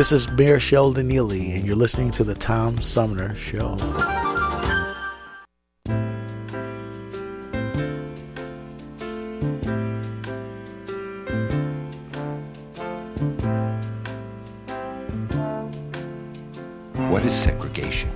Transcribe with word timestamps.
This 0.00 0.12
is 0.12 0.30
Mayor 0.30 0.58
Sheldon 0.58 1.08
Neely, 1.08 1.52
and 1.52 1.66
you're 1.66 1.76
listening 1.76 2.10
to 2.12 2.24
the 2.24 2.34
Tom 2.34 2.80
Sumner 2.80 3.34
Show. 3.34 3.76
What 17.10 17.26
is 17.26 17.34
segregation? 17.34 18.10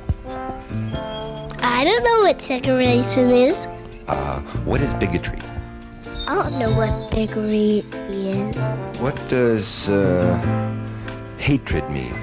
I 1.60 1.84
don't 1.84 2.02
know 2.02 2.20
what 2.22 2.40
segregation 2.40 3.28
is. 3.28 3.66
Uh, 4.08 4.40
what 4.64 4.80
is 4.80 4.94
bigotry? 4.94 5.38
I 6.26 6.34
don't 6.34 6.58
know 6.58 6.72
what 6.72 7.10
bigotry 7.10 7.84
is. 8.08 8.56
What 9.00 9.20
does 9.28 9.90
uh, 9.90 10.83
hatred 11.44 11.84
mean? 11.90 12.14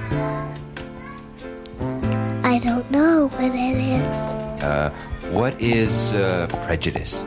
I 2.44 2.58
don't 2.58 2.90
know 2.90 3.28
what 3.28 3.54
it 3.54 3.78
is. 3.78 4.20
Uh, 4.66 4.90
what 5.30 5.54
is 5.62 6.12
uh, 6.14 6.48
prejudice? 6.66 7.22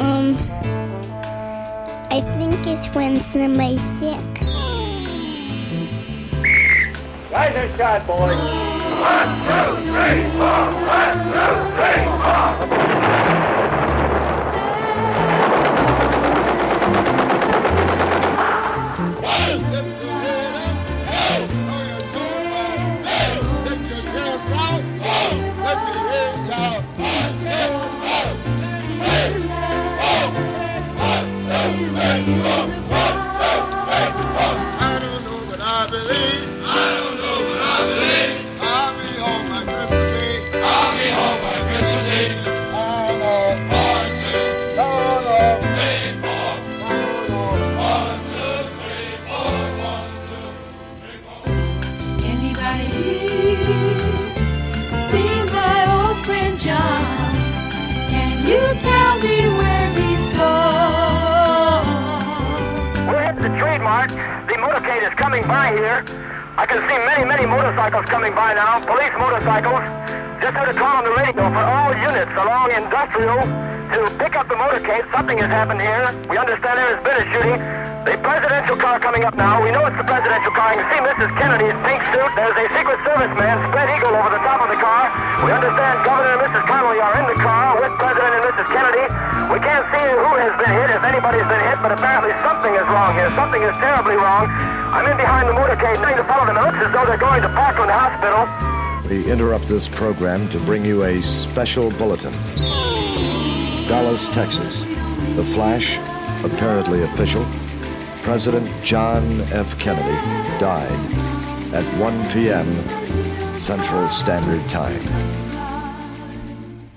Um, 0.00 0.34
I 2.10 2.20
think 2.36 2.66
it's 2.66 2.88
when 2.96 3.20
somebody's 3.30 3.80
sick. 4.00 4.26
Rise 7.30 7.56
and 7.56 7.76
shine, 7.76 8.04
boys. 8.04 8.42
One, 8.98 9.30
two, 9.46 9.70
three, 9.86 10.26
four. 10.34 10.66
One, 10.98 11.30
two, 11.30 11.54
three, 11.78 12.02
four. 12.66 13.77
Happened 75.58 75.82
here. 75.82 76.06
We 76.30 76.38
understand 76.38 76.78
there 76.78 76.94
has 76.94 77.02
been 77.02 77.18
a 77.18 77.26
shooting. 77.34 77.58
The 78.06 78.14
presidential 78.22 78.78
car 78.78 79.02
coming 79.02 79.26
up 79.26 79.34
now. 79.34 79.58
We 79.58 79.74
know 79.74 79.82
it's 79.90 79.98
the 79.98 80.06
presidential 80.06 80.54
car. 80.54 80.70
You 80.70 80.86
can 80.86 80.88
see 80.94 81.02
Mrs. 81.02 81.34
Kennedy's 81.34 81.74
pink 81.82 81.98
suit. 82.14 82.30
There's 82.38 82.54
a 82.54 82.66
Secret 82.78 83.02
Service 83.02 83.34
man, 83.34 83.58
spread 83.66 83.90
eagle, 83.90 84.14
over 84.14 84.30
the 84.30 84.38
top 84.46 84.62
of 84.62 84.70
the 84.70 84.78
car. 84.78 85.10
We 85.42 85.50
understand 85.50 86.06
Governor 86.06 86.38
and 86.38 86.42
Mrs. 86.46 86.62
Connolly 86.62 87.02
are 87.02 87.10
in 87.18 87.26
the 87.26 87.38
car 87.42 87.74
with 87.74 87.90
President 87.98 88.38
and 88.38 88.44
Mrs. 88.54 88.68
Kennedy. 88.70 89.04
We 89.50 89.58
can't 89.58 89.86
see 89.90 90.06
who 90.14 90.30
has 90.38 90.54
been 90.62 90.72
hit, 90.78 90.88
if 90.94 91.02
anybody's 91.02 91.48
been 91.50 91.64
hit, 91.66 91.78
but 91.82 91.90
apparently 91.90 92.30
something 92.38 92.72
is 92.78 92.86
wrong 92.86 93.10
here. 93.18 93.26
Something 93.34 93.62
is 93.66 93.74
terribly 93.82 94.14
wrong. 94.14 94.46
I'm 94.94 95.10
in 95.10 95.18
behind 95.18 95.50
the 95.50 95.58
motorcade, 95.58 95.98
trying 95.98 96.22
to 96.22 96.26
follow 96.30 96.46
them. 96.46 96.54
It 96.54 96.70
looks 96.70 96.86
as 96.86 96.94
though 96.94 97.02
they're 97.02 97.18
going 97.18 97.42
to 97.42 97.50
Parkland 97.50 97.90
Hospital. 97.90 98.46
We 99.10 99.26
interrupt 99.26 99.66
this 99.66 99.90
program 99.90 100.46
to 100.54 100.62
bring 100.62 100.86
you 100.86 101.02
a 101.02 101.18
special 101.18 101.90
bulletin. 101.98 102.30
Dallas, 103.90 104.30
Texas. 104.30 104.86
The 105.38 105.44
flash, 105.44 105.98
apparently 106.44 107.04
official. 107.04 107.46
President 108.22 108.68
John 108.82 109.22
F. 109.52 109.78
Kennedy 109.78 110.18
died 110.58 110.90
at 111.72 111.84
1 112.00 112.30
p.m. 112.32 112.66
Central 113.56 114.08
Standard 114.08 114.68
Time. 114.68 115.00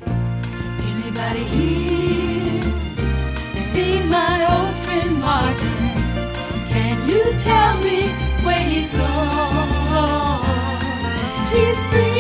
Anybody 0.08 1.44
here 1.54 2.64
seen 3.62 4.10
my 4.10 4.48
old 4.50 4.76
friend 4.86 5.20
Martin? 5.20 5.78
Can 6.74 7.08
you 7.08 7.24
tell 7.38 7.78
me 7.84 8.10
where 8.44 8.64
he's 8.64 8.90
gone? 8.90 10.42
He's 11.54 11.84
freed 11.92 12.11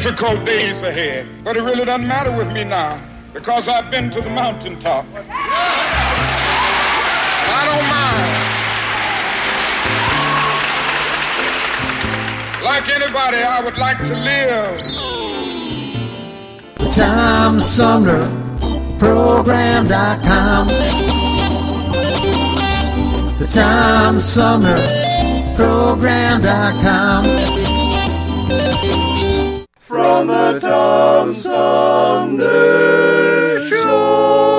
Difficult 0.00 0.44
days 0.46 0.80
ahead, 0.82 1.26
but 1.42 1.56
it 1.56 1.62
really 1.62 1.84
doesn't 1.84 2.06
matter 2.06 2.30
with 2.30 2.52
me 2.52 2.62
now 2.62 3.00
because 3.32 3.66
I've 3.66 3.90
been 3.90 4.12
to 4.12 4.20
the 4.20 4.30
mountaintop. 4.30 5.04
I 7.50 7.64
don't 7.66 7.88
mind. 7.90 8.28
Like 12.64 12.88
anybody, 12.88 13.38
I 13.38 13.60
would 13.60 13.76
like 13.76 13.98
to 13.98 14.14
live. 14.14 14.80
Tom 16.94 17.60
Sumner 17.60 18.24
Program.com. 19.00 20.68
The 23.38 23.46
Tom 23.48 24.20
Sumner 24.20 24.78
Program.com. 25.56 27.57
From 29.98 30.28
the 30.28 30.60
Tom 30.60 31.34
Sumner 31.34 32.48
Show. 33.68 34.57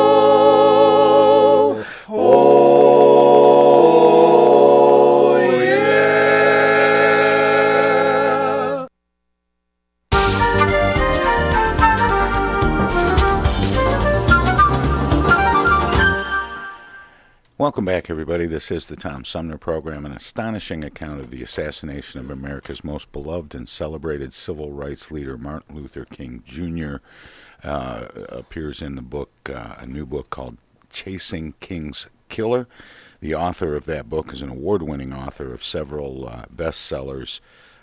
Welcome 17.60 17.84
back, 17.84 18.10
everybody. 18.10 18.46
This 18.46 18.72
is 18.72 18.86
the 18.86 18.96
Tom 18.96 19.26
Sumner 19.26 19.58
Program, 19.58 20.06
an 20.06 20.14
astonishing 20.14 20.86
account 20.86 21.20
of 21.20 21.30
the 21.30 21.44
assassination 21.44 22.22
of 22.22 22.30
America's 22.30 22.86
most 22.86 23.12
beloved 23.12 23.54
and 23.54 23.68
celebrated 23.68 24.34
civil 24.34 24.72
rights 24.72 25.12
leader, 25.12 25.38
Martin 25.38 25.76
Luther 25.76 26.06
King 26.06 26.42
Jr., 26.46 27.00
uh, 27.62 28.08
appears 28.30 28.82
in 28.82 28.96
the 28.96 29.02
book, 29.02 29.32
uh, 29.54 29.76
a 29.78 29.86
new 29.86 30.06
book 30.06 30.30
called 30.30 30.56
Chasing 30.90 31.54
King's 31.60 32.08
Killer. 32.30 32.66
the 33.20 33.36
author 33.36 33.76
of 33.76 33.84
that 33.88 34.10
book 34.10 34.32
is 34.32 34.42
an 34.42 34.48
award-winning 34.48 35.12
author 35.12 35.54
of 35.54 35.62
several 35.62 36.30
uh, 36.30 36.46
bestsellers. 36.56 37.42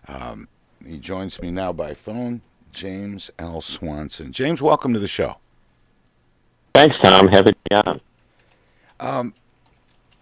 Um, 0.09 0.49
he 0.83 0.97
joins 0.97 1.39
me 1.43 1.51
now 1.51 1.75
by 1.75 1.93
phone, 1.93 2.41
James 2.73 3.31
L. 3.39 3.61
Swanson. 3.61 4.33
James, 4.33 4.63
welcome 4.63 4.95
to 4.95 4.99
the 4.99 5.07
show. 5.07 5.37
Thanks, 6.75 6.97
Tom. 7.03 7.29
Having 7.29 7.57
me 7.71 7.77
on. 7.77 8.01
Um, 8.99 9.35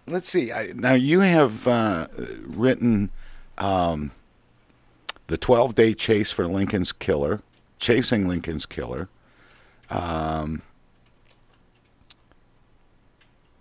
let's 0.07 0.29
see. 0.29 0.51
I, 0.51 0.73
now 0.75 0.93
you 0.93 1.21
have 1.21 1.67
uh, 1.67 2.07
written 2.41 3.11
um, 3.57 4.11
the 5.27 5.37
12-day 5.37 5.93
chase 5.93 6.31
for 6.31 6.47
Lincoln's 6.47 6.91
killer, 6.91 7.41
chasing 7.79 8.27
Lincoln's 8.27 8.65
killer. 8.65 9.09
Um, 9.89 10.61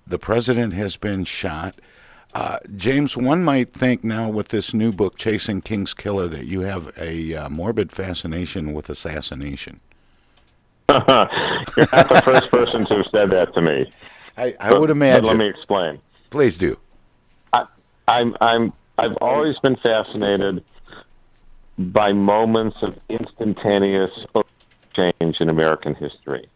the 0.07 0.19
president 0.19 0.73
has 0.75 0.97
been 0.97 1.25
shot. 1.25 1.81
Uh, 2.35 2.59
James, 2.77 3.17
one 3.17 3.45
might 3.45 3.73
think 3.73 4.03
now 4.03 4.29
with 4.29 4.49
this 4.49 4.75
new 4.75 4.91
book, 4.91 5.17
Chasing 5.17 5.61
King's 5.61 5.95
Killer, 5.95 6.27
that 6.29 6.47
you 6.47 6.61
have 6.61 6.93
a 6.99 7.35
uh, 7.35 7.49
morbid 7.49 7.93
fascination 7.93 8.73
with 8.73 8.91
assassination. 8.91 9.81
You're 10.91 10.99
not 11.07 12.09
the 12.09 12.23
first 12.25 12.51
person 12.51 12.87
to 12.87 12.97
have 12.97 13.07
said 13.13 13.31
that 13.31 13.55
to 13.55 13.63
me. 13.63 13.91
I, 14.37 14.55
I 14.59 14.77
would 14.77 14.91
imagine. 14.91 15.25
let 15.27 15.37
me 15.37 15.49
explain. 15.49 16.01
Please 16.35 16.59
do. 16.59 16.77
I, 17.53 17.65
I'm 18.09 18.37
I'm 18.41 18.73
I've 18.99 19.17
always 19.21 19.57
been 19.61 19.77
fascinated 19.77 20.65
by 21.79 22.13
moments 22.13 22.77
of 22.83 22.99
instantaneous 23.09 24.11
change 24.97 25.37
in 25.41 25.49
American 25.49 25.95
history. 25.95 26.49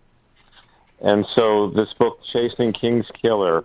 And 1.00 1.24
so 1.36 1.70
this 1.70 1.92
book, 1.94 2.18
Chasing 2.32 2.72
King's 2.72 3.06
Killer, 3.22 3.64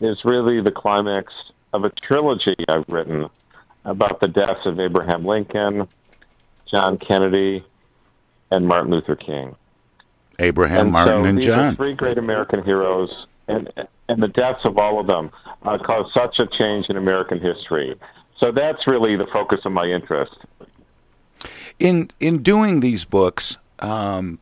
is 0.00 0.22
really 0.26 0.60
the 0.60 0.70
climax 0.70 1.32
of 1.72 1.84
a 1.84 1.90
trilogy 2.06 2.54
I've 2.68 2.84
written 2.88 3.30
about 3.86 4.20
the 4.20 4.28
deaths 4.28 4.66
of 4.66 4.78
Abraham 4.78 5.24
Lincoln, 5.24 5.88
John 6.70 6.98
Kennedy, 6.98 7.64
and 8.50 8.68
Martin 8.68 8.90
Luther 8.90 9.16
King. 9.16 9.56
Abraham, 10.38 10.80
and 10.80 10.92
Martin, 10.92 11.22
so 11.22 11.24
and 11.24 11.40
John. 11.40 11.74
Three 11.74 11.94
great 11.94 12.18
American 12.18 12.62
heroes, 12.62 13.26
and 13.48 13.72
and 14.08 14.22
the 14.22 14.28
deaths 14.28 14.62
of 14.64 14.78
all 14.78 15.00
of 15.00 15.06
them 15.06 15.30
uh, 15.62 15.78
caused 15.78 16.12
such 16.14 16.38
a 16.38 16.46
change 16.46 16.86
in 16.88 16.96
American 16.96 17.40
history. 17.40 17.94
So 18.40 18.52
that's 18.52 18.86
really 18.86 19.16
the 19.16 19.26
focus 19.32 19.60
of 19.64 19.72
my 19.72 19.86
interest. 19.86 20.36
In 21.78 22.10
in 22.20 22.42
doing 22.42 22.80
these 22.80 23.04
books, 23.04 23.56
um, 23.78 24.38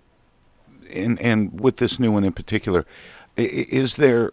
and 0.92 1.20
and 1.20 1.60
with 1.60 1.76
this 1.76 1.98
new 1.98 2.12
one 2.12 2.24
in 2.24 2.32
particular, 2.32 2.86
is 3.36 3.96
there 3.96 4.32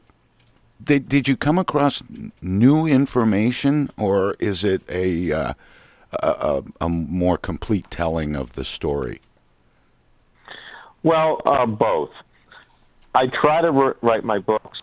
did, 0.84 1.10
did 1.10 1.28
you 1.28 1.38
come 1.38 1.58
across 1.58 2.02
new 2.42 2.88
information, 2.88 3.92
or 3.98 4.36
is 4.40 4.64
it 4.64 4.82
a, 4.90 5.32
uh, 5.32 5.54
a, 6.24 6.64
a 6.80 6.90
more 6.90 7.38
complete 7.38 7.90
telling 7.92 8.36
of 8.36 8.54
the 8.54 8.64
story? 8.64 9.22
Well, 11.04 11.42
uh, 11.46 11.66
both. 11.66 12.12
I 13.14 13.28
try 13.28 13.62
to 13.62 13.72
write 14.02 14.24
my 14.24 14.40
books 14.40 14.80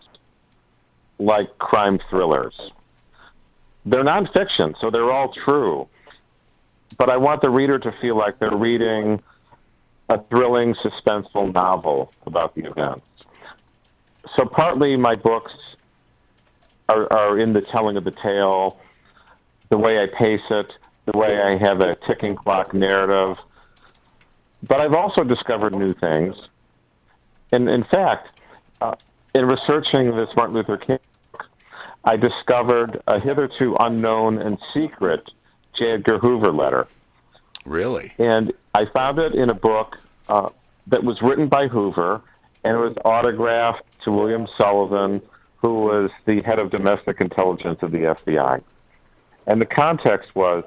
like 1.17 1.57
crime 1.57 1.99
thrillers. 2.09 2.53
They're 3.85 4.03
nonfiction, 4.03 4.75
so 4.79 4.91
they're 4.91 5.11
all 5.11 5.33
true. 5.45 5.87
But 6.97 7.09
I 7.09 7.17
want 7.17 7.41
the 7.41 7.49
reader 7.49 7.79
to 7.79 7.93
feel 8.01 8.17
like 8.17 8.39
they're 8.39 8.55
reading 8.55 9.21
a 10.09 10.21
thrilling, 10.29 10.75
suspenseful 10.75 11.53
novel 11.53 12.11
about 12.25 12.55
the 12.55 12.65
events. 12.65 13.05
So 14.37 14.45
partly 14.45 14.95
my 14.95 15.15
books 15.15 15.53
are, 16.89 17.11
are 17.13 17.39
in 17.39 17.53
the 17.53 17.61
telling 17.61 17.97
of 17.97 18.03
the 18.03 18.13
tale, 18.23 18.79
the 19.69 19.77
way 19.77 20.01
I 20.01 20.07
pace 20.07 20.41
it, 20.49 20.67
the 21.05 21.17
way 21.17 21.39
I 21.39 21.57
have 21.57 21.79
a 21.81 21.95
ticking 22.07 22.35
clock 22.35 22.73
narrative. 22.73 23.37
But 24.67 24.81
I've 24.81 24.95
also 24.95 25.23
discovered 25.23 25.73
new 25.73 25.93
things. 25.93 26.35
And 27.51 27.69
in 27.69 27.83
fact, 27.83 28.27
uh, 28.81 28.95
in 29.33 29.45
researching 29.45 30.15
this 30.15 30.29
Martin 30.35 30.55
Luther 30.55 30.77
King 30.77 30.99
book, 31.31 31.45
I 32.03 32.17
discovered 32.17 33.01
a 33.07 33.19
hitherto 33.19 33.75
unknown 33.79 34.39
and 34.39 34.57
secret 34.73 35.29
J. 35.77 35.93
Edgar 35.93 36.19
Hoover 36.19 36.51
letter. 36.51 36.87
Really? 37.65 38.13
And 38.17 38.53
I 38.73 38.85
found 38.93 39.19
it 39.19 39.35
in 39.35 39.49
a 39.49 39.53
book 39.53 39.97
uh, 40.27 40.49
that 40.87 41.03
was 41.03 41.21
written 41.21 41.47
by 41.47 41.67
Hoover, 41.67 42.21
and 42.63 42.75
it 42.75 42.79
was 42.79 42.95
autographed 43.05 43.83
to 44.03 44.11
William 44.11 44.47
Sullivan, 44.59 45.21
who 45.57 45.81
was 45.81 46.09
the 46.25 46.41
head 46.41 46.59
of 46.59 46.71
domestic 46.71 47.21
intelligence 47.21 47.79
of 47.81 47.91
the 47.91 47.99
FBI. 47.99 48.61
And 49.47 49.61
the 49.61 49.65
context 49.65 50.35
was 50.35 50.63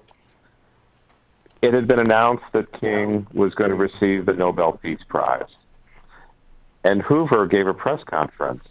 it 1.63 1.73
had 1.73 1.87
been 1.87 2.01
announced 2.01 2.45
that 2.53 2.73
King 2.81 3.27
was 3.33 3.55
going 3.55 3.71
to 3.71 3.77
receive 3.77 4.27
the 4.27 4.33
Nobel 4.33 4.73
Peace 4.73 5.01
Prize. 5.09 5.49
And 6.85 7.03
Hoover 7.03 7.47
gave 7.47 7.67
a 7.67 7.75
press 7.75 8.03
conference 8.05 8.65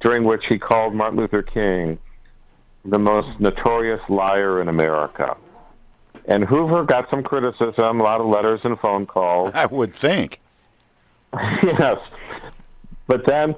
during 0.00 0.24
which 0.24 0.46
he 0.46 0.58
called 0.58 0.94
Martin 0.94 1.18
Luther 1.18 1.42
King 1.42 1.98
the 2.84 2.98
most 2.98 3.40
notorious 3.40 4.00
liar 4.08 4.60
in 4.60 4.68
America. 4.68 5.36
And 6.26 6.44
Hoover 6.44 6.84
got 6.84 7.10
some 7.10 7.22
criticism, 7.22 8.00
a 8.00 8.02
lot 8.02 8.20
of 8.20 8.26
letters 8.26 8.60
and 8.64 8.78
phone 8.78 9.06
calls. 9.06 9.50
I 9.54 9.66
would 9.66 9.94
think. 9.94 10.40
yes. 11.32 11.98
But 13.06 13.26
then 13.26 13.54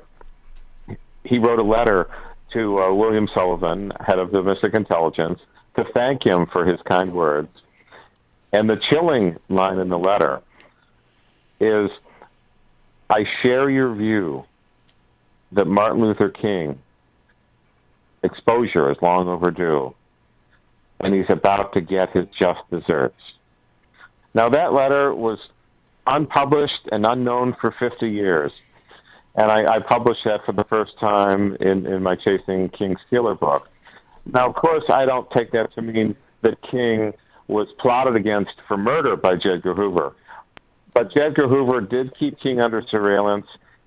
he 1.25 1.39
wrote 1.39 1.59
a 1.59 1.65
letter 1.65 2.09
to 2.53 2.83
uh, 2.83 2.95
William 2.95 3.29
Sullivan, 3.33 3.93
head 4.01 4.19
of 4.19 4.33
domestic 4.33 4.75
intelligence, 4.75 5.41
to 5.77 5.85
thank 5.95 6.27
him 6.27 6.47
for 6.47 6.65
his 6.67 6.81
kind 6.83 7.13
words. 7.13 7.49
And 8.53 8.69
the 8.69 8.77
chilling 8.77 9.39
line 9.49 9.79
in 9.79 9.89
the 9.89 9.99
letter 9.99 10.43
is 11.61 11.91
I 13.13 13.25
share 13.43 13.69
your 13.69 13.95
view 13.95 14.45
that 15.53 15.67
Martin 15.67 16.01
Luther 16.01 16.31
King 16.31 16.79
exposure 18.23 18.91
is 18.91 18.97
long 19.03 19.29
overdue 19.29 19.95
and 21.01 21.15
he's 21.15 21.27
about 21.29 21.75
to 21.75 21.83
get 21.83 22.11
his 22.17 22.27
just 22.41 22.61
desserts. 22.71 23.21
Now, 24.35 24.49
that 24.49 24.73
letter 24.73 25.15
was 25.15 25.39
unpublished 26.07 26.89
and 26.91 27.05
unknown 27.05 27.55
for 27.61 27.75
50 27.79 28.09
years. 28.09 28.51
And 29.35 29.51
I, 29.51 29.77
I 29.77 29.79
published 29.81 30.23
that 30.25 30.47
for 30.47 30.53
the 30.53 30.65
first 30.65 30.93
time 30.99 31.57
in, 31.61 31.87
in 31.87 32.03
my 32.03 32.17
Chasing 32.17 32.71
King's 32.71 33.01
Killer 33.11 33.35
book. 33.35 33.69
Now, 34.25 34.49
of 34.49 34.55
course, 34.55 34.85
I 34.89 35.05
don't 35.05 35.29
take 35.37 35.53
that 35.53 35.75
to 35.75 35.83
mean 35.83 36.15
that 36.43 36.57
King 36.71 37.13
was 37.49 37.67
plotted 37.79 38.17
against 38.17 38.53
for 38.69 38.79
murder 38.79 39.17
by 39.17 39.35
J. 39.35 39.55
Edgar 39.55 39.75
Hoover. 39.75 40.15
But 40.95 41.13
J. 41.15 41.23
Edgar 41.25 41.49
Hoover 41.49 41.81
did 41.81 42.17
keep 42.19 42.39
King 42.41 42.61
under 42.61 42.83
surveillance. 42.91 43.47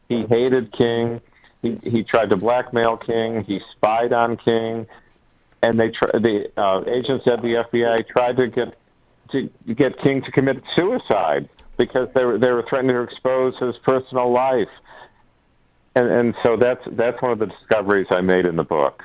He 0.09 0.25
hated 0.29 0.71
King. 0.77 1.21
He, 1.61 1.79
he 1.83 2.03
tried 2.03 2.29
to 2.31 2.37
blackmail 2.37 2.97
King. 2.97 3.43
He 3.43 3.59
spied 3.75 4.13
on 4.13 4.37
King 4.37 4.87
and 5.65 5.79
they 5.79 5.89
tr- 5.89 6.19
the 6.19 6.51
uh, 6.57 6.81
agents 6.87 7.25
at 7.27 7.41
the 7.41 7.65
FBI 7.65 8.07
tried 8.07 8.37
to 8.37 8.47
get 8.47 8.77
to 9.31 9.49
get 9.73 9.99
King 10.03 10.21
to 10.21 10.31
commit 10.31 10.61
suicide 10.75 11.49
because 11.77 12.07
they 12.13 12.23
were 12.23 12.37
they 12.37 12.51
were 12.51 12.63
threatening 12.69 12.95
to 12.95 13.01
expose 13.01 13.57
his 13.59 13.75
personal 13.83 14.31
life, 14.31 14.69
and 15.95 16.07
and 16.07 16.35
so 16.45 16.55
that's 16.55 16.81
that's 16.91 17.19
one 17.21 17.31
of 17.31 17.39
the 17.39 17.47
discoveries 17.47 18.07
I 18.11 18.21
made 18.21 18.45
in 18.45 18.55
the 18.55 18.63
book. 18.63 19.03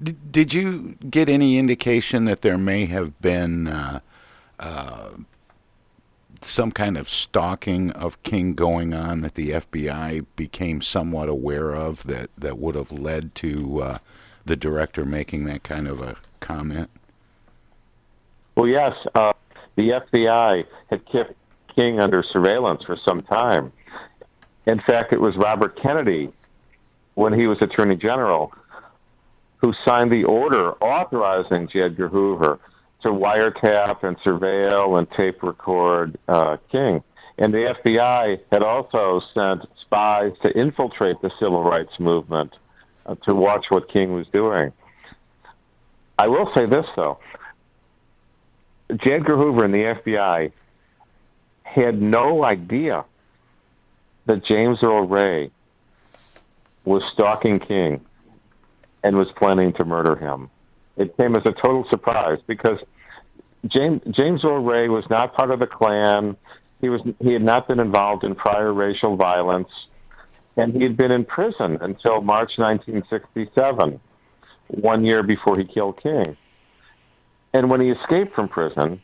Did, 0.00 0.30
did 0.30 0.54
you 0.54 0.96
get 1.10 1.28
any 1.28 1.58
indication 1.58 2.24
that 2.26 2.42
there 2.42 2.58
may 2.58 2.86
have 2.86 3.20
been 3.20 3.66
uh, 3.66 4.00
uh, 4.60 5.08
some 6.44 6.72
kind 6.72 6.96
of 6.96 7.08
stalking 7.08 7.90
of 7.92 8.22
King 8.22 8.54
going 8.54 8.94
on 8.94 9.20
that 9.20 9.34
the 9.34 9.50
FBI 9.50 10.26
became 10.36 10.80
somewhat 10.82 11.28
aware 11.28 11.74
of 11.74 12.04
that 12.04 12.30
that 12.36 12.58
would 12.58 12.74
have 12.74 12.92
led 12.92 13.34
to 13.36 13.82
uh, 13.82 13.98
the 14.44 14.56
director 14.56 15.04
making 15.04 15.44
that 15.44 15.62
kind 15.62 15.88
of 15.88 16.00
a 16.00 16.16
comment? 16.40 16.90
Well, 18.56 18.68
yes. 18.68 18.94
Uh, 19.14 19.32
the 19.76 20.00
FBI 20.14 20.64
had 20.88 21.06
kept 21.06 21.34
King 21.74 22.00
under 22.00 22.22
surveillance 22.22 22.82
for 22.84 22.96
some 23.06 23.22
time. 23.22 23.72
In 24.66 24.80
fact, 24.80 25.12
it 25.12 25.20
was 25.20 25.36
Robert 25.36 25.80
Kennedy, 25.80 26.32
when 27.14 27.32
he 27.32 27.46
was 27.46 27.58
Attorney 27.60 27.96
General, 27.96 28.52
who 29.58 29.72
signed 29.86 30.10
the 30.10 30.24
order 30.24 30.72
authorizing 30.82 31.68
J. 31.68 31.82
Edgar 31.82 32.08
Hoover 32.08 32.58
to 33.06 33.12
wiretap 33.12 34.02
and 34.02 34.18
surveil 34.20 34.98
and 34.98 35.08
tape 35.12 35.42
record 35.42 36.18
uh, 36.26 36.56
King. 36.72 37.02
And 37.38 37.54
the 37.54 37.74
FBI 37.84 38.40
had 38.50 38.62
also 38.62 39.20
sent 39.32 39.62
spies 39.80 40.32
to 40.42 40.50
infiltrate 40.58 41.20
the 41.22 41.30
civil 41.38 41.62
rights 41.62 42.00
movement 42.00 42.54
uh, 43.04 43.14
to 43.28 43.34
watch 43.34 43.66
what 43.68 43.88
King 43.92 44.12
was 44.14 44.26
doing. 44.32 44.72
I 46.18 46.26
will 46.26 46.50
say 46.56 46.66
this, 46.66 46.86
though. 46.96 47.18
J. 48.90 49.14
Edgar 49.14 49.36
Hoover 49.36 49.64
and 49.64 49.74
the 49.74 50.00
FBI 50.02 50.50
had 51.62 52.00
no 52.00 52.44
idea 52.44 53.04
that 54.24 54.44
James 54.44 54.78
Earl 54.82 55.06
Ray 55.06 55.50
was 56.84 57.02
stalking 57.12 57.60
King 57.60 58.04
and 59.04 59.16
was 59.16 59.28
planning 59.36 59.72
to 59.74 59.84
murder 59.84 60.16
him. 60.16 60.50
It 60.96 61.16
came 61.16 61.36
as 61.36 61.42
a 61.44 61.52
total 61.52 61.86
surprise 61.90 62.38
because 62.46 62.78
James 63.66 64.02
James 64.10 64.44
Earl 64.44 64.62
Ray 64.62 64.88
was 64.88 65.04
not 65.10 65.34
part 65.34 65.50
of 65.50 65.58
the 65.58 65.66
Klan. 65.66 66.36
He 66.80 66.88
was 66.88 67.00
he 67.20 67.32
had 67.32 67.42
not 67.42 67.68
been 67.68 67.80
involved 67.80 68.24
in 68.24 68.34
prior 68.34 68.72
racial 68.72 69.16
violence, 69.16 69.68
and 70.56 70.74
he 70.74 70.82
had 70.82 70.96
been 70.96 71.10
in 71.10 71.24
prison 71.24 71.78
until 71.80 72.20
March 72.20 72.58
1967, 72.58 74.00
one 74.68 75.04
year 75.04 75.22
before 75.22 75.56
he 75.56 75.64
killed 75.64 76.00
King. 76.02 76.36
And 77.52 77.70
when 77.70 77.80
he 77.80 77.90
escaped 77.90 78.34
from 78.34 78.48
prison, 78.48 79.00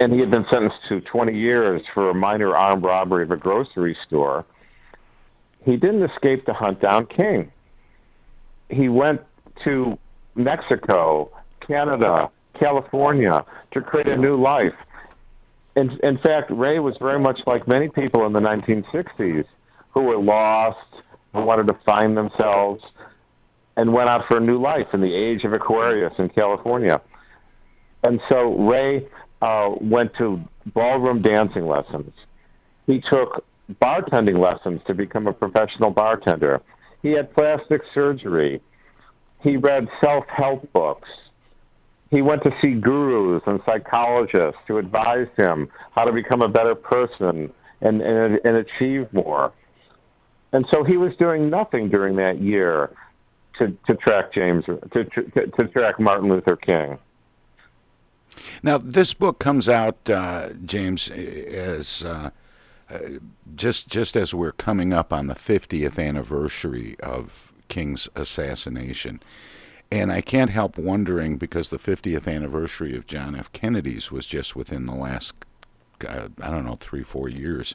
and 0.00 0.12
he 0.12 0.18
had 0.20 0.30
been 0.30 0.46
sentenced 0.50 0.78
to 0.88 1.00
20 1.00 1.36
years 1.36 1.82
for 1.92 2.10
a 2.10 2.14
minor 2.14 2.56
armed 2.56 2.82
robbery 2.82 3.24
of 3.24 3.30
a 3.30 3.36
grocery 3.36 3.96
store, 4.06 4.44
he 5.64 5.76
didn't 5.76 6.02
escape 6.02 6.46
to 6.46 6.52
hunt 6.52 6.80
down 6.80 7.06
King. 7.06 7.52
He 8.70 8.88
went 8.88 9.20
to 9.64 9.98
Mexico, 10.34 11.30
Canada, 11.60 12.30
California 12.58 13.44
to 13.72 13.80
create 13.80 14.08
a 14.08 14.16
new 14.16 14.40
life. 14.40 14.74
In, 15.76 15.98
in 16.02 16.18
fact, 16.18 16.50
Ray 16.50 16.78
was 16.78 16.96
very 16.98 17.20
much 17.20 17.40
like 17.46 17.68
many 17.68 17.88
people 17.88 18.26
in 18.26 18.32
the 18.32 18.40
1960s 18.40 19.44
who 19.90 20.02
were 20.02 20.18
lost, 20.18 20.78
who 21.32 21.42
wanted 21.42 21.68
to 21.68 21.78
find 21.86 22.16
themselves, 22.16 22.82
and 23.76 23.92
went 23.92 24.08
out 24.08 24.22
for 24.28 24.38
a 24.38 24.40
new 24.40 24.60
life 24.60 24.88
in 24.92 25.00
the 25.00 25.14
age 25.14 25.44
of 25.44 25.52
Aquarius 25.52 26.12
in 26.18 26.28
California. 26.30 27.00
And 28.02 28.20
so 28.30 28.56
Ray 28.68 29.06
uh, 29.40 29.70
went 29.80 30.12
to 30.18 30.40
ballroom 30.66 31.22
dancing 31.22 31.66
lessons. 31.66 32.12
He 32.86 33.00
took 33.00 33.44
bartending 33.82 34.42
lessons 34.42 34.80
to 34.86 34.94
become 34.94 35.26
a 35.26 35.32
professional 35.32 35.90
bartender. 35.90 36.60
He 37.02 37.10
had 37.12 37.34
plastic 37.34 37.82
surgery. 37.94 38.60
He 39.42 39.56
read 39.56 39.88
self 40.02 40.24
help 40.26 40.72
books. 40.72 41.08
He 42.10 42.22
went 42.22 42.42
to 42.44 42.50
see 42.62 42.72
gurus 42.72 43.42
and 43.46 43.60
psychologists 43.66 44.60
to 44.66 44.78
advise 44.78 45.28
him 45.36 45.68
how 45.94 46.04
to 46.04 46.12
become 46.12 46.42
a 46.42 46.48
better 46.48 46.74
person 46.74 47.52
and, 47.80 48.00
and, 48.00 48.40
and 48.44 48.56
achieve 48.56 49.12
more. 49.12 49.52
And 50.52 50.64
so 50.72 50.84
he 50.84 50.96
was 50.96 51.12
doing 51.18 51.50
nothing 51.50 51.90
during 51.90 52.16
that 52.16 52.40
year 52.40 52.90
to, 53.58 53.76
to 53.88 53.94
track 53.96 54.32
James, 54.32 54.64
to, 54.64 55.04
to, 55.04 55.46
to 55.46 55.68
track 55.68 56.00
Martin 56.00 56.30
Luther 56.30 56.56
King. 56.56 56.98
Now, 58.62 58.78
this 58.78 59.14
book 59.14 59.38
comes 59.38 59.68
out, 59.68 60.08
uh, 60.08 60.50
James, 60.64 61.10
as 61.10 62.04
uh, 62.04 62.30
just 63.54 63.88
just 63.88 64.16
as 64.16 64.32
we're 64.32 64.52
coming 64.52 64.92
up 64.92 65.12
on 65.12 65.26
the 65.26 65.34
50th 65.34 65.98
anniversary 65.98 66.96
of 67.00 67.52
King's 67.68 68.08
assassination. 68.14 69.22
And 69.90 70.12
I 70.12 70.20
can't 70.20 70.50
help 70.50 70.76
wondering 70.76 71.38
because 71.38 71.70
the 71.70 71.78
50th 71.78 72.28
anniversary 72.28 72.94
of 72.94 73.06
John 73.06 73.34
F. 73.34 73.50
Kennedy's 73.52 74.10
was 74.10 74.26
just 74.26 74.54
within 74.54 74.84
the 74.86 74.94
last, 74.94 75.32
uh, 76.06 76.28
I 76.42 76.50
don't 76.50 76.66
know, 76.66 76.76
three, 76.78 77.02
four 77.02 77.28
years. 77.28 77.74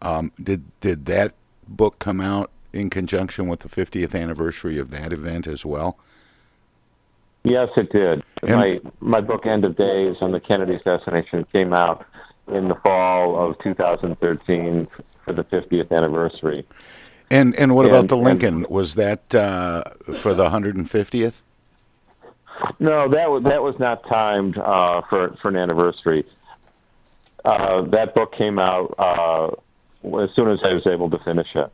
Um, 0.00 0.32
did 0.42 0.62
did 0.80 1.04
that 1.06 1.34
book 1.68 1.98
come 1.98 2.20
out 2.20 2.50
in 2.72 2.88
conjunction 2.88 3.46
with 3.46 3.60
the 3.60 3.68
50th 3.68 4.14
anniversary 4.18 4.78
of 4.78 4.90
that 4.90 5.12
event 5.12 5.46
as 5.46 5.64
well? 5.66 5.98
Yes, 7.44 7.68
it 7.76 7.92
did. 7.92 8.22
And- 8.42 8.50
my 8.52 8.80
my 9.00 9.20
book 9.20 9.44
End 9.44 9.66
of 9.66 9.76
Days 9.76 10.16
on 10.22 10.32
the 10.32 10.40
Kennedy 10.40 10.74
assassination 10.76 11.44
came 11.52 11.74
out 11.74 12.06
in 12.48 12.68
the 12.68 12.74
fall 12.86 13.36
of 13.50 13.58
2013 13.58 14.88
for 15.26 15.32
the 15.34 15.44
50th 15.44 15.92
anniversary. 15.92 16.66
And 17.30 17.54
and 17.56 17.74
what 17.74 17.84
about 17.84 18.00
And- 18.00 18.08
the 18.08 18.16
and- 18.16 18.24
Lincoln? 18.24 18.66
Was 18.70 18.94
that 18.94 19.34
uh, 19.34 19.84
for 20.14 20.32
the 20.32 20.44
150th? 20.48 21.42
No, 22.78 23.08
that 23.08 23.30
was 23.30 23.42
that 23.44 23.62
was 23.62 23.74
not 23.78 24.06
timed 24.08 24.58
uh, 24.58 25.02
for 25.08 25.36
for 25.42 25.48
an 25.48 25.56
anniversary. 25.56 26.24
Uh, 27.44 27.82
that 27.90 28.14
book 28.14 28.34
came 28.36 28.58
out 28.58 28.94
uh, 28.98 29.46
as 30.18 30.30
soon 30.34 30.50
as 30.50 30.58
I 30.62 30.74
was 30.74 30.86
able 30.86 31.10
to 31.10 31.18
finish 31.24 31.48
it. 31.54 31.72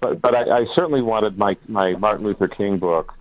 But 0.00 0.20
but 0.20 0.34
I, 0.34 0.60
I 0.60 0.66
certainly 0.74 1.02
wanted 1.02 1.38
my 1.38 1.56
my 1.66 1.92
Martin 1.94 2.26
Luther 2.26 2.48
King 2.48 2.78
book 2.78 3.12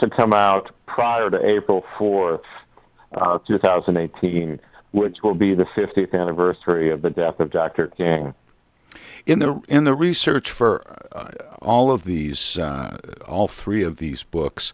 to 0.00 0.10
come 0.10 0.32
out 0.32 0.70
prior 0.86 1.30
to 1.30 1.44
April 1.44 1.84
fourth, 1.98 2.42
uh, 3.12 3.38
2018, 3.46 4.60
which 4.92 5.18
will 5.22 5.34
be 5.34 5.54
the 5.54 5.66
50th 5.76 6.14
anniversary 6.14 6.90
of 6.90 7.02
the 7.02 7.10
death 7.10 7.40
of 7.40 7.50
Dr. 7.50 7.88
King. 7.88 8.34
In 9.26 9.40
the 9.40 9.60
in 9.68 9.84
the 9.84 9.94
research 9.94 10.50
for 10.50 10.82
uh, 11.12 11.30
all 11.60 11.90
of 11.90 12.04
these, 12.04 12.56
uh, 12.56 12.96
all 13.26 13.48
three 13.48 13.82
of 13.82 13.98
these 13.98 14.22
books, 14.22 14.72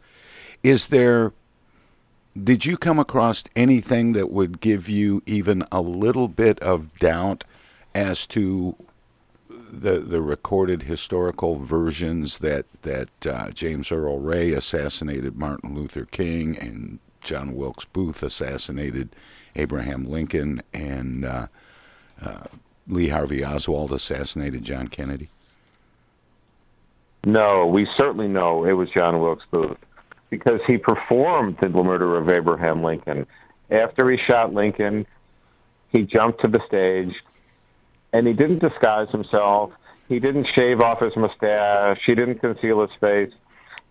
is 0.64 0.88
there? 0.88 1.32
Did 2.42 2.66
you 2.66 2.76
come 2.76 2.98
across 2.98 3.44
anything 3.54 4.14
that 4.14 4.32
would 4.32 4.60
give 4.60 4.88
you 4.88 5.22
even 5.24 5.64
a 5.70 5.80
little 5.80 6.26
bit 6.26 6.58
of 6.58 6.98
doubt 6.98 7.44
as 7.94 8.26
to 8.28 8.74
the 9.48 10.00
the 10.00 10.20
recorded 10.20 10.82
historical 10.82 11.58
versions 11.58 12.38
that 12.38 12.66
that 12.82 13.26
uh, 13.26 13.50
James 13.50 13.92
Earl 13.92 14.18
Ray 14.18 14.52
assassinated 14.52 15.36
Martin 15.36 15.74
Luther 15.74 16.06
King 16.06 16.58
and 16.58 16.98
John 17.22 17.54
Wilkes 17.54 17.84
Booth 17.84 18.22
assassinated 18.22 19.14
Abraham 19.54 20.04
Lincoln 20.04 20.62
and 20.72 21.24
uh, 21.24 21.46
uh, 22.20 22.44
Lee 22.88 23.08
Harvey 23.08 23.44
Oswald 23.44 23.92
assassinated 23.92 24.64
John 24.64 24.88
Kennedy? 24.88 25.30
No, 27.24 27.66
we 27.66 27.88
certainly 27.96 28.28
know 28.28 28.64
it 28.64 28.72
was 28.72 28.90
John 28.90 29.20
Wilkes 29.20 29.44
Booth 29.50 29.78
because 30.38 30.60
he 30.66 30.78
performed 30.78 31.56
the 31.60 31.68
murder 31.68 32.16
of 32.16 32.28
Abraham 32.28 32.82
Lincoln. 32.82 33.24
After 33.70 34.10
he 34.10 34.18
shot 34.28 34.52
Lincoln, 34.52 35.06
he 35.90 36.02
jumped 36.02 36.42
to 36.44 36.50
the 36.50 36.60
stage 36.66 37.14
and 38.12 38.26
he 38.26 38.32
didn't 38.32 38.58
disguise 38.58 39.08
himself. 39.10 39.70
He 40.08 40.18
didn't 40.18 40.48
shave 40.56 40.80
off 40.80 41.00
his 41.00 41.16
mustache. 41.16 42.00
He 42.04 42.16
didn't 42.16 42.40
conceal 42.40 42.80
his 42.80 42.90
face. 43.00 43.32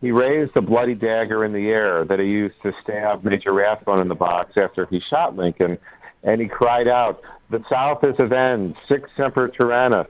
He 0.02 0.12
raised 0.12 0.54
the 0.54 0.62
bloody 0.62 0.96
dagger 0.96 1.46
in 1.46 1.54
the 1.54 1.70
air 1.70 2.04
that 2.06 2.20
he 2.20 2.26
used 2.26 2.62
to 2.64 2.74
stab 2.84 3.24
Major 3.24 3.54
Rathbone 3.54 4.02
in 4.02 4.10
the 4.10 4.16
box 4.16 4.52
after 4.58 4.86
he 4.86 5.00
shot 5.10 5.38
Lincoln, 5.38 5.78
and 6.24 6.42
he 6.42 6.48
cried 6.48 6.90
out, 6.90 7.22
"The 7.52 7.64
South 7.70 8.06
is 8.06 8.16
avenged, 8.20 8.78
Sic 8.90 9.04
semper 9.16 9.48
tyrannis." 9.48 10.08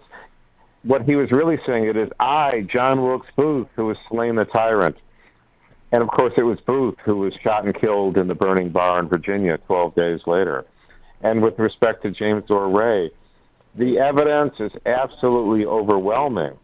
What 0.82 1.04
he 1.04 1.16
was 1.16 1.32
really 1.32 1.60
saying 1.66 1.86
it 1.86 1.96
is, 1.96 2.10
"I, 2.20 2.62
John 2.62 3.04
Wilkes 3.04 3.30
Booth, 3.36 3.68
who 3.76 3.88
has 3.90 3.98
slain 4.10 4.36
the 4.36 4.46
tyrant." 4.46 4.98
And 5.94 6.02
of 6.02 6.10
course, 6.10 6.34
it 6.38 6.44
was 6.44 6.60
Booth 6.66 6.96
who 7.06 7.18
was 7.18 7.34
shot 7.44 7.66
and 7.66 7.80
killed 7.80 8.18
in 8.18 8.28
the 8.28 8.34
burning 8.34 8.70
bar 8.70 9.00
in 9.00 9.08
Virginia 9.08 9.60
12 9.68 9.94
days 9.94 10.20
later. 10.26 10.66
And 11.22 11.44
with 11.44 11.58
respect 11.60 12.02
to 12.02 12.10
James 12.10 12.44
Ray, 12.50 13.12
the 13.76 14.00
evidence 14.00 14.56
is 14.60 14.72
absolutely 14.88 15.68
overwhelming. 15.68 16.58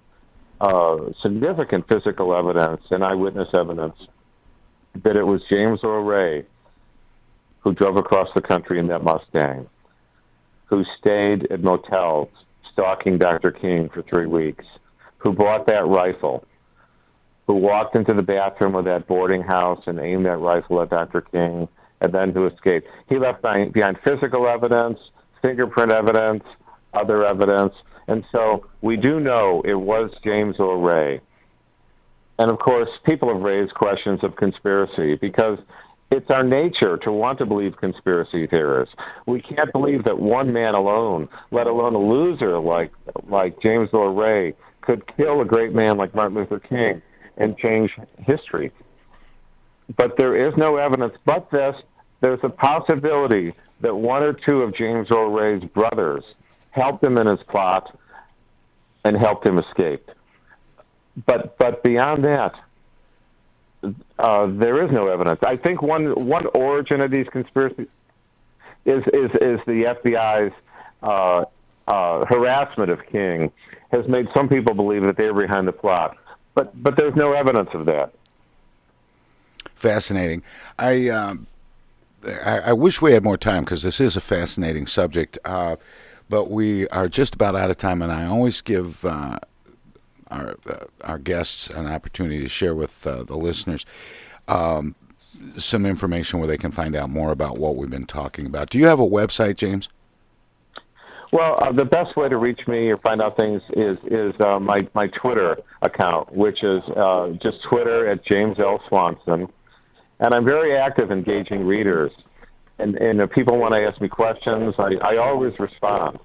Uh, 0.59 1.11
significant 1.21 1.87
physical 1.87 2.33
evidence 2.33 2.81
and 2.89 3.03
eyewitness 3.03 3.49
evidence 3.53 3.95
that 5.03 5.15
it 5.15 5.23
was 5.23 5.41
James 5.47 5.79
Ray 5.83 6.43
who 7.59 7.73
drove 7.73 7.97
across 7.97 8.29
the 8.33 8.41
country 8.41 8.79
in 8.79 8.87
that 8.87 9.03
Mustang, 9.03 9.69
who 10.65 10.83
stayed 10.99 11.51
at 11.51 11.61
motels 11.61 12.29
stalking 12.73 13.19
Dr. 13.19 13.51
King 13.51 13.89
for 13.93 14.01
three 14.01 14.25
weeks, 14.25 14.65
who 15.17 15.33
bought 15.33 15.67
that 15.67 15.85
rifle, 15.85 16.43
who 17.49 17.55
walked 17.55 17.95
into 17.95 18.13
the 18.13 18.21
bathroom 18.21 18.75
of 18.75 18.85
that 18.85 19.07
boarding 19.07 19.41
house 19.41 19.81
and 19.87 19.97
aimed 19.97 20.23
that 20.23 20.37
rifle 20.37 20.83
at 20.83 20.89
Dr. 20.91 21.21
King, 21.21 21.67
and 21.99 22.13
then 22.13 22.31
who 22.31 22.45
escaped. 22.45 22.87
He 23.09 23.17
left 23.17 23.41
behind, 23.41 23.97
physical 24.05 24.47
evidence, 24.47 24.99
fingerprint 25.41 25.91
evidence, 25.91 26.43
other 26.93 27.25
evidence, 27.25 27.73
and 28.07 28.23
so 28.31 28.67
we 28.83 28.97
do 28.97 29.19
know 29.19 29.63
it 29.65 29.73
was 29.73 30.11
James 30.23 30.57
Earl 30.59 30.79
Ray. 30.79 31.21
And 32.37 32.51
of 32.51 32.59
course, 32.59 32.87
people 33.03 33.33
have 33.33 33.41
raised 33.41 33.73
questions 33.73 34.19
of 34.21 34.35
conspiracy 34.35 35.15
because 35.15 35.57
it's 36.11 36.29
our 36.29 36.43
nature 36.43 36.97
to 36.97 37.11
want 37.11 37.39
to 37.39 37.47
believe 37.47 37.77
conspiracy 37.77 38.45
theorists. 38.45 38.93
We 39.25 39.41
can't 39.41 39.71
believe 39.71 40.03
that 40.03 40.19
one 40.19 40.53
man 40.53 40.75
alone, 40.75 41.27
let 41.49 41.65
alone 41.65 41.95
a 41.95 41.99
loser 41.99 42.59
like 42.59 42.91
like 43.27 43.59
James 43.59 43.89
Ray, 43.91 44.53
could 44.81 45.01
kill 45.17 45.41
a 45.41 45.45
great 45.45 45.73
man 45.73 45.97
like 45.97 46.13
Martin 46.13 46.37
Luther 46.37 46.59
King 46.59 47.01
and 47.39 47.57
change 47.57 47.91
history. 48.19 48.71
But 49.97 50.17
there 50.17 50.47
is 50.47 50.53
no 50.57 50.75
evidence 50.77 51.13
but 51.25 51.49
this. 51.51 51.75
There's 52.21 52.39
a 52.43 52.49
possibility 52.49 53.53
that 53.81 53.95
one 53.95 54.23
or 54.23 54.33
two 54.33 54.61
of 54.61 54.75
James 54.75 55.07
Ray's 55.09 55.63
brothers 55.63 56.23
helped 56.71 57.03
him 57.03 57.17
in 57.17 57.27
his 57.27 57.39
plot 57.49 57.97
and 59.03 59.17
helped 59.17 59.47
him 59.47 59.57
escape. 59.57 60.09
But 61.25 61.57
but 61.57 61.83
beyond 61.83 62.23
that, 62.25 62.53
uh, 64.19 64.47
there 64.47 64.83
is 64.83 64.91
no 64.91 65.07
evidence. 65.07 65.39
I 65.43 65.55
think 65.57 65.81
one 65.81 66.27
one 66.27 66.45
origin 66.53 67.01
of 67.01 67.09
these 67.09 67.27
conspiracies 67.31 67.87
is 68.85 69.03
is 69.13 69.31
is 69.41 69.59
the 69.65 69.95
FBI's 70.03 70.53
uh, 71.01 71.45
uh, 71.87 72.25
harassment 72.29 72.91
of 72.91 72.99
King 73.11 73.51
has 73.91 74.07
made 74.07 74.27
some 74.35 74.47
people 74.47 74.75
believe 74.75 75.01
that 75.03 75.17
they 75.17 75.31
were 75.31 75.47
behind 75.47 75.67
the 75.67 75.71
plot. 75.71 76.17
But 76.59 76.83
but 76.83 76.97
there's 76.97 77.15
no 77.15 77.31
evidence 77.31 77.69
of 77.73 77.85
that. 77.85 78.11
fascinating. 79.75 80.43
I, 80.77 81.07
um, 81.09 81.47
I, 82.25 82.59
I 82.59 82.73
wish 82.73 83.01
we 83.01 83.13
had 83.13 83.23
more 83.23 83.37
time 83.37 83.63
because 83.63 83.81
this 83.83 84.01
is 84.01 84.17
a 84.17 84.21
fascinating 84.21 84.85
subject. 84.85 85.37
Uh, 85.45 85.77
but 86.29 86.51
we 86.51 86.87
are 86.89 87.07
just 87.07 87.33
about 87.35 87.55
out 87.55 87.69
of 87.69 87.77
time, 87.77 88.01
and 88.01 88.11
I 88.11 88.25
always 88.25 88.61
give 88.61 89.05
uh, 89.05 89.39
our 90.29 90.57
uh, 90.67 90.85
our 91.03 91.17
guests 91.17 91.69
an 91.69 91.87
opportunity 91.87 92.41
to 92.41 92.49
share 92.49 92.75
with 92.75 93.07
uh, 93.07 93.23
the 93.23 93.37
listeners 93.37 93.85
um, 94.49 94.95
some 95.57 95.85
information 95.85 96.39
where 96.39 96.47
they 96.49 96.57
can 96.57 96.71
find 96.71 96.95
out 96.95 97.09
more 97.09 97.31
about 97.31 97.57
what 97.57 97.77
we've 97.77 97.89
been 97.89 98.05
talking 98.05 98.45
about. 98.45 98.69
Do 98.69 98.77
you 98.77 98.87
have 98.87 98.99
a 98.99 99.07
website, 99.07 99.55
James? 99.55 99.87
Well, 101.31 101.59
uh, 101.61 101.71
the 101.71 101.85
best 101.85 102.15
way 102.15 102.27
to 102.27 102.37
reach 102.37 102.67
me 102.67 102.89
or 102.89 102.97
find 102.97 103.21
out 103.21 103.37
things 103.37 103.61
is 103.73 103.97
is 104.05 104.33
uh, 104.43 104.59
my 104.59 104.87
my 104.95 105.07
Twitter 105.07 105.57
account, 105.81 106.33
which 106.33 106.63
is 106.63 106.81
uh, 106.95 107.29
just 107.41 107.61
Twitter 107.69 108.07
at 108.07 108.25
James 108.25 108.59
L 108.59 108.81
Swanson, 108.87 109.47
and 110.19 110.33
I'm 110.33 110.45
very 110.45 110.75
active 110.75 111.11
engaging 111.11 111.65
readers. 111.65 112.11
And 112.79 112.95
and 112.95 113.19
if 113.21 113.29
people 113.29 113.57
want 113.57 113.73
to 113.73 113.81
ask 113.81 114.01
me 114.01 114.07
questions, 114.07 114.73
I, 114.79 114.95
I 115.03 115.17
always 115.17 115.57
respond. 115.59 116.17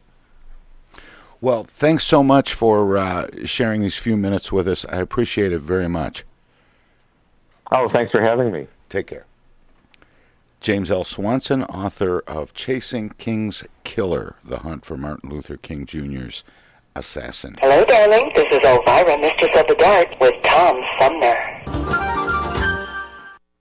Well, 1.41 1.65
thanks 1.65 2.05
so 2.05 2.23
much 2.23 2.55
for 2.55 2.97
uh, 2.97 3.29
sharing 3.45 3.83
these 3.83 3.97
few 3.97 4.17
minutes 4.17 4.51
with 4.51 4.67
us. 4.67 4.87
I 4.89 4.97
appreciate 4.97 5.53
it 5.53 5.59
very 5.59 5.89
much. 5.89 6.25
Oh, 7.77 7.89
thanks 7.89 8.13
for 8.13 8.23
having 8.23 8.51
me. 8.51 8.67
Take 8.89 9.09
care. 9.09 9.27
James 10.65 10.91
L. 10.91 11.05
Swanson, 11.05 11.63
author 11.65 12.21
of 12.21 12.55
Chasing 12.55 13.11
King's 13.19 13.65
Killer 13.85 14.37
The 14.43 14.61
Hunt 14.61 14.87
for 14.87 14.97
Martin 14.97 15.29
Luther 15.29 15.59
King 15.59 15.85
Jr.'s 15.85 16.43
Assassin. 16.97 17.57
Hello, 17.61 17.85
darling. 17.85 18.33
This 18.35 18.47
is 18.51 18.61
Elvira, 18.65 19.19
Mistress 19.19 19.55
of 19.57 19.67
the 19.67 19.75
Dark, 19.75 20.19
with 20.23 20.33
Tom 20.43 20.81
Sumner. 20.99 22.24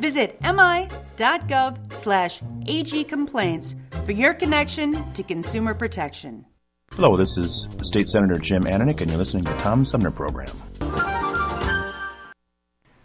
Visit 0.00 0.40
mi.gov 0.42 1.94
slash 1.94 2.40
agcomplaints 2.40 3.74
for 4.04 4.12
your 4.12 4.34
connection 4.34 5.12
to 5.12 5.22
consumer 5.22 5.74
protection. 5.74 6.44
Hello, 6.92 7.16
this 7.16 7.36
is 7.36 7.68
State 7.82 8.08
Senator 8.08 8.36
Jim 8.36 8.64
Ananich, 8.64 9.00
and 9.00 9.10
you're 9.10 9.18
listening 9.18 9.44
to 9.44 9.50
the 9.50 9.56
Tom 9.58 9.84
Sumner 9.84 10.10
Program. 10.10 10.50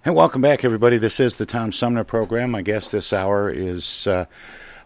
And 0.06 0.16
welcome 0.16 0.42
back, 0.42 0.64
everybody. 0.64 0.98
This 0.98 1.20
is 1.20 1.36
the 1.36 1.46
Tom 1.46 1.72
Sumner 1.72 2.04
Program. 2.04 2.52
My 2.52 2.62
guest 2.62 2.92
this 2.92 3.14
hour 3.14 3.50
is, 3.50 4.06
uh, 4.08 4.26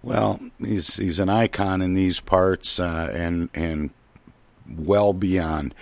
well, 0.03 0.39
he's 0.59 0.95
he's 0.97 1.19
an 1.19 1.29
icon 1.29 1.81
in 1.81 1.93
these 1.93 2.19
parts 2.19 2.79
uh, 2.79 3.11
and 3.13 3.49
and 3.53 3.89
well 4.67 5.13
beyond. 5.13 5.73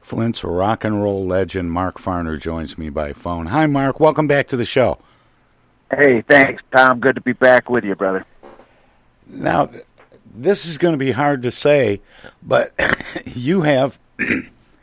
Flint's 0.00 0.42
rock 0.42 0.84
and 0.84 1.02
roll 1.02 1.26
legend 1.26 1.70
Mark 1.70 1.98
Farner 1.98 2.38
joins 2.40 2.76
me 2.76 2.90
by 2.90 3.12
phone. 3.12 3.46
Hi, 3.46 3.66
Mark. 3.66 4.00
Welcome 4.00 4.26
back 4.26 4.48
to 4.48 4.56
the 4.56 4.64
show. 4.64 4.98
Hey, 5.94 6.22
thanks, 6.22 6.62
Tom. 6.74 7.00
Good 7.00 7.16
to 7.16 7.20
be 7.20 7.34
back 7.34 7.68
with 7.68 7.84
you, 7.84 7.94
brother. 7.94 8.24
Now, 9.26 9.68
this 10.34 10.64
is 10.64 10.78
going 10.78 10.92
to 10.92 10.98
be 10.98 11.12
hard 11.12 11.42
to 11.42 11.50
say, 11.50 12.00
but 12.42 12.72
you 13.26 13.62
have 13.62 13.98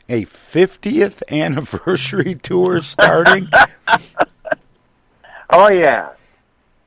a 0.07 0.25
50th 0.25 1.23
anniversary 1.29 2.35
tour 2.43 2.81
starting. 2.81 3.49
oh 5.49 5.71
yeah, 5.71 6.09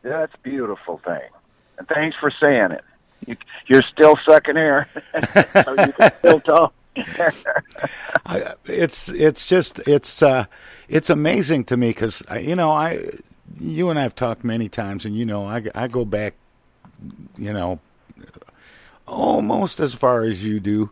that's 0.03 0.33
a 0.35 0.39
beautiful 0.39 0.99
thing, 1.05 1.29
and 1.79 1.89
thanks 1.89 2.17
for 2.21 2.31
saying 2.41 2.71
it. 2.71 2.85
You, 3.27 3.37
you're 3.67 3.83
still 3.93 4.17
sucking 4.25 4.57
air, 4.57 4.89
so 5.53 5.75
you 5.85 5.93
can 5.93 6.13
still 6.19 6.41
talk. 6.41 6.75
It's 8.67 9.09
it's 9.09 9.47
just 9.47 9.81
it's 9.81 10.23
uh, 10.23 10.47
it's 10.89 11.11
amazing 11.11 11.65
to 11.65 11.77
me 11.77 11.89
because 11.89 12.23
you 12.41 12.55
know 12.55 12.71
I 12.71 13.11
you 13.63 13.91
and 13.91 13.99
I 13.99 14.03
have 14.03 14.15
talked 14.15 14.45
many 14.45 14.69
times, 14.69 15.05
and 15.05 15.17
you 15.17 15.25
know 15.25 15.47
I 15.47 15.63
I 15.75 15.89
go 15.89 16.05
back, 16.05 16.35
you 17.37 17.53
know, 17.53 17.81
almost 19.07 19.81
as 19.81 19.95
far 19.95 20.25
as 20.25 20.45
you 20.45 20.61
do. 20.61 20.91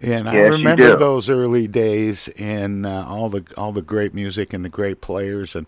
And 0.00 0.26
yes, 0.26 0.34
I 0.34 0.38
remember 0.48 0.96
those 0.96 1.28
early 1.28 1.66
days 1.66 2.28
and 2.36 2.86
uh, 2.86 3.04
all 3.08 3.28
the 3.28 3.44
all 3.56 3.72
the 3.72 3.82
great 3.82 4.14
music 4.14 4.52
and 4.52 4.64
the 4.64 4.68
great 4.68 5.00
players 5.00 5.56
and 5.56 5.66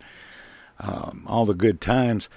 um, 0.78 1.24
all 1.26 1.46
the 1.46 1.54
good 1.54 1.80
times. 1.80 2.28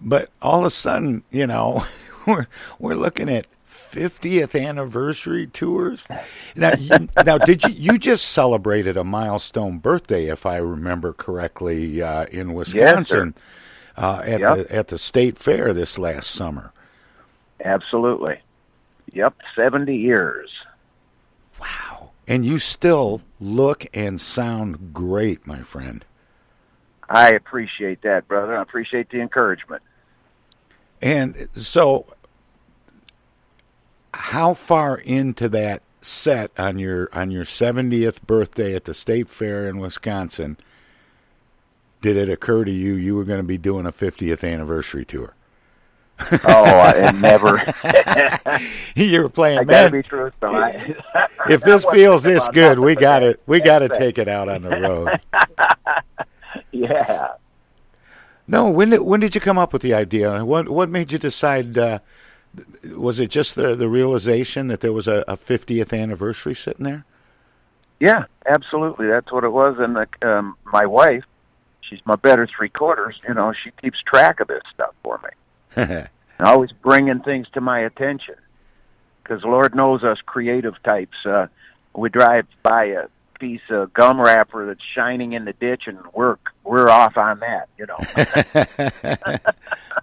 But 0.00 0.30
all 0.40 0.60
of 0.60 0.64
a 0.66 0.70
sudden, 0.70 1.22
you 1.30 1.46
know, 1.46 1.84
we're 2.26 2.46
we're 2.78 2.94
looking 2.94 3.28
at 3.28 3.46
50th 3.94 4.60
anniversary 4.60 5.46
tours. 5.46 6.06
Now, 6.56 6.74
you, 6.74 7.08
now, 7.24 7.38
did 7.38 7.62
you 7.62 7.70
you 7.70 7.98
just 7.98 8.26
celebrated 8.26 8.96
a 8.96 9.04
milestone 9.04 9.78
birthday, 9.78 10.26
if 10.26 10.44
I 10.46 10.56
remember 10.56 11.12
correctly, 11.12 12.02
uh, 12.02 12.26
in 12.26 12.54
Wisconsin 12.54 13.34
yes, 13.36 14.04
uh, 14.04 14.22
at 14.24 14.40
yep. 14.40 14.56
the 14.56 14.74
at 14.74 14.88
the 14.88 14.98
state 14.98 15.38
fair 15.38 15.72
this 15.72 15.98
last 15.98 16.30
summer? 16.30 16.72
Absolutely. 17.64 18.40
Yep, 19.12 19.36
70 19.54 19.96
years. 19.96 20.50
Wow. 21.60 22.10
And 22.26 22.44
you 22.44 22.58
still 22.58 23.22
look 23.38 23.86
and 23.94 24.20
sound 24.20 24.92
great, 24.92 25.46
my 25.46 25.62
friend. 25.62 26.04
I 27.08 27.30
appreciate 27.30 28.02
that, 28.02 28.26
brother. 28.26 28.56
I 28.56 28.62
appreciate 28.62 29.10
the 29.10 29.20
encouragement. 29.20 29.82
And 31.00 31.48
so 31.54 32.13
how 34.14 34.54
far 34.54 34.96
into 34.96 35.48
that 35.50 35.82
set 36.00 36.50
on 36.58 36.78
your 36.78 37.08
on 37.12 37.30
your 37.30 37.44
70th 37.44 38.22
birthday 38.22 38.74
at 38.74 38.84
the 38.84 38.94
state 38.94 39.28
fair 39.28 39.68
in 39.68 39.78
Wisconsin 39.78 40.56
did 42.02 42.16
it 42.16 42.28
occur 42.28 42.64
to 42.64 42.70
you 42.70 42.94
you 42.94 43.16
were 43.16 43.24
going 43.24 43.38
to 43.38 43.42
be 43.42 43.56
doing 43.56 43.86
a 43.86 43.92
50th 43.92 44.44
anniversary 44.44 45.04
tour? 45.04 45.34
oh, 46.20 46.92
it 46.94 47.14
never. 47.16 47.64
you 48.94 49.22
were 49.22 49.28
playing. 49.28 49.58
I 49.58 49.64
man, 49.64 49.84
gotta 49.84 49.90
be 49.90 50.02
truthful. 50.02 50.54
I, 50.54 50.94
if 51.48 51.62
this 51.62 51.84
feels 51.90 52.22
this 52.22 52.48
good, 52.50 52.78
we 52.78 52.94
got 52.94 53.22
it. 53.22 53.40
We 53.46 53.60
got 53.60 53.80
to 53.80 53.88
take 53.88 54.18
it 54.18 54.28
out 54.28 54.48
on 54.48 54.62
the 54.62 54.70
road. 54.70 55.20
yeah. 56.72 57.28
No, 58.46 58.68
when 58.68 58.90
did 58.90 59.00
when 59.00 59.20
did 59.20 59.34
you 59.34 59.40
come 59.40 59.58
up 59.58 59.72
with 59.72 59.82
the 59.82 59.94
idea? 59.94 60.44
What 60.44 60.68
what 60.68 60.88
made 60.88 61.10
you 61.10 61.18
decide? 61.18 61.76
Uh, 61.76 61.98
was 62.84 63.20
it 63.20 63.30
just 63.30 63.54
the 63.54 63.74
the 63.74 63.88
realization 63.88 64.68
that 64.68 64.80
there 64.80 64.92
was 64.92 65.06
a, 65.06 65.24
a 65.26 65.36
50th 65.36 65.98
anniversary 65.98 66.54
sitting 66.54 66.84
there? 66.84 67.04
Yeah, 68.00 68.24
absolutely. 68.46 69.06
That's 69.06 69.30
what 69.32 69.44
it 69.44 69.52
was. 69.52 69.76
And 69.78 69.96
the, 69.96 70.06
um, 70.28 70.56
my 70.64 70.84
wife, 70.86 71.24
she's 71.80 72.00
my 72.04 72.16
better 72.16 72.46
three 72.46 72.68
quarters. 72.68 73.16
You 73.26 73.34
know, 73.34 73.52
she 73.52 73.70
keeps 73.80 74.02
track 74.02 74.40
of 74.40 74.48
this 74.48 74.62
stuff 74.72 74.94
for 75.02 75.20
me. 75.22 76.04
always 76.40 76.72
bringing 76.72 77.20
things 77.20 77.46
to 77.54 77.60
my 77.60 77.80
attention 77.80 78.34
because 79.22 79.42
Lord 79.44 79.74
knows 79.74 80.04
us 80.04 80.18
creative 80.24 80.74
types. 80.82 81.16
Uh, 81.24 81.46
we 81.94 82.08
drive 82.10 82.46
by 82.62 82.84
a 82.86 83.06
piece 83.40 83.62
of 83.70 83.92
gum 83.94 84.20
wrapper 84.20 84.66
that's 84.66 84.84
shining 84.94 85.32
in 85.32 85.44
the 85.44 85.52
ditch, 85.54 85.84
and 85.86 85.98
we're 86.12 86.36
we're 86.62 86.88
off 86.88 87.16
on 87.16 87.40
that. 87.40 87.68
You 87.78 87.86
know. 87.86 87.98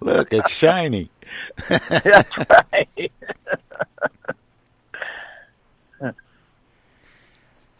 Look, 0.00 0.32
it's 0.32 0.50
shiny. 0.50 1.10
That's 1.68 2.36
right. 2.38 3.12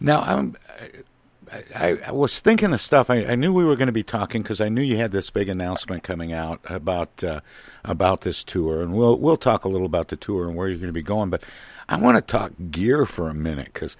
now 0.00 0.20
I'm. 0.22 0.56
I, 1.74 1.98
I, 2.06 2.12
was 2.12 2.40
thinking 2.40 2.72
of 2.72 2.80
stuff. 2.80 3.10
I, 3.10 3.26
I 3.26 3.34
knew 3.34 3.52
we 3.52 3.64
were 3.64 3.76
going 3.76 3.86
to 3.86 3.92
be 3.92 4.02
talking 4.02 4.40
because 4.40 4.58
I 4.58 4.70
knew 4.70 4.80
you 4.80 4.96
had 4.96 5.12
this 5.12 5.28
big 5.28 5.50
announcement 5.50 6.02
coming 6.02 6.32
out 6.32 6.60
about 6.64 7.22
uh, 7.22 7.40
about 7.84 8.22
this 8.22 8.42
tour, 8.42 8.80
and 8.80 8.94
we'll 8.94 9.18
we'll 9.18 9.36
talk 9.36 9.64
a 9.64 9.68
little 9.68 9.86
about 9.86 10.08
the 10.08 10.16
tour 10.16 10.48
and 10.48 10.56
where 10.56 10.68
you're 10.68 10.78
going 10.78 10.86
to 10.86 10.94
be 10.94 11.02
going. 11.02 11.28
But 11.28 11.42
I 11.88 11.96
want 11.96 12.16
to 12.16 12.22
talk 12.22 12.52
gear 12.70 13.06
for 13.06 13.28
a 13.28 13.34
minute 13.34 13.70
because 13.72 13.96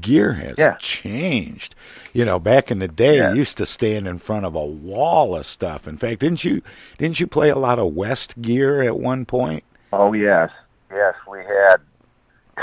gear 0.00 0.34
has 0.34 0.58
yeah. 0.58 0.76
changed. 0.78 1.74
You 2.12 2.24
know, 2.24 2.38
back 2.38 2.70
in 2.70 2.78
the 2.78 2.88
day, 2.88 3.18
yeah. 3.18 3.30
you 3.30 3.38
used 3.38 3.58
to 3.58 3.66
stand 3.66 4.06
in 4.06 4.18
front 4.18 4.46
of 4.46 4.54
a 4.54 4.64
wall 4.64 5.36
of 5.36 5.46
stuff. 5.46 5.86
In 5.86 5.96
fact, 5.96 6.20
didn't 6.20 6.44
you 6.44 6.62
didn't 6.98 7.20
you 7.20 7.26
play 7.26 7.50
a 7.50 7.58
lot 7.58 7.78
of 7.78 7.94
West 7.94 8.40
gear 8.40 8.82
at 8.82 8.98
one 8.98 9.24
point? 9.24 9.64
Oh 9.92 10.12
yes, 10.12 10.50
yes, 10.90 11.14
we 11.30 11.38
had 11.38 11.76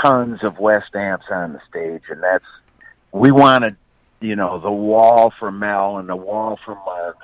tons 0.02 0.42
of 0.42 0.58
West 0.58 0.94
amps 0.94 1.26
on 1.30 1.52
the 1.52 1.60
stage, 1.68 2.02
and 2.08 2.22
that's 2.22 2.44
we 3.12 3.30
wanted 3.30 3.76
you 4.20 4.36
know 4.36 4.58
the 4.58 4.70
wall 4.70 5.32
for 5.38 5.50
Mel 5.50 5.98
and 5.98 6.08
the 6.08 6.16
wall 6.16 6.58
for 6.64 6.74
Mark, 6.74 7.18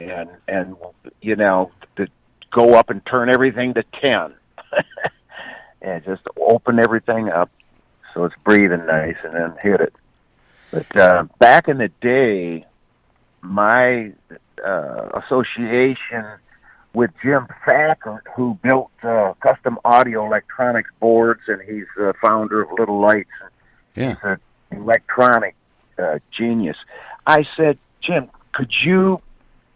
and 0.00 0.28
and 0.48 0.76
you 1.20 1.36
know 1.36 1.70
to 1.96 2.08
go 2.50 2.74
up 2.74 2.90
and 2.90 3.04
turn 3.06 3.28
everything 3.28 3.74
to 3.74 3.84
ten, 4.00 4.34
and 5.82 6.04
just 6.04 6.22
open 6.38 6.78
everything 6.78 7.28
up 7.28 7.50
so 8.16 8.24
it's 8.24 8.34
breathing 8.44 8.86
nice, 8.86 9.16
and 9.24 9.34
then 9.34 9.54
hit 9.62 9.80
it. 9.80 9.94
But 10.70 10.96
uh, 10.96 11.24
back 11.38 11.68
in 11.68 11.78
the 11.78 11.90
day, 12.00 12.64
my 13.42 14.12
uh, 14.64 15.20
association 15.22 16.24
with 16.94 17.10
Jim 17.22 17.46
Thacker, 17.66 18.22
who 18.34 18.58
built 18.62 18.90
uh, 19.02 19.34
custom 19.40 19.78
audio 19.84 20.24
electronics 20.24 20.90
boards, 20.98 21.42
and 21.46 21.60
he's 21.60 21.84
the 21.96 22.14
founder 22.22 22.62
of 22.62 22.72
Little 22.78 23.00
Lights. 23.00 23.28
Yeah. 23.94 24.08
He's 24.08 24.16
an 24.22 24.38
electronic 24.70 25.54
uh, 25.98 26.18
genius. 26.30 26.78
I 27.26 27.46
said, 27.54 27.78
Jim, 28.00 28.30
could 28.52 28.72
you 28.82 29.20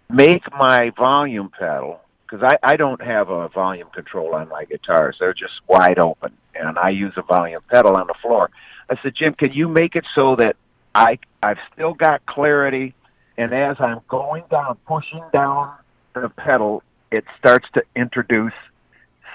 make 0.09 0.51
my 0.53 0.91
volume 0.91 1.51
pedal? 1.51 2.01
Because 2.31 2.57
I, 2.63 2.73
I 2.73 2.77
don't 2.77 3.03
have 3.03 3.29
a 3.29 3.49
volume 3.49 3.89
control 3.91 4.35
on 4.35 4.49
my 4.49 4.65
guitars. 4.65 5.17
They're 5.19 5.35
just 5.35 5.61
wide 5.67 5.99
open, 5.99 6.33
and 6.55 6.79
I 6.79 6.91
use 6.91 7.13
a 7.17 7.23
volume 7.23 7.63
pedal 7.69 7.97
on 7.97 8.07
the 8.07 8.15
floor. 8.23 8.51
I 8.89 8.97
said, 9.03 9.15
Jim, 9.17 9.35
can 9.35 9.53
you 9.53 9.69
make 9.69 9.97
it 9.97 10.05
so 10.15 10.37
that 10.37 10.57
I 10.95 11.19
I've 11.43 11.59
still 11.73 11.95
got 11.95 12.25
clarity, 12.27 12.95
and 13.37 13.53
as 13.53 13.77
I'm 13.81 14.01
going 14.09 14.45
down, 14.51 14.77
pushing 14.87 15.23
down 15.33 15.75
the 16.15 16.29
pedal, 16.29 16.83
it 17.11 17.25
starts 17.39 17.67
to 17.75 17.83
introduce 17.97 18.53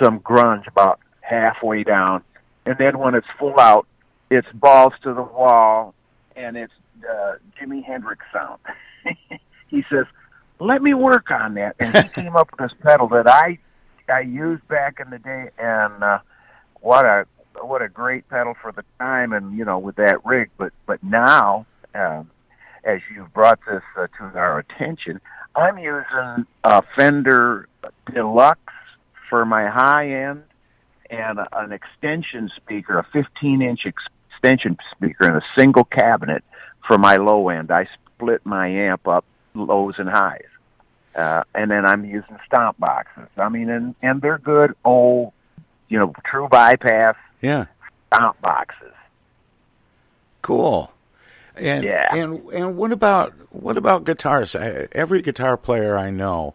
some 0.01 0.19
grunge 0.19 0.67
about 0.67 0.99
halfway 1.21 1.84
down, 1.84 2.23
and 2.65 2.77
then 2.77 2.97
when 2.97 3.15
it's 3.15 3.27
full 3.38 3.60
out, 3.60 3.88
it's 4.29 4.47
balls 4.53 4.93
to 5.03 5.13
the 5.13 5.21
wall, 5.21 5.93
and 6.36 6.55
it's 6.55 6.73
uh, 7.10 7.34
Jimi 7.60 7.84
Hendrix 7.84 8.23
sound. 8.31 8.60
he 9.67 9.84
says, 9.89 10.05
"Let 10.60 10.82
me 10.82 10.94
work 10.94 11.32
on 11.32 11.56
that," 11.56 11.76
and 11.80 11.96
he 11.96 12.10
came 12.22 12.36
up 12.36 12.52
with 12.52 12.60
this 12.60 12.78
pedal 12.82 13.08
that 13.10 13.28
I 13.28 13.60
I 14.10 14.22
used 14.22 14.68
back 14.68 15.00
in 15.00 15.10
the 15.10 15.20
day, 15.20 15.50
and 15.58 16.04
uh, 16.04 16.20
what 16.82 17.06
a 17.06 17.26
what 17.62 17.82
a 17.82 17.89
great 17.89 18.28
pedal 18.30 18.54
for 18.62 18.72
the 18.72 18.84
time, 19.00 19.34
and 19.34 19.58
you 19.58 19.65
know 19.65 19.80
with 19.80 19.96
that 19.96 20.26
rig. 20.26 20.50
But 20.58 20.74
but 20.86 21.04
now, 21.04 21.65
um, 21.94 22.30
as 22.84 23.02
you've 23.13 23.34
brought 23.34 23.60
this 23.68 23.84
uh, 23.98 24.08
to 24.18 24.38
our 24.38 24.60
attention, 24.60 25.20
I'm 25.56 25.78
using 25.78 26.46
a 26.63 26.84
Fender 26.96 27.68
Deluxe 28.13 28.60
for 29.30 29.46
my 29.46 29.68
high 29.68 30.10
end, 30.10 30.44
and 31.10 31.39
a, 31.39 31.48
an 31.60 31.72
extension 31.72 32.52
speaker, 32.56 33.00
a 33.00 33.06
15 33.12 33.62
inch 33.62 33.82
ex- 33.86 34.04
extension 34.46 34.78
speaker 34.91 35.28
in 35.28 35.36
a 35.36 35.41
single 35.58 35.86
cabinet 35.86 36.44
for 36.88 36.98
my 36.98 37.15
low 37.15 37.50
end. 37.50 37.72
I 37.72 37.88
split 38.15 38.46
my 38.46 38.68
amp 38.68 39.08
up 39.08 39.26
lows 39.56 39.96
and 39.98 40.10
highs. 40.10 40.41
Uh, 41.15 41.44
and 41.54 41.72
then 41.72 41.86
I'm 41.86 42.04
using 42.06 42.38
stomp 42.46 42.78
boxes. 42.80 43.28
I 43.38 43.48
mean, 43.50 43.70
and, 43.70 43.96
and 44.02 44.22
they're 44.22 44.38
good. 44.38 44.76
old, 44.84 45.32
you 45.88 45.98
know, 45.98 46.13
true 46.26 46.48
bypass. 46.50 47.15
Yeah. 47.41 47.65
stomp 48.13 48.41
boxes. 48.41 48.91
Cool. 50.41 50.91
And 51.56 51.84
Yeah. 51.86 52.13
and 52.13 52.46
and 52.50 52.76
what 52.78 52.91
about 52.91 53.34
what 53.52 53.78
about 53.78 54.04
guitars? 54.04 54.56
Every 54.56 55.22
guitar 55.22 55.56
player 55.56 55.98
I 55.98 56.10
know 56.12 56.54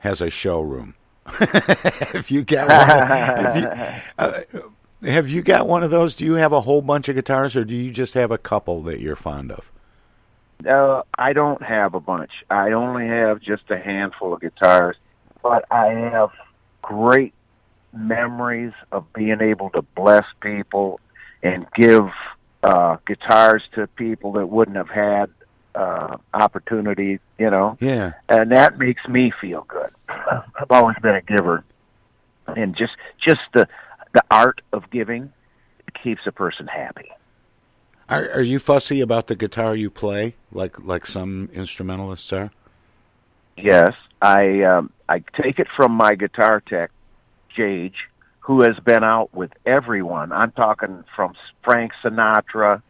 has 0.00 0.20
a 0.20 0.28
showroom. 0.28 0.94
if 1.40 2.30
you 2.30 2.42
got 2.44 2.68
one, 2.68 3.46
if 3.46 3.56
you, 3.62 4.62
uh, 5.08 5.10
have 5.10 5.28
you 5.28 5.42
got 5.42 5.66
one 5.66 5.82
of 5.82 5.90
those? 5.90 6.14
Do 6.14 6.24
you 6.24 6.34
have 6.34 6.52
a 6.52 6.60
whole 6.60 6.82
bunch 6.82 7.08
of 7.08 7.16
guitars, 7.16 7.56
or 7.56 7.64
do 7.64 7.74
you 7.74 7.90
just 7.90 8.14
have 8.14 8.30
a 8.30 8.38
couple 8.38 8.82
that 8.82 9.00
you're 9.00 9.16
fond 9.16 9.50
of? 9.50 9.70
Uh, 10.64 11.02
I 11.18 11.32
don't 11.32 11.62
have 11.62 11.94
a 11.94 12.00
bunch. 12.00 12.30
I 12.50 12.72
only 12.72 13.06
have 13.06 13.40
just 13.40 13.70
a 13.70 13.78
handful 13.78 14.34
of 14.34 14.40
guitars, 14.40 14.96
but 15.42 15.64
I 15.70 15.86
have 15.86 16.30
great 16.82 17.34
memories 17.92 18.72
of 18.92 19.12
being 19.12 19.40
able 19.40 19.70
to 19.70 19.82
bless 19.82 20.24
people 20.40 21.00
and 21.42 21.66
give 21.74 22.08
uh, 22.62 22.96
guitars 23.06 23.62
to 23.74 23.86
people 23.88 24.32
that 24.32 24.46
wouldn't 24.46 24.76
have 24.76 24.88
had 24.88 25.30
uh, 25.74 26.16
opportunity, 26.32 27.20
you 27.38 27.50
know. 27.50 27.76
Yeah. 27.80 28.14
And 28.28 28.50
that 28.52 28.78
makes 28.78 29.06
me 29.06 29.32
feel 29.40 29.66
good. 29.68 29.90
I've 30.08 30.70
always 30.70 30.96
been 31.02 31.14
a 31.14 31.22
giver, 31.22 31.64
and 32.46 32.74
just 32.74 32.94
just 33.20 33.40
the 33.52 33.68
the 34.12 34.24
art 34.30 34.62
of 34.72 34.90
giving 34.90 35.32
keeps 36.02 36.22
a 36.26 36.32
person 36.32 36.66
happy. 36.66 37.10
Are 38.08 38.30
are 38.34 38.42
you 38.42 38.58
fussy 38.58 39.00
about 39.00 39.26
the 39.26 39.34
guitar 39.36 39.74
you 39.74 39.90
play, 39.90 40.34
like 40.52 40.78
like 40.84 41.06
some 41.06 41.48
instrumentalists 41.52 42.32
are? 42.32 42.50
Yes, 43.56 43.92
I 44.22 44.62
um, 44.62 44.90
I 45.08 45.22
take 45.40 45.58
it 45.58 45.66
from 45.76 45.92
my 45.92 46.14
guitar 46.14 46.60
tech, 46.60 46.90
Jage, 47.56 48.08
who 48.40 48.60
has 48.62 48.78
been 48.80 49.02
out 49.02 49.34
with 49.34 49.50
everyone. 49.64 50.30
I'm 50.30 50.52
talking 50.52 51.02
from 51.16 51.34
Frank 51.64 51.92
Sinatra 52.02 52.80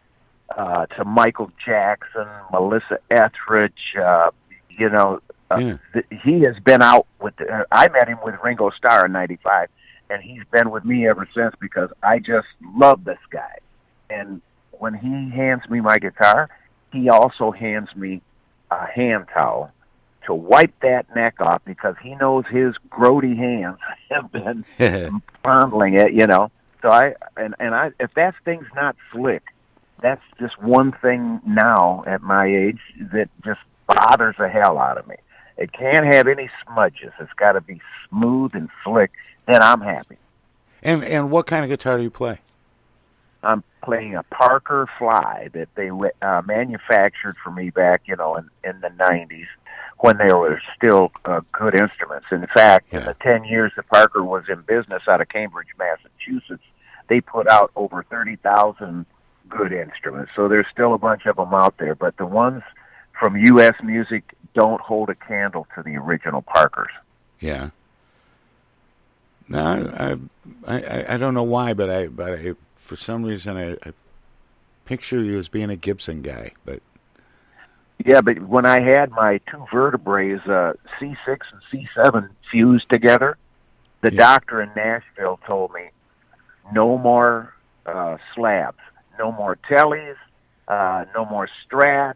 uh, 0.55 0.87
to 0.87 1.05
Michael 1.05 1.51
Jackson, 1.65 2.27
Melissa 2.53 2.99
Etheridge. 3.11 3.95
Uh, 3.99 4.31
you 4.69 4.91
know, 4.91 5.21
uh, 5.51 5.57
Yeah. 5.57 5.77
th- 5.95 6.21
he 6.23 6.41
has 6.41 6.59
been 6.63 6.83
out 6.83 7.07
with. 7.23 7.41
Uh, 7.41 7.65
I 7.73 7.89
met 7.89 8.09
him 8.09 8.19
with 8.23 8.35
Ringo 8.45 8.69
Starr 8.71 9.07
in 9.07 9.13
'95, 9.13 9.69
and 10.11 10.23
he's 10.23 10.43
been 10.51 10.71
with 10.71 10.85
me 10.85 11.09
ever 11.09 11.27
since 11.35 11.55
because 11.59 11.89
I 12.03 12.19
just 12.19 12.49
love 12.75 13.05
this 13.05 13.19
guy. 13.31 13.57
And 14.11 14.43
when 14.87 14.95
he 14.95 15.37
hands 15.37 15.69
me 15.69 15.81
my 15.81 15.99
guitar, 15.99 16.49
he 16.93 17.09
also 17.09 17.51
hands 17.51 17.89
me 17.97 18.23
a 18.71 18.87
hand 18.87 19.27
towel 19.35 19.73
to 20.25 20.33
wipe 20.33 20.79
that 20.79 21.13
neck 21.17 21.41
off 21.41 21.61
because 21.65 21.97
he 22.01 22.15
knows 22.15 22.45
his 22.49 22.77
grody 22.89 23.37
hands 23.37 23.79
have 24.11 24.31
been 24.31 24.65
fondling 25.43 25.95
it, 25.95 26.13
you 26.13 26.25
know. 26.29 26.53
So 26.83 26.91
I 26.91 27.17
and 27.37 27.57
and 27.59 27.75
I 27.75 27.91
if 27.99 28.15
that 28.15 28.37
thing's 28.45 28.69
not 28.77 28.95
slick, 29.11 29.43
that's 30.01 30.23
just 30.39 30.57
one 30.63 30.93
thing 30.93 31.41
now 31.45 32.05
at 32.07 32.23
my 32.23 32.47
age 32.47 32.81
that 33.13 33.29
just 33.45 33.61
bothers 33.89 34.37
the 34.39 34.49
hell 34.49 34.79
out 34.79 34.99
of 34.99 35.09
me. 35.09 35.17
It 35.57 35.73
can't 35.73 36.07
have 36.07 36.29
any 36.29 36.49
smudges. 36.65 37.13
It's 37.19 37.33
got 37.33 37.53
to 37.53 37.61
be 37.61 37.81
smooth 38.09 38.55
and 38.55 38.69
slick. 38.85 39.11
Then 39.47 39.63
I'm 39.63 39.81
happy. 39.81 40.19
And 40.81 41.03
and 41.03 41.33
what 41.33 41.49
kind 41.49 41.65
of 41.65 41.71
guitar 41.71 41.97
do 41.97 42.05
you 42.05 42.11
play? 42.11 42.39
I'm 43.43 43.65
playing 43.87 44.17
a 44.17 44.23
Parker 44.25 44.89
Fly 44.99 45.49
that 45.55 45.69
they 45.77 45.91
uh, 46.21 46.43
manufactured 46.45 47.37
for 47.43 47.53
me 47.53 47.71
back, 47.71 48.03
you 48.07 48.17
know, 48.17 48.35
in, 48.35 48.51
in 48.65 48.81
the 48.81 48.89
90s 48.89 49.47
when 50.01 50.19
they 50.19 50.33
were 50.33 50.61
still 50.77 51.13
uh, 51.25 51.41
good 51.53 51.77
instruments. 51.77 52.27
In 52.33 52.45
fact, 52.53 52.93
in 52.93 53.05
the 53.05 53.15
10 53.23 53.45
years 53.45 53.73
that 53.77 53.89
Parker 53.89 54.25
was 54.25 54.43
in 54.49 54.61
business 54.63 55.05
out 55.09 55.21
of 55.21 55.29
Cambridge, 55.29 55.69
Massachusetts, 55.79 56.65
they 57.09 57.21
put 57.21 57.49
out 57.49 57.71
over 57.77 58.05
30,000 58.11 59.07
good 59.49 59.73
instruments. 59.73 60.33
So 60.35 60.49
there's 60.49 60.67
still 60.73 60.93
a 60.93 60.99
bunch 60.99 61.25
of 61.27 61.37
them 61.37 61.55
out 61.55 61.79
there, 61.79 61.95
but 61.95 62.17
the 62.17 62.27
ones 62.27 62.65
from 63.19 63.37
U.S. 63.37 63.75
music 63.85 64.35
don't 64.53 64.81
hold 64.81 65.11
a 65.11 65.15
candle 65.15 65.69
to 65.77 65.83
the 65.85 65.97
original 65.97 66.43
Parkers. 66.43 66.91
Yeah. 67.39 67.71
No, 69.49 70.21
I, 70.67 70.73
I, 70.73 70.83
I, 70.83 71.15
I 71.15 71.17
don't 71.19 71.35
know 71.35 71.45
why, 71.45 71.73
but 71.73 71.89
I, 71.89 72.09
but 72.09 72.33
I, 72.41 72.55
for 72.87 72.97
some 72.97 73.25
reason, 73.25 73.57
I, 73.57 73.73
I 73.73 73.93
picture 74.85 75.21
you 75.21 75.39
as 75.39 75.49
being 75.49 75.71
a 75.71 75.77
Gibson 75.77 76.23
guy. 76.23 76.53
But 76.65 76.81
Yeah, 78.05 78.21
but 78.21 78.47
when 78.47 78.65
I 78.65 78.81
had 78.81 79.11
my 79.11 79.39
two 79.51 79.67
vertebrae, 79.73 80.35
uh, 80.35 80.75
C6 81.01 81.17
and 81.27 81.89
C7 81.97 82.29
fused 82.51 82.89
together, 82.89 83.37
the 84.03 84.11
doctor 84.13 84.63
in 84.63 84.71
Nashville 84.77 85.41
told 85.47 85.73
me, 85.73 85.91
no 86.73 86.97
more 86.97 87.55
uh, 87.87 88.19
slabs, 88.35 88.79
no 89.19 89.33
more 89.33 89.59
tellies, 89.69 90.17
uh, 90.69 91.07
no 91.15 91.25
more 91.25 91.49
strats, 91.67 92.15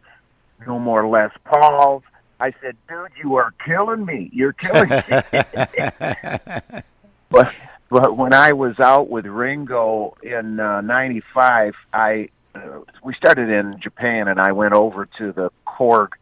no 0.65 0.79
more 0.79 1.05
Les 1.07 1.31
Pauls. 1.43 2.03
I 2.39 2.53
said, 2.61 2.77
dude, 2.87 3.11
you 3.21 3.35
are 3.35 3.53
killing 3.65 4.05
me. 4.05 4.29
You're 4.33 4.53
killing 4.53 4.89
me. 4.89 5.01
but 7.29 7.53
but 7.91 8.15
when 8.15 8.33
I 8.33 8.53
was 8.53 8.79
out 8.79 9.09
with 9.09 9.25
Ringo 9.25 10.15
in 10.23 10.61
uh, 10.61 10.79
'95, 10.79 11.75
I 11.91 12.29
uh, 12.55 12.79
we 13.03 13.13
started 13.15 13.49
in 13.49 13.81
Japan, 13.81 14.29
and 14.29 14.39
I 14.39 14.53
went 14.53 14.73
over 14.73 15.07
to 15.17 15.33
the 15.33 15.51
Korg 15.67 16.13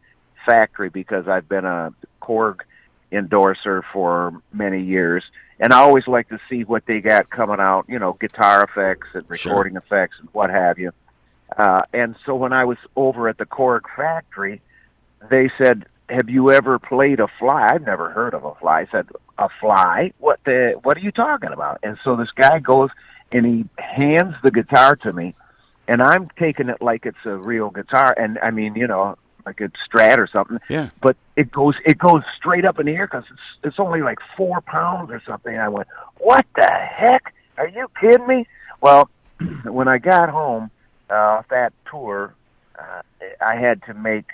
factory 0.44 0.88
because 0.88 1.28
I've 1.28 1.48
been 1.48 1.64
a 1.64 1.94
Korg 2.20 2.62
endorser 3.12 3.84
for 3.92 4.42
many 4.52 4.82
years, 4.82 5.22
and 5.60 5.72
I 5.72 5.78
always 5.78 6.08
like 6.08 6.28
to 6.30 6.40
see 6.48 6.64
what 6.64 6.86
they 6.86 7.00
got 7.00 7.30
coming 7.30 7.60
out. 7.60 7.84
You 7.88 8.00
know, 8.00 8.14
guitar 8.14 8.64
effects 8.64 9.06
and 9.14 9.24
recording 9.30 9.76
effects 9.76 10.16
and 10.18 10.28
what 10.32 10.50
have 10.50 10.76
you. 10.76 10.90
Uh, 11.56 11.82
and 11.92 12.16
so 12.26 12.34
when 12.34 12.52
I 12.52 12.64
was 12.64 12.78
over 12.96 13.28
at 13.28 13.38
the 13.38 13.46
Korg 13.46 13.82
factory, 13.94 14.60
they 15.30 15.48
said, 15.56 15.86
"Have 16.08 16.28
you 16.28 16.50
ever 16.50 16.80
played 16.80 17.20
a 17.20 17.28
fly?" 17.38 17.68
I've 17.72 17.86
never 17.86 18.10
heard 18.10 18.34
of 18.34 18.44
a 18.44 18.56
fly. 18.56 18.80
I 18.80 18.86
said, 18.90 19.08
"A 19.40 19.48
fly? 19.60 20.12
What 20.18 20.38
the? 20.44 20.78
What 20.84 20.96
are 20.96 21.00
you 21.00 21.10
talking 21.10 21.52
about?" 21.52 21.80
And 21.82 21.98
so 22.04 22.14
this 22.14 22.30
guy 22.30 22.60
goes 22.60 22.90
and 23.32 23.44
he 23.44 23.64
hands 23.78 24.34
the 24.42 24.50
guitar 24.50 24.96
to 24.96 25.12
me, 25.12 25.34
and 25.88 26.00
I'm 26.02 26.28
taking 26.38 26.68
it 26.68 26.80
like 26.80 27.06
it's 27.06 27.24
a 27.24 27.36
real 27.36 27.70
guitar, 27.70 28.14
and 28.16 28.38
I 28.40 28.50
mean, 28.50 28.76
you 28.76 28.86
know, 28.86 29.16
like 29.46 29.60
a 29.60 29.70
Strat 29.88 30.18
or 30.18 30.26
something. 30.26 30.58
Yeah. 30.68 30.90
But 31.02 31.16
it 31.36 31.50
goes 31.50 31.74
it 31.84 31.98
goes 31.98 32.22
straight 32.36 32.64
up 32.64 32.78
in 32.78 32.86
the 32.86 32.92
air 32.92 33.06
because 33.06 33.24
it's 33.30 33.40
it's 33.64 33.80
only 33.80 34.02
like 34.02 34.18
four 34.36 34.60
pounds 34.60 35.10
or 35.10 35.20
something. 35.26 35.52
And 35.52 35.62
I 35.62 35.68
went, 35.68 35.88
"What 36.18 36.46
the 36.56 36.70
heck? 36.70 37.34
Are 37.58 37.68
you 37.68 37.88
kidding 38.00 38.26
me?" 38.26 38.46
Well, 38.80 39.10
when 39.64 39.88
I 39.88 39.98
got 39.98 40.28
home 40.28 40.70
uh, 41.10 41.14
off 41.14 41.48
that 41.48 41.72
tour, 41.90 42.34
uh, 42.78 43.02
I 43.40 43.56
had 43.56 43.82
to 43.84 43.94
make 43.94 44.26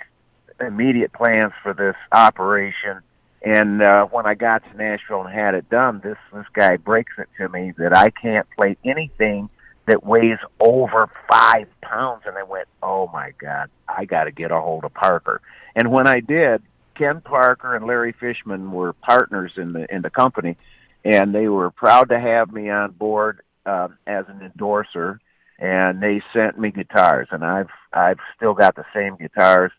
immediate 0.59 1.13
plans 1.13 1.53
for 1.61 1.73
this 1.73 1.95
operation. 2.11 3.01
And 3.41 3.81
uh, 3.81 4.05
when 4.07 4.25
I 4.25 4.33
got 4.33 4.63
to 4.69 4.77
Nashville 4.77 5.21
and 5.21 5.33
had 5.33 5.53
it 5.53 5.69
done, 5.69 6.01
this 6.03 6.17
this 6.33 6.45
guy 6.53 6.77
breaks 6.77 7.13
it 7.17 7.29
to 7.37 7.49
me 7.49 7.73
that 7.77 7.95
I 7.95 8.09
can't 8.09 8.47
play 8.57 8.77
anything 8.83 9.49
that 9.85 10.03
weighs 10.03 10.39
over 10.59 11.09
five 11.29 11.67
pounds. 11.81 12.23
And 12.25 12.37
I 12.37 12.43
went, 12.43 12.67
"Oh 12.81 13.07
my 13.13 13.33
God, 13.39 13.69
I 13.87 14.05
got 14.05 14.25
to 14.25 14.31
get 14.31 14.51
a 14.51 14.59
hold 14.59 14.83
of 14.85 14.93
Parker." 14.93 15.41
And 15.75 15.91
when 15.91 16.07
I 16.07 16.19
did, 16.19 16.63
Ken 16.95 17.21
Parker 17.21 17.75
and 17.75 17.85
Larry 17.85 18.13
Fishman 18.19 18.71
were 18.71 18.93
partners 18.93 19.51
in 19.55 19.73
the 19.73 19.93
in 19.93 20.01
the 20.01 20.09
company, 20.09 20.57
and 21.05 21.33
they 21.33 21.47
were 21.47 21.69
proud 21.69 22.09
to 22.09 22.19
have 22.19 22.51
me 22.51 22.69
on 22.69 22.91
board 22.91 23.41
uh, 23.65 23.89
as 24.07 24.25
an 24.27 24.41
endorser. 24.41 25.19
And 25.59 26.03
they 26.03 26.21
sent 26.33 26.59
me 26.59 26.71
guitars, 26.71 27.27
and 27.31 27.43
I've 27.43 27.69
I've 27.93 28.19
still 28.35 28.53
got 28.53 28.75
the 28.75 28.85
same 28.93 29.15
guitars. 29.15 29.71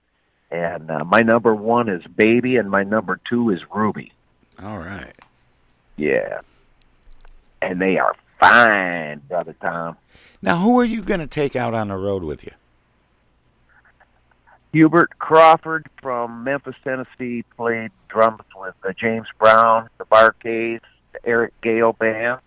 And 0.51 0.91
uh, 0.91 1.05
my 1.05 1.21
number 1.21 1.55
one 1.55 1.89
is 1.89 2.03
Baby, 2.07 2.57
and 2.57 2.71
my 2.71 2.83
number 2.83 3.21
two 3.29 3.51
is 3.51 3.61
Ruby. 3.75 4.13
all 4.63 4.79
right. 4.79 5.15
Yeah, 5.97 6.41
and 7.61 7.81
they 7.81 7.99
are 7.99 8.15
fine, 8.39 9.21
brother 9.29 9.55
Tom. 9.61 9.97
Now, 10.41 10.59
who 10.59 10.79
are 10.79 10.85
you 10.85 11.03
going 11.03 11.19
to 11.21 11.27
take 11.27 11.57
out 11.57 11.75
on 11.75 11.89
the 11.89 11.97
road 11.97 12.23
with 12.23 12.45
you? 12.45 12.53
Hubert 14.73 15.19
Crawford 15.19 15.87
from 16.01 16.45
Memphis, 16.45 16.77
Tennessee, 16.85 17.43
played 17.57 17.91
drums 18.09 18.43
with 18.57 18.75
uh, 18.85 18.93
James 18.93 19.27
Brown, 19.39 19.89
the 19.99 20.05
Bar-Kays, 20.05 20.81
the 21.13 21.27
Eric 21.27 21.59
Gale 21.63 21.95
Band. 21.95 22.41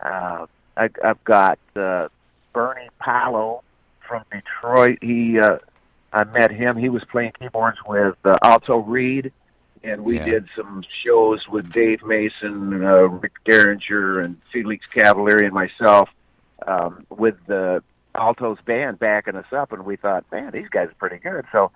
Uh, 0.00 0.46
I, 0.76 0.88
I've 1.04 1.22
got 1.24 1.58
uh, 1.76 2.08
Bernie 2.52 2.88
Palo 2.98 3.62
from 4.06 4.22
Detroit. 4.32 4.98
He, 5.02 5.38
uh, 5.38 5.58
I 6.14 6.24
met 6.24 6.50
him. 6.50 6.76
He 6.76 6.88
was 6.88 7.02
playing 7.04 7.32
keyboards 7.38 7.78
with 7.86 8.16
uh, 8.24 8.38
Alto 8.42 8.78
Reed, 8.78 9.32
and 9.82 10.04
we 10.04 10.18
Yeah. 10.18 10.24
did 10.24 10.48
some 10.56 10.84
shows 11.02 11.46
with 11.48 11.72
Dave 11.72 12.02
Mason, 12.04 12.84
uh, 12.84 13.08
Rick 13.08 13.32
Derringer, 13.44 14.20
and 14.20 14.40
Felix 14.52 14.86
Cavaliere, 14.94 15.44
and 15.44 15.52
myself 15.52 16.08
um, 16.66 17.04
with 17.10 17.34
the 17.46 17.82
Alto's 18.14 18.58
band 18.64 19.00
backing 19.00 19.34
us 19.34 19.52
up, 19.52 19.72
and 19.72 19.84
we 19.84 19.96
thought, 19.96 20.24
man, 20.30 20.52
these 20.52 20.68
guys 20.68 20.88
are 20.88 20.94
pretty 21.00 21.18
good. 21.18 21.44
So 21.50 21.72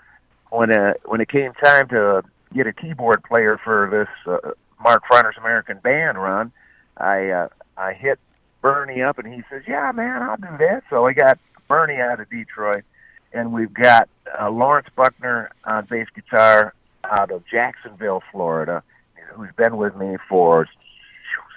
when 0.50 0.70
uh, 0.70 0.94
when 1.04 1.20
it 1.20 1.28
came 1.28 1.52
time 1.54 1.88
to 1.88 2.22
get 2.54 2.66
a 2.68 2.72
keyboard 2.72 3.24
player 3.24 3.58
for 3.62 3.88
this 3.90 4.32
uh, 4.32 4.52
Mark 4.82 5.02
Farner's 5.10 5.36
American 5.36 5.78
Band 5.78 6.16
run, 6.16 6.52
I 6.96 7.28
uh, 7.30 7.48
I 7.76 7.92
hit 7.92 8.20
Bernie 8.62 9.02
up, 9.02 9.18
and 9.18 9.26
he 9.34 9.42
says, 9.50 9.62
"Yeah, 9.66 9.90
man, 9.92 10.22
I'll 10.22 10.36
do 10.36 10.56
that." 10.60 10.84
So 10.90 11.04
we 11.04 11.12
got 11.12 11.38
Bernie 11.66 11.96
out 12.00 12.20
of 12.20 12.30
Detroit, 12.30 12.84
and 13.32 13.52
we've 13.52 13.72
got 13.72 14.08
uh, 14.40 14.50
Lawrence 14.50 14.88
Buckner 14.94 15.50
on 15.64 15.86
bass 15.86 16.06
guitar 16.14 16.74
out 17.04 17.30
of 17.30 17.46
Jacksonville, 17.46 18.22
Florida, 18.32 18.82
who's 19.32 19.50
been 19.56 19.76
with 19.76 19.96
me 19.96 20.16
for 20.28 20.66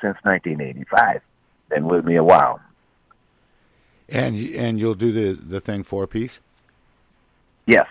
since 0.02 0.18
1985. 0.24 1.22
Been 1.70 1.86
with 1.86 2.06
me 2.06 2.16
a 2.16 2.24
while. 2.24 2.60
And 4.10 4.36
and 4.56 4.78
you'll 4.78 4.96
do 4.96 5.12
the 5.12 5.42
the 5.42 5.62
thing 5.62 5.84
four 5.84 6.06
piece. 6.06 6.40
Yes. 7.66 7.88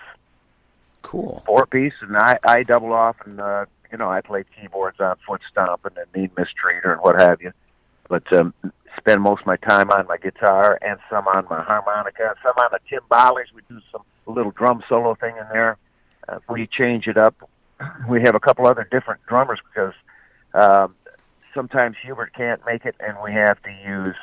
Cool. 1.01 1.41
Four 1.47 1.65
piece, 1.65 1.93
and 2.01 2.15
I 2.15 2.37
I 2.43 2.61
double 2.61 2.93
off, 2.93 3.15
and 3.25 3.39
uh, 3.41 3.65
you 3.91 3.97
know 3.97 4.09
I 4.09 4.21
play 4.21 4.43
keyboards 4.59 4.99
on 4.99 5.15
Foot 5.25 5.41
Stomping 5.49 5.93
and 5.97 6.05
the 6.13 6.19
Mean 6.19 6.29
Mistreater 6.29 6.93
and 6.93 7.01
what 7.01 7.19
have 7.19 7.41
you. 7.41 7.51
But 8.07 8.31
um, 8.33 8.53
spend 9.01 9.21
most 9.21 9.41
of 9.41 9.47
my 9.47 9.57
time 9.57 9.89
on 9.91 10.05
my 10.07 10.17
guitar 10.17 10.77
and 10.81 10.99
some 11.09 11.27
on 11.27 11.45
my 11.49 11.61
harmonica, 11.61 12.27
and 12.29 12.35
some 12.43 12.53
on 12.57 12.69
the 12.71 12.79
timbales. 12.89 13.51
We 13.53 13.61
do 13.69 13.81
some 13.91 14.01
little 14.27 14.51
drum 14.51 14.83
solo 14.87 15.15
thing 15.15 15.35
in 15.37 15.45
there. 15.51 15.77
Uh, 16.29 16.39
we 16.49 16.67
change 16.67 17.07
it 17.07 17.17
up. 17.17 17.35
We 18.07 18.21
have 18.21 18.35
a 18.35 18.39
couple 18.39 18.67
other 18.67 18.87
different 18.91 19.21
drummers 19.27 19.59
because 19.67 19.93
um, 20.53 20.93
sometimes 21.53 21.95
Hubert 22.03 22.31
can't 22.35 22.61
make 22.65 22.85
it, 22.85 22.95
and 22.99 23.17
we 23.23 23.31
have 23.33 23.61
to 23.63 23.71
use 23.85 24.15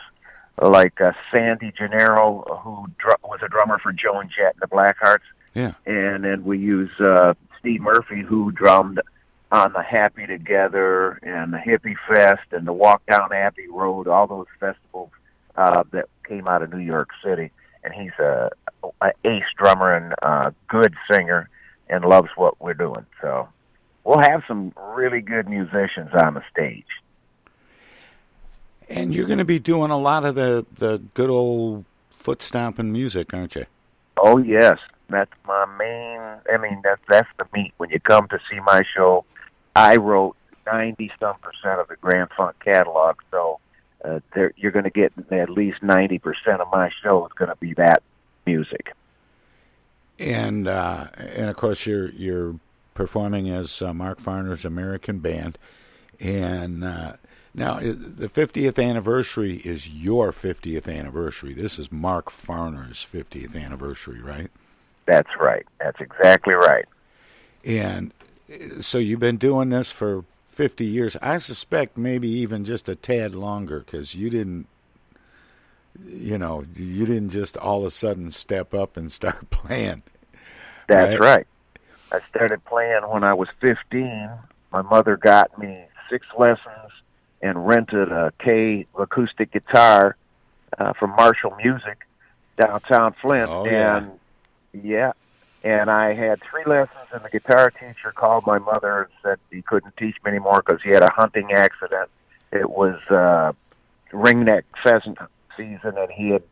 like 0.62 1.01
uh, 1.01 1.12
Sandy 1.33 1.73
Gennaro, 1.77 2.61
who 2.62 2.87
dr- 2.99 3.19
was 3.25 3.41
a 3.43 3.49
drummer 3.49 3.79
for 3.79 3.93
Joan 3.93 4.29
Jett 4.35 4.55
and 4.55 4.61
the 4.62 4.67
Blackhearts 4.69 5.27
Yeah. 5.55 5.73
and 5.87 6.25
then 6.25 6.45
we 6.45 6.59
use 6.59 6.91
uh, 7.01 7.35
Steve 7.59 7.81
Murphy, 7.81 8.23
who 8.23 8.51
drummed 8.53 9.01
on 9.51 9.73
the 9.73 9.83
Happy 9.83 10.27
Together 10.27 11.19
and 11.23 11.53
the 11.53 11.59
Hippie 11.59 11.97
Fest 12.07 12.53
and 12.53 12.67
the 12.67 12.73
Walk 12.73 13.03
Down 13.07 13.33
Abbey 13.33 13.69
Road, 13.69 14.07
all 14.07 14.27
those 14.27 14.47
festivals 14.61 15.11
uh, 15.57 15.85
that 15.93 16.09
came 16.27 16.47
out 16.47 16.63
of 16.63 16.73
New 16.73 16.79
York 16.79 17.09
City. 17.25 17.51
And 17.83 17.95
he's 17.95 18.13
a, 18.19 18.51
a 19.01 19.13
ace 19.25 19.45
drummer 19.57 19.95
and 19.95 20.15
a 20.21 20.53
good 20.69 20.95
singer, 21.11 21.49
and 21.89 22.05
loves 22.05 22.29
what 22.37 22.61
we're 22.61 22.75
doing. 22.75 23.07
So 23.21 23.49
we'll 24.05 24.21
have 24.21 24.43
some 24.47 24.73
really 24.95 25.21
good 25.21 25.49
musicians 25.49 26.11
on 26.13 26.35
the 26.35 26.43
stage. 26.51 26.85
And 28.89 29.15
you're 29.15 29.27
going 29.27 29.39
to 29.39 29.45
be 29.45 29.59
doing 29.59 29.91
a 29.91 29.99
lot 29.99 30.25
of 30.25 30.35
the 30.35 30.67
the 30.77 30.99
good 31.15 31.31
old 31.31 31.85
foot 32.11 32.43
stomping 32.43 32.91
music, 32.93 33.33
aren't 33.33 33.55
you? 33.55 33.67
Oh 34.17 34.39
yes, 34.39 34.79
that's 35.09 35.31
my 35.47 35.67
main. 35.79 36.21
I 36.53 36.57
mean, 36.59 36.81
that's 36.83 37.01
that's 37.09 37.29
the 37.39 37.47
meat. 37.55 37.73
When 37.77 37.91
you 37.91 38.01
come 38.01 38.29
to 38.29 38.39
see 38.51 38.61
my 38.61 38.83
show, 38.97 39.25
I 39.75 39.97
wrote 39.97 40.37
ninety 40.67 41.11
some 41.21 41.37
percent 41.39 41.81
of 41.81 41.89
the 41.89 41.97
Grand 41.97 42.29
Funk 42.37 42.57
catalog, 42.65 43.17
so 43.31 43.61
uh, 44.05 44.21
there 44.35 44.53
you're 44.57 44.73
going 44.73 44.85
to 44.85 44.91
get 44.91 45.13
at 45.31 45.51
least 45.51 45.83
ninety 45.83 46.19
percent 46.19 46.61
of 46.61 46.69
my 46.73 46.91
show 47.03 47.27
is 47.27 47.33
going 47.33 47.51
to 47.51 47.57
be 47.57 47.75
that 47.75 48.03
music. 48.47 48.93
And 50.19 50.67
uh, 50.67 51.09
and 51.17 51.49
of 51.49 51.57
course 51.57 51.87
you're 51.87 52.11
you're 52.11 52.57
performing 52.95 53.49
as 53.49 53.81
uh, 53.81 53.95
Mark 53.95 54.21
Farner's 54.21 54.65
American 54.65 55.21
Band, 55.21 55.57
and 56.19 56.85
uh, 56.85 57.13
now 57.55 57.79
the 57.81 58.29
50th 58.29 58.83
anniversary 58.83 59.57
is 59.59 59.89
your 59.89 60.33
50th 60.33 60.89
anniversary. 60.89 61.55
This 61.55 61.79
is 61.79 61.91
Mark 61.91 62.31
Farner's 62.31 63.05
50th 63.13 63.61
anniversary, 63.61 64.21
right? 64.21 64.51
That's 65.07 65.31
right. 65.41 65.67
That's 65.81 66.01
exactly 66.01 66.55
right. 66.55 66.85
And 67.65 68.13
so 68.81 68.99
you've 68.99 69.21
been 69.21 69.37
doing 69.37 69.71
this 69.71 69.91
for 69.91 70.25
50 70.51 70.85
years. 70.85 71.17
I 71.23 71.37
suspect 71.39 71.97
maybe 71.97 72.29
even 72.29 72.65
just 72.65 72.89
a 72.89 72.97
tad 72.97 73.35
longer 73.35 73.81
because 73.81 74.15
you 74.15 74.31
didn't, 74.31 74.67
you 76.07 76.39
know, 76.39 76.65
you 76.75 77.07
didn't 77.07 77.31
just 77.31 77.57
all 77.57 77.81
of 77.81 77.85
a 77.87 77.91
sudden 77.91 78.31
step 78.31 78.75
up 78.75 78.97
and 78.97 79.13
start 79.13 79.51
playing. 79.51 80.03
That's 80.87 81.21
right. 81.21 81.47
I 82.11 82.21
started 82.31 82.65
playing 82.65 83.03
when 83.09 83.23
I 83.23 83.35
was 83.35 83.49
15. 83.61 84.31
My 84.73 84.83
mother 84.83 85.17
got 85.17 85.57
me 85.59 85.85
six 86.11 86.27
lessons 86.39 86.91
and 87.43 87.67
rented 87.67 88.11
a 88.11 88.33
Kay 88.39 88.87
acoustic 88.99 89.53
guitar 89.53 90.17
uh, 90.79 90.93
from 90.95 91.11
Marshall 91.11 91.55
Music 91.63 92.07
downtown 92.59 93.15
Flint. 93.21 93.51
Oh, 93.51 93.67
yeah. 93.67 93.99
and 93.99 94.11
yeah, 94.73 95.13
and 95.64 95.90
I 95.90 96.14
had 96.14 96.40
three 96.49 96.64
lessons, 96.64 97.09
and 97.12 97.25
the 97.25 97.31
guitar 97.31 97.71
teacher 97.71 98.12
called 98.14 98.47
my 98.47 98.59
mother 98.59 99.03
and 99.03 99.12
said 99.23 99.38
he 99.51 99.62
couldn't 99.62 99.97
teach 99.97 100.16
me 100.25 100.31
anymore 100.31 100.62
because 100.64 100.81
he 100.83 100.90
had 100.90 101.03
a 101.03 101.11
hunting 101.11 101.53
accident. 101.53 102.09
It 102.53 102.71
was 102.71 102.99
uh, 103.11 103.53
ringneck 104.12 104.62
pheasant 104.83 105.18
season, 105.57 105.99
and 105.99 106.11
he 106.11 106.31
had 106.31 106.42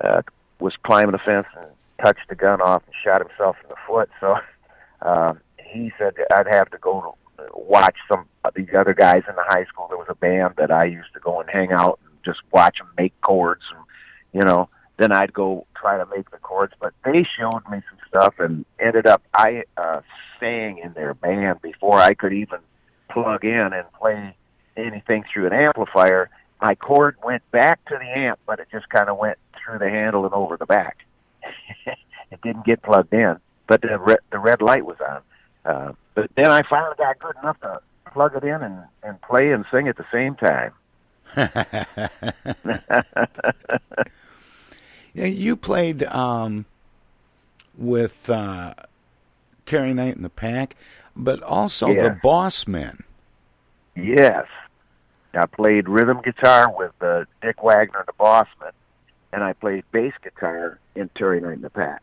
uh, 0.00 0.22
was 0.58 0.74
climbing 0.82 1.14
a 1.14 1.18
fence 1.18 1.46
and 1.56 1.68
touched 2.02 2.28
the 2.28 2.34
gun 2.34 2.60
off 2.60 2.82
and 2.86 2.94
shot 3.04 3.20
himself 3.20 3.56
in 3.62 3.68
the 3.68 3.76
foot. 3.86 4.10
So 4.20 4.36
uh, 5.02 5.34
he 5.64 5.92
said 5.98 6.14
I'd 6.34 6.52
have 6.52 6.70
to 6.70 6.78
go 6.78 7.16
to 7.38 7.44
watch 7.54 7.96
some 8.10 8.26
of 8.44 8.54
these 8.54 8.68
other 8.76 8.94
guys 8.94 9.22
in 9.28 9.36
the 9.36 9.44
high 9.46 9.64
school. 9.64 9.86
There 9.88 9.96
was 9.96 10.08
a 10.08 10.14
band 10.14 10.54
that 10.56 10.72
I 10.72 10.84
used 10.84 11.12
to 11.14 11.20
go 11.20 11.40
and 11.40 11.48
hang 11.48 11.72
out 11.72 12.00
and 12.04 12.12
just 12.24 12.40
watch 12.52 12.78
them 12.78 12.88
make 12.98 13.18
chords, 13.20 13.62
and 13.74 13.84
you 14.32 14.44
know. 14.44 14.68
Then 15.00 15.12
I'd 15.12 15.32
go 15.32 15.66
try 15.74 15.96
to 15.96 16.04
make 16.14 16.30
the 16.30 16.36
chords, 16.36 16.74
but 16.78 16.92
they 17.06 17.26
showed 17.38 17.62
me 17.70 17.80
some 17.88 17.98
stuff 18.06 18.34
and 18.38 18.66
ended 18.78 19.06
up 19.06 19.22
I 19.32 19.64
uh, 19.78 20.02
sang 20.38 20.76
in 20.76 20.92
their 20.92 21.14
band 21.14 21.62
before 21.62 21.98
I 21.98 22.12
could 22.12 22.34
even 22.34 22.58
plug 23.08 23.46
in 23.46 23.72
and 23.72 23.90
play 23.98 24.36
anything 24.76 25.24
through 25.32 25.46
an 25.46 25.54
amplifier. 25.54 26.28
My 26.60 26.74
cord 26.74 27.16
went 27.24 27.50
back 27.50 27.82
to 27.86 27.96
the 27.98 28.04
amp, 28.04 28.40
but 28.44 28.60
it 28.60 28.68
just 28.70 28.90
kind 28.90 29.08
of 29.08 29.16
went 29.16 29.38
through 29.56 29.78
the 29.78 29.88
handle 29.88 30.26
and 30.26 30.34
over 30.34 30.58
the 30.58 30.66
back. 30.66 30.98
it 31.86 32.42
didn't 32.42 32.66
get 32.66 32.82
plugged 32.82 33.14
in, 33.14 33.38
but 33.66 33.80
the 33.80 33.98
red, 33.98 34.18
the 34.30 34.38
red 34.38 34.60
light 34.60 34.84
was 34.84 34.98
on. 35.00 35.22
Uh, 35.64 35.92
but 36.14 36.30
then 36.36 36.50
I 36.50 36.60
finally 36.68 36.96
got 36.98 37.18
good 37.20 37.36
enough 37.42 37.58
to 37.60 37.80
plug 38.12 38.36
it 38.36 38.44
in 38.44 38.62
and, 38.62 38.82
and 39.02 39.18
play 39.22 39.52
and 39.52 39.64
sing 39.70 39.88
at 39.88 39.96
the 39.96 40.04
same 40.12 40.34
time. 40.34 40.72
Yeah, 45.14 45.26
you 45.26 45.56
played 45.56 46.02
um, 46.04 46.66
with 47.76 48.28
uh, 48.30 48.74
Terry 49.66 49.94
Knight 49.94 50.16
and 50.16 50.24
the 50.24 50.30
Pack, 50.30 50.76
but 51.16 51.42
also 51.42 51.88
Yeah. 51.88 52.02
the 52.02 52.20
Bossmen. 52.22 53.02
Yes. 53.96 54.46
I 55.34 55.46
played 55.46 55.88
rhythm 55.88 56.20
guitar 56.22 56.72
with 56.76 56.92
uh, 57.00 57.24
Dick 57.40 57.62
Wagner, 57.62 58.00
and 58.00 58.08
the 58.08 58.12
Bossmen, 58.12 58.72
and 59.32 59.44
I 59.44 59.52
played 59.52 59.84
bass 59.92 60.12
guitar 60.22 60.78
in 60.94 61.08
Terry 61.14 61.40
Knight 61.40 61.54
and 61.54 61.62
the 61.62 61.70
Pack. 61.70 62.02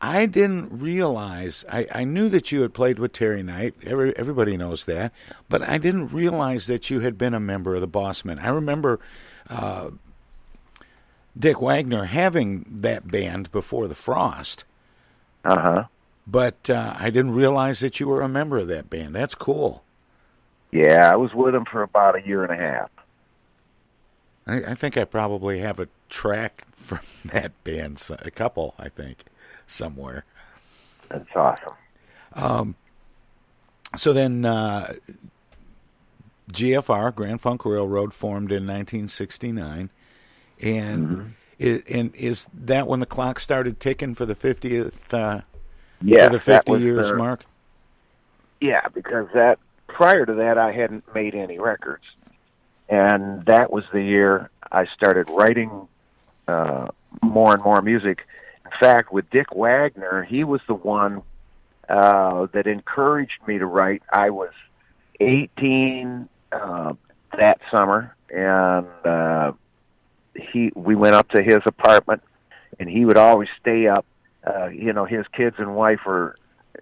I 0.00 0.26
didn't 0.26 0.78
realize. 0.78 1.64
I, 1.70 1.86
I 1.92 2.04
knew 2.04 2.28
that 2.28 2.52
you 2.52 2.62
had 2.62 2.72
played 2.72 2.98
with 2.98 3.12
Terry 3.12 3.42
Knight. 3.42 3.74
Every, 3.84 4.16
everybody 4.16 4.56
knows 4.56 4.84
that, 4.84 5.12
but 5.48 5.62
I 5.62 5.78
didn't 5.78 6.08
realize 6.08 6.66
that 6.66 6.88
you 6.88 7.00
had 7.00 7.18
been 7.18 7.34
a 7.34 7.40
member 7.40 7.74
of 7.74 7.80
the 7.80 7.88
Bossmen. 7.88 8.38
I 8.42 8.48
remember 8.48 9.00
uh, 9.48 9.90
Dick 11.38 11.60
Wagner 11.60 12.04
having 12.04 12.64
that 12.80 13.08
band 13.08 13.52
before 13.52 13.86
the 13.86 13.94
Frost. 13.94 14.64
Uh 15.44 15.60
huh. 15.60 15.84
But 16.26 16.68
uh, 16.68 16.94
I 16.98 17.10
didn't 17.10 17.32
realize 17.32 17.80
that 17.80 18.00
you 18.00 18.08
were 18.08 18.20
a 18.20 18.28
member 18.28 18.58
of 18.58 18.68
that 18.68 18.90
band. 18.90 19.14
That's 19.14 19.34
cool. 19.34 19.82
Yeah, 20.70 21.10
I 21.10 21.16
was 21.16 21.32
with 21.32 21.54
him 21.54 21.64
for 21.64 21.82
about 21.82 22.16
a 22.16 22.26
year 22.26 22.44
and 22.44 22.52
a 22.52 22.56
half. 22.56 22.90
I, 24.46 24.72
I 24.72 24.74
think 24.74 24.96
I 24.96 25.04
probably 25.04 25.60
have 25.60 25.78
a 25.78 25.88
track 26.08 26.66
from 26.72 27.00
that 27.26 27.52
band, 27.64 28.06
a 28.10 28.30
couple, 28.30 28.74
I 28.78 28.88
think, 28.88 29.24
somewhere. 29.66 30.24
That's 31.08 31.34
awesome. 31.34 31.74
Um, 32.34 32.74
so 33.96 34.12
then, 34.12 34.44
uh, 34.44 34.94
GFR, 36.52 37.14
Grand 37.14 37.40
Funk 37.40 37.64
Railroad, 37.64 38.12
formed 38.12 38.50
in 38.50 38.66
1969, 38.66 39.90
and 40.62 41.08
Mm-hmm. 41.08 41.28
i- 41.62 41.82
and 41.98 42.14
is 42.14 42.46
that 42.54 42.86
when 42.86 43.00
the 43.00 43.06
clock 43.06 43.38
started 43.40 43.80
ticking 43.80 44.14
for 44.14 44.26
the 44.26 44.34
50th? 44.34 45.12
Uh, 45.12 45.40
Yeah, 46.00 46.26
for 46.28 46.32
the 46.34 46.40
50 46.40 46.72
years 46.78 47.08
the- 47.10 47.16
mark. 47.16 47.44
Yeah, 48.60 48.86
because 48.94 49.28
that 49.34 49.58
prior 49.86 50.26
to 50.26 50.34
that 50.34 50.58
I 50.58 50.72
hadn't 50.72 51.04
made 51.14 51.34
any 51.34 51.58
records, 51.58 52.04
and 52.88 53.44
that 53.46 53.72
was 53.72 53.84
the 53.92 54.02
year 54.02 54.50
I 54.72 54.86
started 54.86 55.28
writing 55.30 55.88
uh, 56.48 56.88
more 57.22 57.54
and 57.54 57.62
more 57.62 57.80
music. 57.82 58.26
In 58.64 58.70
fact, 58.80 59.12
with 59.12 59.28
Dick 59.30 59.48
Wagner, 59.54 60.22
he 60.24 60.44
was 60.44 60.60
the 60.66 60.74
one 60.74 61.22
uh, 61.88 62.46
that 62.52 62.66
encouraged 62.66 63.40
me 63.46 63.58
to 63.58 63.66
write. 63.66 64.02
I 64.12 64.30
was 64.30 64.50
18 65.20 66.28
uh, 66.52 66.94
that 67.36 67.60
summer, 67.70 68.14
and 68.34 68.86
uh, 69.04 69.52
he 70.38 70.72
we 70.74 70.94
went 70.94 71.14
up 71.14 71.28
to 71.30 71.42
his 71.42 71.58
apartment, 71.66 72.22
and 72.78 72.88
he 72.88 73.04
would 73.04 73.18
always 73.18 73.48
stay 73.60 73.86
up. 73.86 74.06
Uh, 74.46 74.68
you 74.68 74.92
know, 74.92 75.04
his 75.04 75.26
kids 75.32 75.56
and 75.58 75.74
wife 75.74 76.00
were 76.06 76.36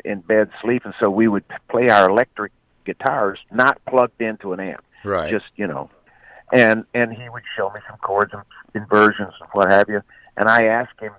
in 0.04 0.20
bed 0.20 0.50
sleeping, 0.62 0.92
so 1.00 1.10
we 1.10 1.28
would 1.28 1.44
play 1.68 1.88
our 1.88 2.08
electric 2.08 2.52
guitars, 2.84 3.38
not 3.50 3.80
plugged 3.86 4.20
into 4.20 4.52
an 4.52 4.60
amp. 4.60 4.84
Right. 5.04 5.30
Just 5.30 5.46
you 5.56 5.66
know, 5.66 5.90
and 6.52 6.84
and 6.94 7.12
he 7.12 7.28
would 7.28 7.42
show 7.56 7.70
me 7.70 7.80
some 7.88 7.98
chords 7.98 8.32
and 8.32 8.42
inversions 8.74 9.32
and 9.40 9.48
what 9.52 9.70
have 9.70 9.88
you. 9.88 10.02
And 10.36 10.48
I 10.48 10.66
asked 10.66 11.00
him, 11.00 11.12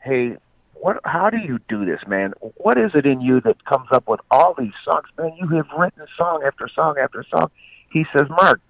"Hey, 0.00 0.36
what? 0.74 1.00
How 1.04 1.30
do 1.30 1.38
you 1.38 1.58
do 1.68 1.84
this, 1.84 2.00
man? 2.06 2.32
What 2.56 2.78
is 2.78 2.92
it 2.94 3.06
in 3.06 3.20
you 3.20 3.40
that 3.42 3.64
comes 3.64 3.88
up 3.92 4.08
with 4.08 4.20
all 4.30 4.54
these 4.54 4.72
songs, 4.84 5.08
man? 5.18 5.32
You 5.38 5.48
have 5.56 5.66
written 5.76 6.06
song 6.16 6.42
after 6.46 6.68
song 6.68 6.96
after 7.00 7.24
song." 7.30 7.50
He 7.90 8.06
says, 8.14 8.28
"Mark, 8.28 8.60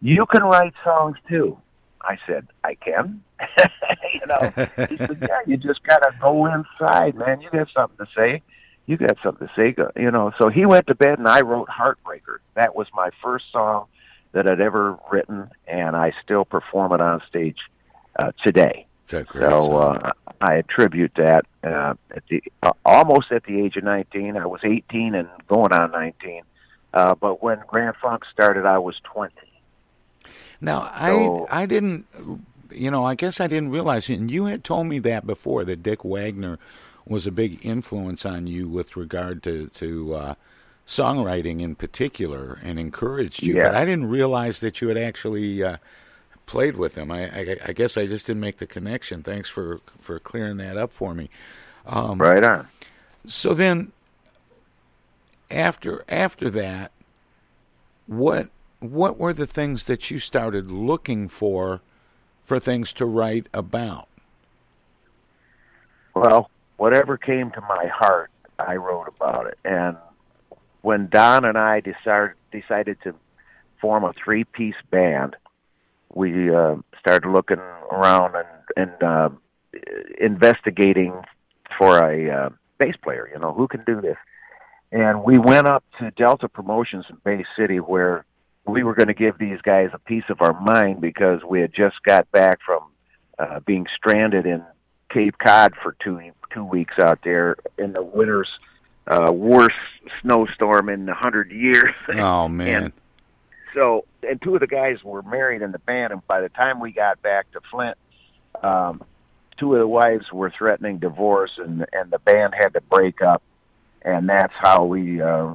you 0.00 0.26
can 0.26 0.42
write 0.42 0.74
songs 0.82 1.16
too." 1.28 1.58
I 2.06 2.18
said, 2.26 2.46
"I 2.62 2.74
can." 2.74 3.22
you 4.14 4.26
know, 4.26 4.52
he 4.88 4.96
said, 4.96 5.18
"Yeah, 5.20 5.40
you 5.46 5.56
just 5.56 5.82
gotta 5.82 6.14
go 6.20 6.46
inside, 6.46 7.14
man. 7.16 7.40
You 7.40 7.50
got 7.50 7.68
something 7.74 8.06
to 8.06 8.12
say." 8.14 8.42
You 8.86 8.98
got 8.98 9.16
something 9.22 9.48
to 9.48 9.54
say, 9.54 9.72
go- 9.72 9.92
you 9.96 10.10
know. 10.10 10.32
So 10.36 10.50
he 10.50 10.66
went 10.66 10.88
to 10.88 10.94
bed, 10.94 11.18
and 11.18 11.26
I 11.26 11.40
wrote 11.40 11.70
"Heartbreaker." 11.70 12.38
That 12.52 12.76
was 12.76 12.86
my 12.92 13.08
first 13.22 13.46
song 13.50 13.86
that 14.32 14.50
I'd 14.50 14.60
ever 14.60 14.98
written, 15.10 15.48
and 15.66 15.96
I 15.96 16.12
still 16.22 16.44
perform 16.44 16.92
it 16.92 17.00
on 17.00 17.22
stage 17.26 17.56
uh, 18.18 18.32
today. 18.44 18.86
It's 19.04 19.12
a 19.14 19.22
great 19.22 19.42
So 19.42 19.76
uh, 19.78 20.12
I 20.40 20.56
attribute 20.56 21.12
that 21.16 21.46
uh, 21.62 21.94
at 22.10 22.22
the 22.28 22.42
uh, 22.62 22.72
almost 22.84 23.32
at 23.32 23.44
the 23.44 23.60
age 23.60 23.76
of 23.76 23.84
19. 23.84 24.36
I 24.36 24.46
was 24.46 24.60
18 24.62 25.14
and 25.14 25.28
going 25.48 25.72
on 25.72 25.90
19. 25.92 26.42
Uh, 26.92 27.14
but 27.14 27.42
when 27.42 27.60
Grand 27.66 27.96
Funk 28.02 28.24
started, 28.32 28.66
I 28.66 28.78
was 28.78 28.96
20. 29.04 29.34
Now, 30.60 30.90
So- 30.98 31.46
I 31.50 31.62
I 31.62 31.66
didn't, 31.66 32.06
you 32.70 32.90
know, 32.90 33.04
I 33.04 33.14
guess 33.14 33.40
I 33.40 33.46
didn't 33.46 33.70
realize, 33.70 34.08
and 34.08 34.30
you 34.30 34.46
had 34.46 34.64
told 34.64 34.86
me 34.86 34.98
that 35.00 35.26
before 35.26 35.64
that 35.64 35.82
Dick 35.82 36.04
Wagner 36.04 36.58
was 37.06 37.26
a 37.26 37.30
big 37.30 37.64
influence 37.64 38.24
on 38.24 38.46
you 38.46 38.68
with 38.68 38.96
regard 38.96 39.42
to 39.44 39.68
to 39.68 40.14
uh, 40.14 40.34
songwriting 40.86 41.60
in 41.60 41.74
particular, 41.74 42.58
and 42.62 42.78
encouraged 42.78 43.42
you. 43.42 43.56
Yeah. 43.56 43.68
But 43.68 43.76
I 43.76 43.84
didn't 43.84 44.06
realize 44.08 44.58
that 44.60 44.80
you 44.80 44.88
had 44.88 44.96
actually 44.98 45.62
uh, 45.62 45.76
played 46.46 46.76
with 46.76 46.94
him. 46.94 47.10
I, 47.10 47.24
I 47.30 47.56
I 47.66 47.72
guess 47.72 47.96
I 47.96 48.06
just 48.06 48.26
didn't 48.26 48.40
make 48.40 48.58
the 48.58 48.66
connection. 48.66 49.22
Thanks 49.22 49.48
for 49.48 49.80
for 50.00 50.18
clearing 50.18 50.56
that 50.58 50.76
up 50.76 50.92
for 50.92 51.14
me. 51.14 51.28
Um, 51.86 52.18
Right 52.18 52.42
on. 52.42 52.68
So 53.26 53.54
then, 53.54 53.92
after 55.50 56.04
after 56.08 56.50
that, 56.50 56.90
what 58.06 58.48
what 58.90 59.18
were 59.18 59.32
the 59.32 59.46
things 59.46 59.84
that 59.84 60.10
you 60.10 60.18
started 60.18 60.70
looking 60.70 61.28
for 61.28 61.80
for 62.44 62.60
things 62.60 62.92
to 62.94 63.06
write 63.06 63.48
about? 63.54 64.08
Well, 66.14 66.50
whatever 66.76 67.16
came 67.16 67.50
to 67.52 67.60
my 67.62 67.86
heart, 67.86 68.30
I 68.58 68.76
wrote 68.76 69.08
about 69.08 69.46
it. 69.46 69.58
And 69.64 69.96
when 70.82 71.08
Don 71.08 71.44
and 71.44 71.58
I 71.58 71.80
decided 71.80 72.36
decided 72.52 72.98
to 73.02 73.14
form 73.80 74.04
a 74.04 74.12
three 74.12 74.44
piece 74.44 74.76
band, 74.90 75.36
we 76.12 76.54
uh, 76.54 76.76
started 76.98 77.30
looking 77.30 77.58
around 77.90 78.34
and 78.36 78.46
and 78.76 79.02
uh, 79.02 79.28
investigating 80.20 81.14
for 81.78 81.98
a 81.98 82.30
uh, 82.30 82.48
bass 82.78 82.94
player. 83.02 83.28
You 83.32 83.40
know, 83.40 83.52
who 83.52 83.66
can 83.66 83.82
do 83.84 84.00
this? 84.00 84.16
And 84.92 85.24
we 85.24 85.38
went 85.38 85.66
up 85.66 85.82
to 85.98 86.12
Delta 86.12 86.48
Promotions 86.48 87.06
in 87.10 87.16
Bay 87.24 87.44
City, 87.58 87.78
where 87.78 88.24
we 88.66 88.82
were 88.82 88.94
going 88.94 89.08
to 89.08 89.14
give 89.14 89.38
these 89.38 89.60
guys 89.62 89.90
a 89.92 89.98
piece 89.98 90.24
of 90.28 90.40
our 90.40 90.58
mind 90.60 91.00
because 91.00 91.42
we 91.44 91.60
had 91.60 91.72
just 91.74 92.02
got 92.02 92.30
back 92.32 92.60
from 92.64 92.82
uh, 93.38 93.60
being 93.60 93.86
stranded 93.94 94.46
in 94.46 94.64
Cape 95.10 95.36
Cod 95.38 95.74
for 95.82 95.96
two 96.02 96.32
two 96.52 96.64
weeks 96.64 96.94
out 96.98 97.18
there 97.24 97.56
in 97.78 97.92
the 97.92 98.02
winter's 98.02 98.48
uh, 99.06 99.30
worst 99.32 99.76
snowstorm 100.22 100.88
in 100.88 101.08
a 101.08 101.14
hundred 101.14 101.50
years. 101.50 101.92
Oh 102.14 102.48
man, 102.48 102.84
And 102.84 102.92
so, 103.74 104.04
and 104.22 104.40
two 104.40 104.54
of 104.54 104.60
the 104.60 104.66
guys 104.66 105.02
were 105.02 105.22
married 105.22 105.62
in 105.62 105.72
the 105.72 105.78
band, 105.80 106.12
and 106.12 106.26
by 106.26 106.40
the 106.40 106.48
time 106.48 106.80
we 106.80 106.92
got 106.92 107.20
back 107.22 107.50
to 107.52 107.60
Flint, 107.70 107.98
um, 108.62 109.02
two 109.58 109.74
of 109.74 109.80
the 109.80 109.88
wives 109.88 110.32
were 110.32 110.50
threatening 110.56 110.98
divorce, 110.98 111.52
and 111.58 111.84
and 111.92 112.10
the 112.10 112.20
band 112.20 112.54
had 112.56 112.72
to 112.74 112.80
break 112.82 113.20
up, 113.20 113.42
and 114.02 114.28
that's 114.28 114.54
how 114.56 114.84
we 114.84 115.20
uh, 115.20 115.54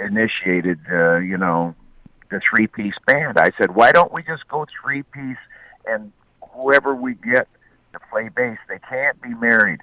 initiated, 0.00 0.78
uh, 0.90 1.16
you 1.16 1.36
know, 1.36 1.74
the 2.30 2.40
three 2.40 2.66
piece 2.66 2.94
band. 3.06 3.38
I 3.38 3.50
said, 3.58 3.74
why 3.74 3.92
don't 3.92 4.12
we 4.12 4.22
just 4.22 4.46
go 4.48 4.66
three 4.82 5.02
piece, 5.02 5.36
and 5.86 6.12
whoever 6.52 6.94
we 6.94 7.14
get 7.14 7.48
to 7.92 8.00
play 8.10 8.28
bass, 8.28 8.58
they 8.68 8.78
can't 8.88 9.20
be 9.22 9.34
married. 9.34 9.80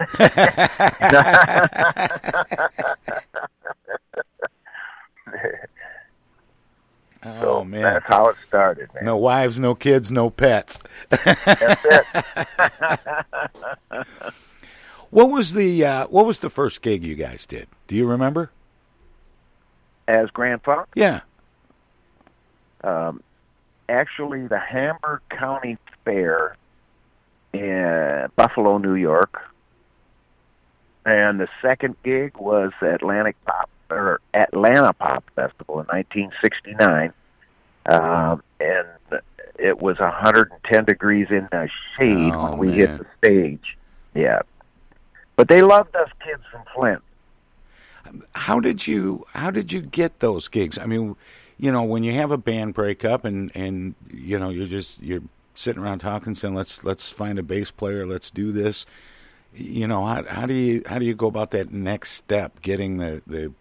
oh 7.24 7.64
man, 7.64 7.82
That's 7.82 8.06
how 8.06 8.28
it 8.28 8.36
started, 8.46 8.88
man. 8.94 9.04
no 9.04 9.16
wives, 9.16 9.60
no 9.60 9.74
kids, 9.74 10.10
no 10.10 10.30
pets. 10.30 10.80
That's 11.10 11.80
it. 11.84 12.24
What 15.10 15.28
was 15.28 15.52
the 15.52 15.84
uh, 15.84 16.06
what 16.06 16.24
was 16.24 16.38
the 16.38 16.48
first 16.48 16.80
gig 16.80 17.04
you 17.04 17.14
guys 17.14 17.44
did? 17.44 17.68
Do 17.86 17.94
you 17.94 18.06
remember? 18.06 18.50
As 20.08 20.30
Grand 20.30 20.62
Funk, 20.62 20.88
Yeah. 20.94 21.20
Um, 22.84 23.22
actually, 23.88 24.46
the 24.46 24.58
Hamburg 24.58 25.20
County 25.30 25.78
Fair 26.04 26.56
in 27.52 28.28
Buffalo, 28.36 28.78
New 28.78 28.94
York, 28.94 29.40
and 31.04 31.40
the 31.40 31.48
second 31.60 31.96
gig 32.02 32.36
was 32.36 32.72
Atlantic 32.80 33.36
Pop 33.44 33.68
or 33.90 34.20
Atlanta 34.34 34.92
Pop 34.94 35.24
Festival 35.34 35.80
in 35.80 35.86
1969, 35.86 37.12
um, 37.86 38.42
and 38.60 38.86
it 39.58 39.80
was 39.82 39.98
110 39.98 40.84
degrees 40.84 41.26
in 41.30 41.46
the 41.52 41.68
shade 41.96 42.32
Oh, 42.32 42.50
when 42.50 42.58
we 42.58 42.66
man. 42.68 42.76
hit 42.78 42.98
the 42.98 43.06
stage. 43.18 43.76
Yeah, 44.14 44.40
but 45.36 45.48
they 45.48 45.62
loved 45.62 45.94
us 45.96 46.08
kids 46.24 46.42
from 46.50 46.62
Flint. 46.74 47.02
How 48.34 48.60
did 48.60 48.86
you 48.86 49.26
how 49.34 49.50
did 49.50 49.72
you 49.72 49.80
get 49.80 50.20
those 50.20 50.48
gigs? 50.48 50.78
I 50.78 50.86
mean, 50.86 51.16
you 51.62 51.70
know, 51.70 51.84
when 51.84 52.02
you 52.02 52.12
have 52.14 52.32
a 52.32 52.36
band 52.36 52.74
breakup 52.74 53.24
and 53.24 53.52
and 53.54 53.94
you 54.12 54.36
know 54.36 54.50
you're 54.50 54.66
just 54.66 55.00
you're 55.00 55.22
sitting 55.54 55.80
around 55.80 56.00
talking, 56.00 56.34
saying 56.34 56.56
let's 56.56 56.82
let's 56.82 57.08
find 57.08 57.38
a 57.38 57.42
bass 57.44 57.70
player, 57.70 58.04
let's 58.04 58.32
do 58.32 58.50
this. 58.50 58.84
You 59.54 59.86
know, 59.86 60.04
how 60.04 60.24
how 60.24 60.46
do 60.46 60.54
you 60.54 60.82
how 60.86 60.98
do 60.98 61.04
you 61.04 61.14
go 61.14 61.28
about 61.28 61.52
that 61.52 61.72
next 61.72 62.14
step, 62.14 62.60
getting 62.62 62.96
the 62.96 63.22
the 63.28 63.52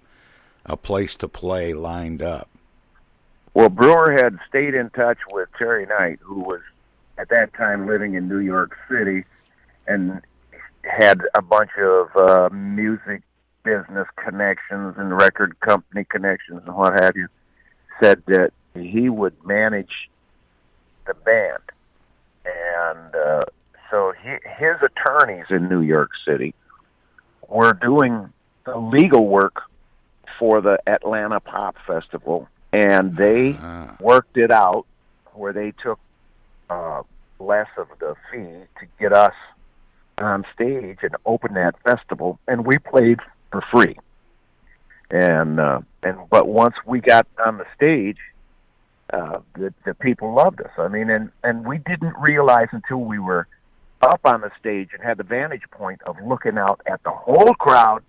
a 0.66 0.76
place 0.76 1.16
to 1.18 1.28
play 1.28 1.76
lined 1.76 2.24
up? 2.24 2.49
Well, 3.54 3.70
Brewer 3.70 4.14
had 4.14 4.39
stayed 4.49 4.74
in 4.74 4.89
touch 4.89 5.20
with 5.32 5.49
Terry 5.60 5.86
Knight, 5.86 6.18
who 6.24 6.39
was 6.39 6.62
at 7.20 7.30
that 7.30 7.54
time 7.54 7.86
living 7.86 8.16
in 8.16 8.28
New 8.28 8.39
York 8.39 8.76
City, 8.89 9.26
and 9.86 10.22
had 10.86 11.22
a 11.36 11.41
bunch 11.43 11.72
of 11.78 12.16
uh, 12.16 12.49
music 12.52 13.22
business 13.64 14.08
connections 14.16 14.95
and 14.97 15.16
record 15.16 15.60
company 15.60 16.04
connections 16.04 16.64
and 16.66 16.76
what 16.76 16.99
have 16.99 17.16
you. 17.16 17.28
Said 18.02 18.24
that 18.28 18.52
he 18.74 19.10
would 19.10 19.36
manage 19.45 20.10
the 21.06 21.14
band, 21.14 21.60
and 22.45 23.16
uh, 23.16 23.45
so 23.91 24.14
he, 24.24 24.32
his 24.58 24.76
attorneys 24.82 25.45
in 25.52 25.70
New 25.70 25.82
York 25.82 26.10
City 26.26 26.56
were 27.47 27.74
doing 27.74 28.34
the 28.66 28.76
legal 28.78 29.28
work 29.28 29.62
for 30.39 30.62
the 30.62 30.80
Atlanta 30.88 31.39
Pop 31.39 31.76
Festival, 31.86 32.47
and 32.74 33.16
they 33.16 33.56
Ah. 33.62 33.95
worked 33.99 34.36
it 34.38 34.49
out 34.49 34.86
where 35.34 35.54
they 35.54 35.72
took 35.84 35.99
uh, 36.72 37.04
less 37.39 37.68
of 37.78 37.88
the 37.99 38.16
fee 38.32 38.66
to 38.80 38.86
get 38.99 39.14
us 39.14 39.36
on 40.18 40.43
stage 40.56 40.99
and 41.04 41.16
open 41.28 41.54
that 41.54 41.76
festival, 41.84 42.39
and 42.47 42.66
we 42.66 42.80
played 42.80 43.20
for 43.52 43.62
free. 43.72 43.95
And 45.12 45.60
uh, 45.60 45.82
and 46.04 46.18
but 46.30 46.47
once 46.47 46.76
we 46.86 46.99
got 46.99 47.28
on 47.45 47.58
the 47.58 47.66
stage, 47.76 48.18
uh, 49.14 49.39
the 49.56 49.74
the 49.86 49.93
people 49.93 50.34
loved 50.34 50.62
us. 50.62 50.72
I 50.78 50.88
mean, 50.88 51.10
and 51.10 51.32
and 51.43 51.66
we 51.66 51.78
didn't 51.78 52.16
realize 52.20 52.68
until 52.72 52.97
we 52.97 53.20
were 53.20 53.47
up 54.02 54.22
on 54.26 54.41
the 54.41 54.52
stage 54.60 54.89
and 54.93 55.04
had 55.04 55.18
the 55.18 55.24
vantage 55.24 55.64
point 55.72 56.02
of 56.04 56.16
looking 56.26 56.58
out 56.58 56.82
at 56.86 57.04
the 57.04 57.12
whole 57.12 57.54
crowd, 57.54 58.04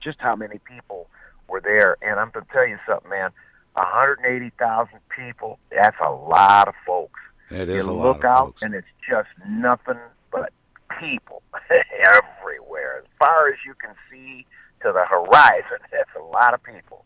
just 0.00 0.18
how 0.20 0.34
many 0.34 0.58
people 0.58 1.06
were 1.48 1.60
there. 1.60 1.96
And 2.02 2.18
I'm 2.18 2.30
going 2.30 2.44
to 2.44 2.52
tell 2.52 2.66
you 2.66 2.78
something, 2.86 3.10
man. 3.10 3.30
180,000 3.74 4.98
people, 5.14 5.58
that's 5.70 5.96
a 6.04 6.10
lot 6.10 6.66
of 6.66 6.74
folks. 6.86 7.20
It 7.50 7.68
is 7.68 7.84
you 7.84 7.90
a 7.90 7.92
lot 7.92 8.06
look 8.06 8.18
of 8.18 8.24
out 8.24 8.46
folks. 8.46 8.62
and 8.62 8.74
it's 8.74 8.86
just 9.08 9.28
nothing 9.48 9.98
but 10.32 10.52
people 10.98 11.42
everywhere. 11.70 12.98
As 12.98 13.04
far 13.18 13.48
as 13.48 13.56
you 13.64 13.74
can 13.74 13.94
see 14.10 14.46
to 14.86 14.92
the 14.92 15.04
horizon, 15.04 15.78
that's 15.90 16.10
a 16.16 16.22
lot 16.22 16.54
of 16.54 16.62
people. 16.62 17.04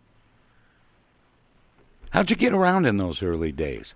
How'd 2.11 2.29
you 2.31 2.37
get 2.37 2.53
around 2.53 2.87
in 2.87 2.97
those 2.99 3.23
early 3.23 3.53
days? 3.53 3.95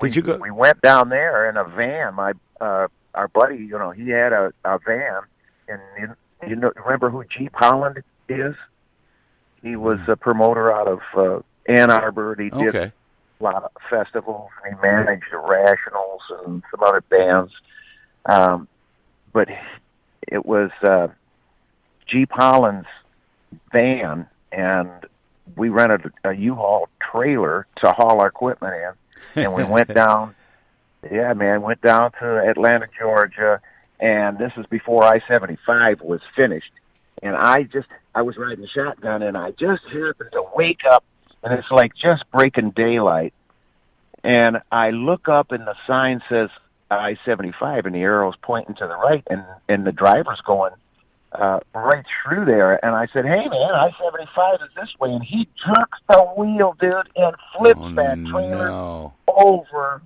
we, 0.00 0.10
you 0.10 0.22
go? 0.22 0.36
We 0.36 0.50
went 0.50 0.80
down 0.80 1.08
there 1.10 1.48
in 1.48 1.56
a 1.56 1.64
van. 1.64 2.14
My 2.14 2.32
uh, 2.60 2.88
our 3.14 3.28
buddy, 3.28 3.56
you 3.56 3.78
know, 3.78 3.90
he 3.90 4.08
had 4.08 4.32
a, 4.32 4.52
a 4.64 4.78
van, 4.78 5.20
and 5.68 5.80
you, 5.98 6.48
you 6.48 6.56
know, 6.56 6.72
remember 6.84 7.10
who 7.10 7.24
Jeep 7.24 7.52
Holland 7.54 8.02
is? 8.28 8.54
He 9.62 9.76
was 9.76 9.98
a 10.08 10.16
promoter 10.16 10.72
out 10.72 10.88
of 10.88 11.00
uh, 11.16 11.40
Ann 11.72 11.90
Arbor. 11.90 12.36
He 12.38 12.50
did 12.50 12.68
Okay. 12.74 12.92
a 13.40 13.42
lot 13.42 13.64
of 13.64 13.70
festivals. 13.90 14.50
He 14.68 14.74
managed 14.82 15.24
the 15.30 15.38
Rationals 15.38 16.20
and 16.46 16.62
some 16.70 16.82
other 16.82 17.00
bands. 17.02 17.52
Um, 18.26 18.68
but 19.32 19.48
it 20.28 20.44
was 20.46 20.70
uh, 20.82 21.08
Jeep 22.06 22.30
Holland's 22.32 22.88
van, 23.72 24.26
and 24.52 24.90
we 25.56 25.68
rented 25.68 26.12
a 26.24 26.32
U-Haul 26.34 26.88
trailer 27.00 27.66
to 27.76 27.92
haul 27.92 28.20
our 28.20 28.28
equipment 28.28 28.74
in, 28.74 29.42
and 29.44 29.54
we 29.54 29.64
went 29.64 29.92
down. 29.94 30.34
Yeah, 31.10 31.34
man, 31.34 31.62
went 31.62 31.82
down 31.82 32.12
to 32.20 32.48
Atlanta, 32.48 32.86
Georgia, 32.98 33.60
and 34.00 34.38
this 34.38 34.52
was 34.56 34.66
before 34.66 35.04
I-75 35.04 36.02
was 36.02 36.20
finished. 36.34 36.70
And 37.22 37.36
I 37.36 37.64
just, 37.64 37.88
I 38.14 38.22
was 38.22 38.36
riding 38.36 38.66
shotgun, 38.66 39.22
and 39.22 39.36
I 39.36 39.50
just 39.52 39.82
happened 39.84 40.30
to 40.32 40.44
wake 40.54 40.80
up, 40.90 41.04
and 41.42 41.52
it's 41.52 41.70
like 41.70 41.94
just 41.94 42.24
breaking 42.30 42.70
daylight. 42.70 43.34
And 44.22 44.62
I 44.72 44.90
look 44.90 45.28
up, 45.28 45.52
and 45.52 45.66
the 45.66 45.76
sign 45.86 46.22
says 46.28 46.48
I-75, 46.90 47.84
and 47.84 47.94
the 47.94 48.00
arrow's 48.00 48.36
pointing 48.40 48.74
to 48.76 48.86
the 48.86 48.96
right, 48.96 49.22
and 49.28 49.44
and 49.68 49.86
the 49.86 49.92
driver's 49.92 50.40
going 50.40 50.72
uh, 51.34 51.60
right 51.74 52.04
through 52.22 52.44
there. 52.44 52.82
And 52.84 52.94
I 52.94 53.06
said, 53.12 53.24
"Hey, 53.24 53.46
man, 53.48 53.70
I-75 53.74 54.62
is 54.62 54.68
this 54.76 54.88
way," 55.00 55.12
and 55.12 55.22
he 55.22 55.48
jerks 55.66 55.98
the 56.08 56.22
wheel, 56.36 56.76
dude, 56.80 56.94
and 57.16 57.34
flips 57.56 57.80
Oh, 57.82 57.94
that 57.94 58.16
trailer 58.30 58.68
no. 58.68 59.12
over. 59.28 60.02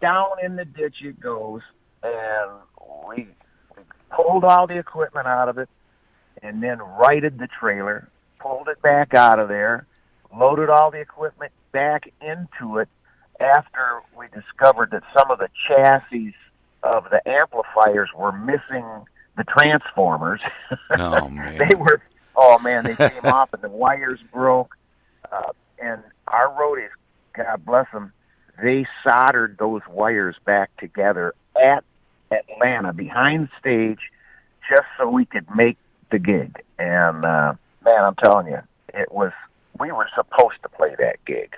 Down 0.00 0.26
in 0.44 0.54
the 0.54 0.64
ditch 0.64 1.02
it 1.02 1.18
goes, 1.18 1.60
and 2.04 2.50
we, 3.08 3.26
we 3.76 3.82
pulled 4.14 4.44
all 4.44 4.68
the 4.68 4.78
equipment 4.78 5.26
out 5.26 5.48
of 5.48 5.58
it, 5.58 5.68
and 6.40 6.62
then 6.62 6.78
righted 6.78 7.38
the 7.40 7.48
trailer, 7.48 8.08
pulled 8.38 8.68
it 8.68 8.80
back 8.80 9.12
out 9.14 9.40
of 9.40 9.48
there, 9.48 9.86
loaded 10.36 10.70
all 10.70 10.92
the 10.92 11.00
equipment 11.00 11.50
back 11.72 12.12
into 12.20 12.78
it. 12.78 12.88
After 13.40 14.00
we 14.16 14.26
discovered 14.32 14.90
that 14.92 15.02
some 15.16 15.30
of 15.32 15.38
the 15.40 15.48
chassis 15.66 16.34
of 16.84 17.06
the 17.10 17.20
amplifiers 17.28 18.10
were 18.16 18.30
missing 18.32 18.84
the 19.38 19.44
transformers, 19.44 20.40
Oh 20.98 21.28
man. 21.30 21.56
they 21.58 21.74
were 21.74 22.02
oh 22.36 22.58
man 22.58 22.84
they 22.84 22.94
came 22.96 23.24
off 23.24 23.52
and 23.54 23.62
the 23.62 23.68
wires 23.68 24.20
broke 24.32 24.76
uh, 25.32 25.50
and 25.82 26.02
our 26.28 26.48
roadies 26.60 26.90
god 27.34 27.64
bless 27.64 27.86
them 27.92 28.12
they 28.62 28.86
soldered 29.08 29.56
those 29.58 29.80
wires 29.88 30.36
back 30.44 30.70
together 30.76 31.34
at 31.60 31.82
atlanta 32.30 32.92
behind 32.92 33.48
stage 33.58 33.98
just 34.68 34.84
so 34.98 35.08
we 35.08 35.24
could 35.24 35.46
make 35.56 35.78
the 36.10 36.18
gig. 36.18 36.62
And 36.78 37.24
uh 37.24 37.54
man 37.84 38.04
i'm 38.04 38.14
telling 38.16 38.46
you 38.48 38.60
it 38.94 39.10
was 39.10 39.32
we 39.80 39.90
were 39.92 40.08
supposed 40.14 40.56
to 40.62 40.68
play 40.68 40.94
that 40.98 41.24
gig. 41.24 41.54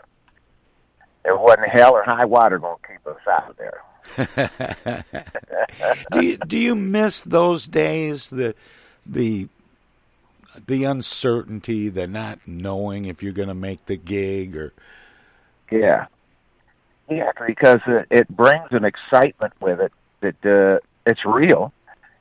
There 1.25 1.37
wasn't 1.37 1.69
hell 1.69 1.93
or 1.95 2.03
high 2.05 2.25
water 2.27 2.59
going 2.59 2.77
to 2.83 2.89
keep 2.89 3.07
us 3.07 3.21
out 3.31 3.51
of 3.51 3.57
there 3.57 3.81
do 6.13 6.27
you, 6.27 6.37
do 6.39 6.59
you 6.59 6.75
miss 6.75 7.23
those 7.23 7.69
days 7.69 8.31
the 8.31 8.55
the 9.07 9.49
the 10.67 10.85
uncertainty 10.85 11.89
the 11.89 12.07
not 12.07 12.39
knowing 12.47 13.05
if 13.05 13.23
you're 13.23 13.33
going 13.33 13.49
to 13.49 13.55
make 13.55 13.87
the 13.87 13.97
gig 13.97 14.57
or 14.57 14.73
Yeah, 15.71 16.07
yeah, 17.09 17.31
because 17.47 17.81
it, 17.87 18.07
it 18.11 18.29
brings 18.29 18.69
an 18.71 18.85
excitement 18.85 19.53
with 19.61 19.81
it 19.81 19.93
that 20.21 20.47
uh, 20.47 20.79
it's 21.07 21.25
real 21.25 21.73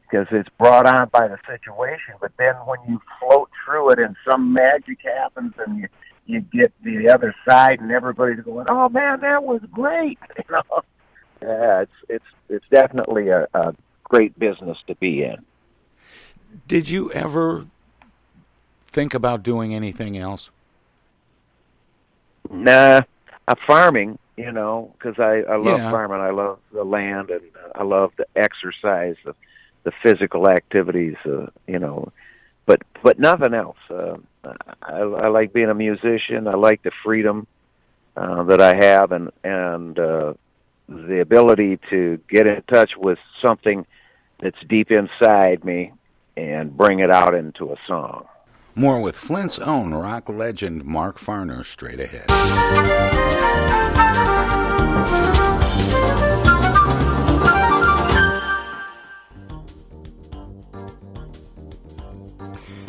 because 0.10 0.28
it's 0.32 0.50
brought 0.58 0.88
on 0.88 1.10
by 1.10 1.28
the 1.28 1.38
situation. 1.48 2.16
But 2.20 2.32
then 2.38 2.56
when 2.66 2.80
you 2.88 3.00
float 3.20 3.50
through 3.64 3.92
it 3.92 4.00
and 4.00 4.16
some 4.30 4.54
magic 4.54 5.00
happens 5.04 5.54
and 5.66 5.80
you 5.80 5.88
you 6.26 6.42
get 6.42 6.72
the 6.84 7.10
other 7.10 7.34
side 7.48 7.80
and 7.80 7.92
everybody's 7.92 8.42
going, 8.42 8.68
"Oh 8.70 8.88
man, 8.90 9.22
that 9.22 9.44
was 9.44 9.62
great!" 9.72 10.20
You 10.38 10.44
know, 10.52 10.84
yeah, 11.42 11.82
it's 11.82 11.92
it's 12.10 12.26
it's 12.50 12.66
definitely 12.72 13.30
a, 13.30 13.48
a 13.54 13.74
great 14.06 14.38
business 14.40 14.78
to 14.88 14.96
be 14.96 15.24
in. 15.24 15.38
did 16.68 16.90
you 16.90 17.12
ever 17.12 17.66
think 18.88 19.14
about 19.14 19.44
doing 19.44 19.74
anything 19.74 20.18
else 20.18 20.50
Nah, 22.50 23.02
I'm 23.48 23.56
farming, 23.68 24.18
you 24.38 24.52
know, 24.52 24.96
because 24.98 25.20
I 25.20 25.44
I 25.52 25.58
love 25.58 25.78
Yeah. 25.78 25.90
farming. 25.90 26.20
I 26.20 26.32
love 26.32 26.60
the 26.72 26.84
land, 26.84 27.30
and 27.30 27.44
I 27.76 27.84
love 27.84 28.12
the 28.18 28.26
exercise, 28.36 29.16
the, 29.24 29.36
the 29.84 29.92
physical 30.04 30.50
activities, 30.50 31.16
uh, 31.26 31.48
you 31.68 31.80
know. 31.80 32.12
But 32.66 32.82
but 33.04 33.20
nothing 33.20 33.54
else. 33.54 33.78
Uh, 33.90 34.18
I, 34.84 35.00
I 35.00 35.28
like 35.28 35.54
being 35.54 35.70
a 35.70 35.76
musician. 35.76 36.48
I 36.48 36.56
like 36.56 36.82
the 36.84 36.92
freedom 37.04 37.48
uh, 38.16 38.44
that 38.44 38.62
I 38.62 38.76
have, 38.76 39.12
and 39.12 39.30
and 39.44 39.98
uh, 40.00 40.34
the 40.90 41.22
ability 41.22 41.80
to 41.90 42.20
get 42.30 42.48
in 42.48 42.62
touch 42.64 42.92
with 42.98 43.20
something 43.44 43.86
that's 44.40 44.58
deep 44.68 44.92
inside 44.92 45.64
me 45.64 45.94
and 46.36 46.76
bring 46.76 47.00
it 47.00 47.12
out 47.12 47.36
into 47.36 47.72
a 47.72 47.76
song. 47.88 48.26
more 48.76 49.00
with 49.00 49.16
flint's 49.16 49.60
own 49.60 49.94
rock 49.94 50.28
legend 50.30 50.84
mark 50.86 51.20
farner 51.20 51.64
straight 51.66 52.00
ahead 52.00 52.26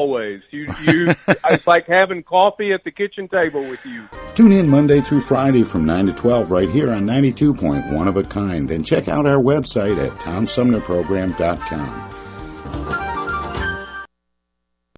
always. 0.00 0.42
You 0.50 0.72
you 0.82 1.14
it's 1.28 1.66
like 1.66 1.86
having 1.86 2.22
coffee 2.22 2.72
at 2.72 2.84
the 2.84 2.90
kitchen 2.90 3.28
table 3.28 3.68
with 3.68 3.80
you. 3.84 4.08
Tune 4.34 4.52
in 4.52 4.68
Monday 4.68 5.00
through 5.00 5.20
Friday 5.20 5.62
from 5.62 5.84
9 5.84 6.06
to 6.06 6.12
12 6.12 6.50
right 6.50 6.68
here 6.68 6.90
on 6.90 7.04
92.1 7.04 8.08
of 8.08 8.16
a 8.16 8.24
kind 8.24 8.70
and 8.70 8.86
check 8.86 9.08
out 9.08 9.26
our 9.26 9.42
website 9.42 9.98
at 10.04 10.12
tomsumnerprogram.com. 10.20 12.16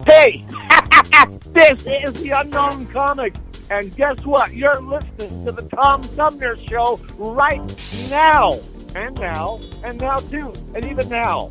Hey, 0.07 0.45
this 1.53 1.87
is 1.87 2.23
the 2.23 2.31
unknown 2.37 2.87
comic. 2.87 3.35
And 3.71 3.95
guess 3.97 4.19
what? 4.25 4.53
You're 4.53 4.81
listening 4.83 5.47
to 5.47 5.53
the 5.53 5.69
Tom 5.75 6.03
Sumner 6.03 6.57
Show 6.57 7.01
right 7.17 7.61
now. 8.11 8.59
And 8.95 9.19
now, 9.19 9.59
and 9.83 9.99
now 9.99 10.17
too, 10.17 10.53
and 10.75 10.85
even 10.85 11.09
now. 11.09 11.51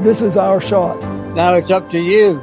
This 0.00 0.20
is 0.22 0.36
our 0.36 0.60
shot. 0.60 1.02
Now 1.34 1.54
it's 1.54 1.70
up 1.70 1.90
to 1.90 1.98
you. 1.98 2.42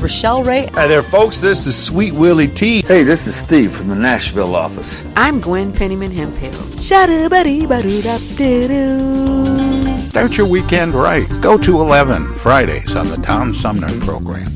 Rochelle 0.01 0.43
Ray. 0.43 0.65
Hi 0.73 0.87
there, 0.87 1.03
folks. 1.03 1.41
This 1.41 1.67
is 1.67 1.81
Sweet 1.81 2.13
Willie 2.13 2.47
T. 2.47 2.81
Hey, 2.81 3.03
this 3.03 3.27
is 3.27 3.35
Steve 3.35 3.71
from 3.71 3.87
the 3.87 3.95
Nashville 3.95 4.55
office. 4.55 5.05
I'm 5.15 5.39
Gwen 5.39 5.71
Pennyman 5.71 6.11
Hemphill. 6.11 6.53
Start 10.09 10.37
your 10.37 10.47
weekend 10.47 10.95
right. 10.95 11.27
Go 11.41 11.57
to 11.59 11.79
11 11.79 12.35
Fridays 12.35 12.95
on 12.95 13.09
the 13.09 13.17
Tom 13.17 13.53
Sumner 13.53 13.87
program. 13.99 14.47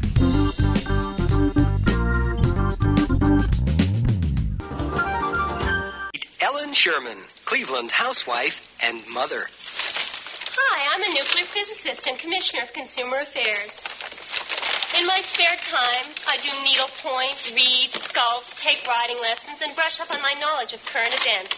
Ellen 6.41 6.73
Sherman, 6.73 7.17
Cleveland 7.45 7.91
housewife 7.91 8.75
and 8.81 9.01
mother. 9.13 9.45
Hi, 10.57 10.95
I'm 10.95 11.03
a 11.03 11.13
nuclear 11.13 11.45
physicist 11.45 12.07
and 12.07 12.17
commissioner 12.17 12.63
of 12.63 12.73
consumer 12.73 13.17
affairs. 13.19 13.84
In 14.97 15.05
my 15.05 15.19
spare 15.19 15.57
time, 15.59 16.07
I 16.27 16.37
do 16.39 16.47
needlepoint, 16.63 17.51
read, 17.51 17.91
sculpt, 17.91 18.55
take 18.55 18.87
riding 18.87 19.19
lessons, 19.21 19.61
and 19.61 19.75
brush 19.75 19.99
up 19.99 20.09
on 20.09 20.21
my 20.21 20.33
knowledge 20.39 20.71
of 20.71 20.85
current 20.85 21.13
events. 21.13 21.53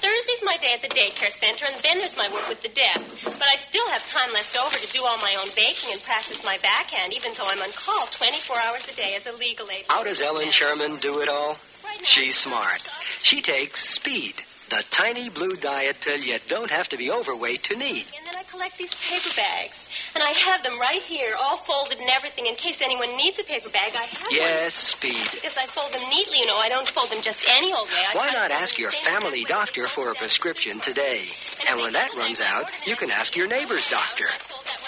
Thursday's 0.00 0.42
my 0.44 0.56
day 0.58 0.74
at 0.74 0.82
the 0.82 0.88
daycare 0.88 1.32
center, 1.32 1.64
and 1.64 1.74
then 1.82 1.98
there's 1.98 2.18
my 2.18 2.28
work 2.32 2.48
with 2.48 2.60
the 2.60 2.68
deaf. 2.68 3.00
But 3.24 3.48
I 3.48 3.56
still 3.56 3.86
have 3.88 4.04
time 4.06 4.32
left 4.34 4.56
over 4.58 4.76
to 4.76 4.92
do 4.92 5.04
all 5.04 5.16
my 5.18 5.36
own 5.40 5.48
baking 5.56 5.92
and 5.92 6.02
practice 6.02 6.44
my 6.44 6.58
backhand, 6.58 7.14
even 7.14 7.32
though 7.36 7.48
I'm 7.48 7.62
on 7.62 7.72
call 7.72 8.06
24 8.06 8.56
hours 8.60 8.88
a 8.88 8.94
day 8.94 9.14
as 9.16 9.26
a 9.26 9.32
legal 9.32 9.70
aid. 9.70 9.84
How 9.88 10.04
does 10.04 10.20
Ellen 10.20 10.50
Sherman 10.50 10.96
do 10.96 11.20
it 11.20 11.28
all? 11.30 11.56
She's 12.04 12.36
smart. 12.36 12.86
She 13.22 13.40
takes 13.40 13.88
speed, 13.88 14.34
the 14.70 14.84
tiny 14.90 15.28
blue 15.28 15.56
diet 15.56 15.96
pill 16.00 16.18
you 16.18 16.38
don't 16.46 16.70
have 16.70 16.88
to 16.88 16.96
be 16.96 17.10
overweight 17.10 17.64
to 17.64 17.76
need. 17.76 18.06
And 18.16 18.26
then 18.26 18.36
I 18.38 18.44
collect 18.44 18.78
these 18.78 18.94
paper 18.94 19.30
bags, 19.36 19.88
and 20.14 20.22
I 20.22 20.30
have 20.30 20.62
them 20.62 20.78
right 20.80 21.02
here, 21.02 21.34
all 21.38 21.56
folded 21.56 21.98
and 21.98 22.08
everything, 22.08 22.46
in 22.46 22.54
case 22.54 22.80
anyone 22.80 23.16
needs 23.16 23.38
a 23.38 23.44
paper 23.44 23.68
bag. 23.68 23.92
I 23.96 24.04
have 24.04 24.32
Yes, 24.32 24.94
one. 24.94 25.10
speed. 25.10 25.28
Because 25.32 25.58
I 25.58 25.66
fold 25.66 25.92
them 25.92 26.08
neatly, 26.08 26.38
you 26.38 26.46
know. 26.46 26.56
I 26.56 26.68
don't 26.68 26.86
fold 26.88 27.10
them 27.10 27.20
just 27.20 27.46
any 27.50 27.72
old 27.74 27.88
way. 27.88 28.04
I 28.12 28.16
Why 28.16 28.30
not 28.30 28.50
ask 28.50 28.78
your 28.78 28.92
family 28.92 29.44
doctor 29.44 29.88
for 29.88 30.10
a 30.10 30.14
prescription 30.14 30.80
today? 30.80 31.24
And 31.68 31.80
when 31.80 31.92
that 31.94 32.14
runs 32.14 32.40
out, 32.40 32.66
you 32.86 32.96
can 32.96 33.10
ask 33.10 33.36
your 33.36 33.48
neighbor's 33.48 33.90
doctor, 33.90 34.26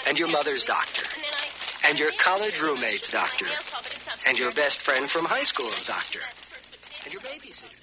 and 0.07 0.17
your 0.17 0.29
mother's 0.29 0.63
doctor, 0.65 1.05
and 1.87 1.99
your 1.99 2.11
college 2.13 2.59
roommate's 2.61 3.09
doctor, 3.11 3.47
and 4.25 4.39
your 4.39 4.53
best 4.53 4.79
friend 4.79 5.09
from 5.09 5.25
high 5.25 5.43
school's 5.43 5.85
doctor, 5.85 6.19
and 7.03 7.11
your 7.11 7.21
babysitter. 7.21 7.82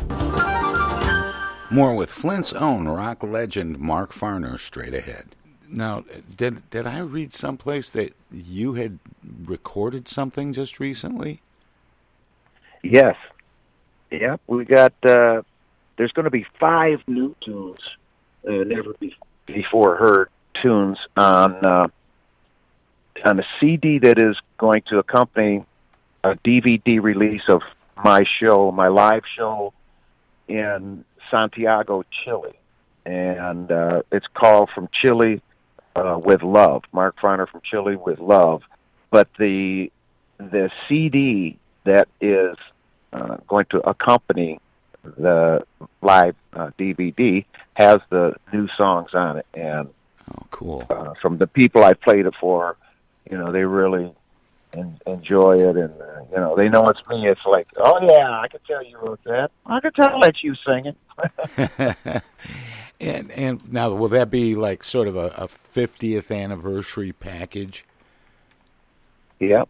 More 1.71 1.95
with 1.95 2.09
Flint's 2.09 2.51
own 2.51 2.89
rock 2.89 3.23
legend 3.23 3.79
Mark 3.79 4.13
Farner 4.13 4.59
straight 4.59 4.93
ahead. 4.93 5.35
Now, 5.69 6.03
did 6.35 6.69
did 6.69 6.85
I 6.85 6.99
read 6.99 7.33
someplace 7.33 7.89
that 7.91 8.13
you 8.29 8.73
had 8.73 8.99
recorded 9.45 10.09
something 10.09 10.51
just 10.51 10.81
recently? 10.81 11.41
Yes. 12.83 13.15
Yep. 14.11 14.41
We 14.47 14.65
got. 14.65 14.93
Uh, 15.01 15.43
there's 15.97 16.11
going 16.11 16.25
to 16.25 16.31
be 16.31 16.45
five 16.59 17.01
new 17.07 17.35
tunes, 17.39 17.79
uh, 18.45 18.51
never 18.51 18.93
be, 18.99 19.15
before 19.45 19.95
heard 19.95 20.29
tunes 20.61 20.97
on 21.15 21.63
uh, 21.63 21.87
on 23.23 23.39
a 23.39 23.45
CD 23.59 23.99
that 23.99 24.19
is 24.19 24.35
going 24.57 24.81
to 24.87 24.99
accompany 24.99 25.63
a 26.23 26.35
DVD 26.35 27.01
release 27.01 27.43
of 27.47 27.61
my 28.03 28.25
show, 28.25 28.71
my 28.73 28.89
live 28.89 29.23
show 29.37 29.73
in 30.51 31.05
Santiago, 31.29 32.03
Chile, 32.11 32.53
and 33.05 33.71
uh, 33.71 34.01
it's 34.11 34.27
called 34.33 34.69
"From 34.75 34.89
Chile 34.91 35.41
uh, 35.95 36.19
with 36.23 36.43
Love." 36.43 36.83
Mark 36.91 37.17
Farner 37.19 37.47
from 37.47 37.61
Chile 37.63 37.95
with 37.95 38.19
Love, 38.19 38.63
but 39.09 39.29
the 39.39 39.91
the 40.37 40.69
CD 40.87 41.57
that 41.85 42.07
is 42.19 42.57
uh, 43.13 43.37
going 43.47 43.65
to 43.69 43.79
accompany 43.87 44.59
the 45.03 45.65
live 46.01 46.35
uh, 46.53 46.69
DVD 46.77 47.45
has 47.73 47.99
the 48.09 48.35
new 48.53 48.67
songs 48.77 49.13
on 49.13 49.37
it, 49.37 49.45
and 49.53 49.89
oh, 50.29 50.45
cool! 50.51 50.85
Uh, 50.89 51.13
from 51.21 51.37
the 51.37 51.47
people 51.47 51.83
I 51.83 51.93
played 51.93 52.25
it 52.25 52.35
for, 52.39 52.75
you 53.29 53.37
know, 53.37 53.51
they 53.51 53.63
really 53.63 54.13
en- 54.73 54.99
enjoy 55.05 55.55
it, 55.57 55.75
and 55.77 55.93
uh, 56.01 56.21
you 56.31 56.37
know, 56.37 56.55
they 56.55 56.69
know 56.69 56.87
it's 56.87 57.01
me. 57.07 57.27
It's 57.27 57.45
like, 57.45 57.67
oh 57.77 57.99
yeah, 58.01 58.39
I 58.39 58.47
can 58.47 58.59
tell 58.67 58.83
you 58.83 58.97
wrote 58.97 59.23
that. 59.25 59.51
I 59.65 59.79
can 59.79 59.93
tell 59.93 60.19
that 60.21 60.43
you 60.43 60.55
sing 60.65 60.93
it. 61.57 62.23
And 63.01 63.31
and 63.31 63.73
now 63.73 63.89
will 63.89 64.09
that 64.09 64.29
be 64.29 64.53
like 64.53 64.83
sort 64.83 65.07
of 65.07 65.15
a, 65.15 65.49
50th 65.73 66.35
anniversary 66.35 67.11
package? 67.11 67.83
Yep. 69.39 69.67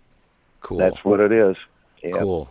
Cool. 0.60 0.78
That's 0.78 1.04
what 1.06 1.22
it 1.22 1.32
is. 1.32 1.56
Yep. 2.04 2.20
Cool. 2.20 2.50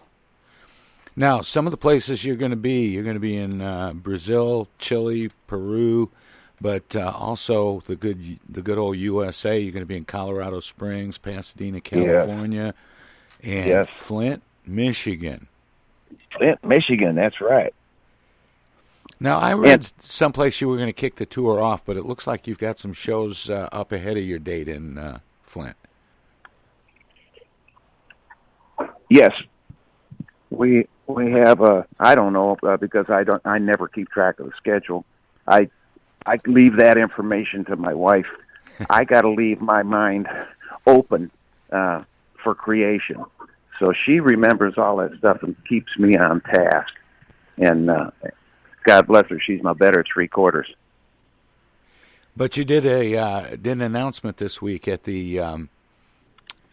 Now, 1.14 1.42
some 1.42 1.66
of 1.66 1.70
the 1.70 1.76
places 1.76 2.24
you're 2.24 2.36
going 2.36 2.52
to 2.52 2.56
be, 2.56 2.86
you're 2.86 3.02
going 3.02 3.14
to 3.14 3.20
be 3.20 3.36
in 3.36 3.60
uh, 3.60 3.92
Brazil, 3.92 4.68
Chile, 4.78 5.30
Peru, 5.46 6.08
but 6.60 6.94
uh, 6.94 7.12
also 7.16 7.82
the 7.86 7.96
good 7.96 8.38
the 8.48 8.62
good 8.62 8.78
old 8.78 8.96
USA. 8.98 9.58
You're 9.58 9.72
going 9.72 9.82
to 9.82 9.86
be 9.86 9.96
in 9.96 10.04
Colorado 10.04 10.60
Springs, 10.60 11.18
Pasadena, 11.18 11.80
California, 11.80 12.74
and 13.42 13.68
yes. 13.68 13.88
Flint, 13.88 14.42
Michigan. 14.66 15.48
Flint, 16.36 16.62
Michigan. 16.64 17.14
That's 17.14 17.40
right. 17.40 17.74
Now 19.18 19.38
I 19.38 19.52
read 19.52 19.72
and, 19.72 19.92
someplace 20.00 20.60
you 20.60 20.68
were 20.68 20.76
going 20.76 20.88
to 20.88 20.94
kick 20.94 21.16
the 21.16 21.26
tour 21.26 21.62
off, 21.62 21.84
but 21.84 21.96
it 21.96 22.06
looks 22.06 22.26
like 22.26 22.46
you've 22.46 22.58
got 22.58 22.78
some 22.78 22.92
shows 22.92 23.50
uh, 23.50 23.68
up 23.72 23.92
ahead 23.92 24.16
of 24.16 24.24
your 24.24 24.38
date 24.38 24.68
in 24.68 24.96
uh, 24.96 25.18
Flint. 25.42 25.76
Yes, 29.10 29.32
we 30.50 30.86
we 31.06 31.32
have 31.32 31.60
a 31.60 31.86
I 31.98 32.14
don't 32.14 32.32
know 32.32 32.56
uh, 32.62 32.76
because 32.76 33.06
I 33.08 33.24
don't 33.24 33.40
I 33.44 33.58
never 33.58 33.88
keep 33.88 34.08
track 34.10 34.40
of 34.40 34.46
the 34.46 34.52
schedule. 34.56 35.04
I 35.46 35.68
I 36.26 36.38
leave 36.46 36.76
that 36.76 36.98
information 36.98 37.64
to 37.66 37.76
my 37.76 37.94
wife. 37.94 38.26
I 38.90 39.04
got 39.04 39.22
to 39.22 39.30
leave 39.30 39.60
my 39.60 39.82
mind 39.82 40.28
open 40.86 41.30
uh, 41.72 42.04
for 42.42 42.54
creation. 42.54 43.24
So 43.78 43.92
she 43.92 44.20
remembers 44.20 44.74
all 44.76 44.98
that 44.98 45.16
stuff 45.18 45.42
and 45.42 45.56
keeps 45.66 45.98
me 45.98 46.16
on 46.16 46.40
task. 46.42 46.92
And 47.56 47.90
uh, 47.90 48.10
God 48.84 49.06
bless 49.06 49.28
her, 49.28 49.40
she's 49.40 49.62
my 49.62 49.72
better 49.72 50.04
three 50.12 50.28
quarters. 50.28 50.68
But 52.36 52.56
you 52.56 52.64
did 52.64 52.86
a 52.86 53.16
uh, 53.16 53.50
did 53.50 53.66
an 53.66 53.82
announcement 53.82 54.36
this 54.36 54.62
week 54.62 54.86
at 54.86 55.02
the 55.04 55.40
um, 55.40 55.68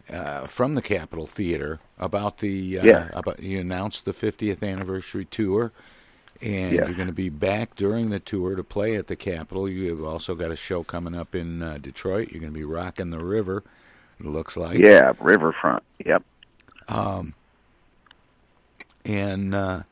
uh, 0.08 0.46
from 0.46 0.74
the 0.74 0.82
Capitol 0.82 1.26
Theater 1.26 1.80
about 1.98 2.38
the 2.38 2.78
uh, 2.78 2.84
yeah. 2.84 3.08
about 3.12 3.42
you 3.42 3.60
announced 3.60 4.04
the 4.04 4.12
50th 4.12 4.62
anniversary 4.62 5.24
tour, 5.24 5.72
and 6.40 6.72
yes. 6.72 6.86
you're 6.86 6.94
going 6.94 7.08
to 7.08 7.12
be 7.12 7.28
back 7.28 7.74
during 7.74 8.10
the 8.10 8.20
tour 8.20 8.54
to 8.54 8.62
play 8.62 8.96
at 8.96 9.08
the 9.08 9.16
Capitol. 9.16 9.68
You've 9.68 10.04
also 10.04 10.34
got 10.34 10.50
a 10.50 10.56
show 10.56 10.82
coming 10.82 11.14
up 11.14 11.34
in 11.34 11.62
uh, 11.62 11.78
Detroit. 11.78 12.30
You're 12.30 12.40
going 12.40 12.52
to 12.52 12.58
be 12.58 12.64
rocking 12.64 13.10
the 13.10 13.18
river. 13.18 13.64
It 14.20 14.26
looks 14.26 14.56
like 14.56 14.78
yeah, 14.78 15.12
riverfront. 15.20 15.82
Yep. 16.04 16.22
Um, 16.88 17.34
and 19.04 19.54
uh, 19.54 19.82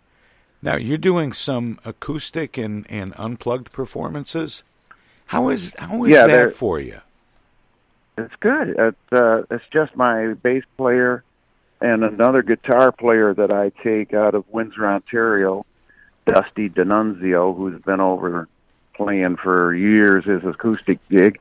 now 0.62 0.76
you're 0.76 0.98
doing 0.98 1.32
some 1.32 1.78
acoustic 1.84 2.56
and, 2.56 2.86
and 2.90 3.14
unplugged 3.16 3.72
performances. 3.72 4.62
How 5.26 5.48
is 5.48 5.74
how 5.78 6.04
is 6.04 6.10
yeah, 6.10 6.26
that 6.26 6.54
for 6.54 6.78
you? 6.78 7.00
It's 8.16 8.34
good. 8.40 8.74
It's 8.78 9.12
uh, 9.12 9.42
it's 9.50 9.64
just 9.72 9.96
my 9.96 10.34
bass 10.34 10.64
player 10.76 11.24
and 11.80 12.04
another 12.04 12.42
guitar 12.42 12.92
player 12.92 13.34
that 13.34 13.50
I 13.50 13.70
take 13.82 14.14
out 14.14 14.34
of 14.34 14.44
Windsor, 14.48 14.86
Ontario, 14.86 15.66
Dusty 16.26 16.68
D'Annunzio, 16.68 17.56
who's 17.56 17.80
been 17.82 18.00
over 18.00 18.48
playing 18.94 19.36
for 19.36 19.74
years 19.74 20.24
his 20.24 20.42
acoustic 20.44 20.98
gig, 21.08 21.38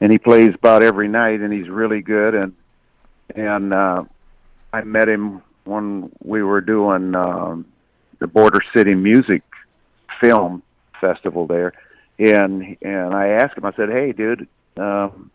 and 0.00 0.10
he 0.10 0.18
plays 0.18 0.54
about 0.54 0.82
every 0.82 1.08
night, 1.08 1.40
and 1.40 1.52
he's 1.52 1.68
really 1.68 2.00
good. 2.00 2.34
And 2.34 2.54
and 3.34 3.72
uh, 3.72 4.04
I 4.72 4.82
met 4.82 5.08
him 5.08 5.42
when 5.64 6.10
we 6.22 6.42
were 6.42 6.60
doing 6.60 7.14
um, 7.14 7.66
the 8.18 8.26
Border 8.26 8.60
City 8.74 8.94
Music 8.94 9.42
Film 10.20 10.62
Festival 11.00 11.46
there, 11.46 11.72
and 12.18 12.76
and 12.82 13.14
I 13.14 13.28
asked 13.28 13.58
him. 13.58 13.64
I 13.64 13.72
said, 13.72 13.88
"Hey, 13.88 14.12
dude." 14.12 14.48
Um, 14.76 15.30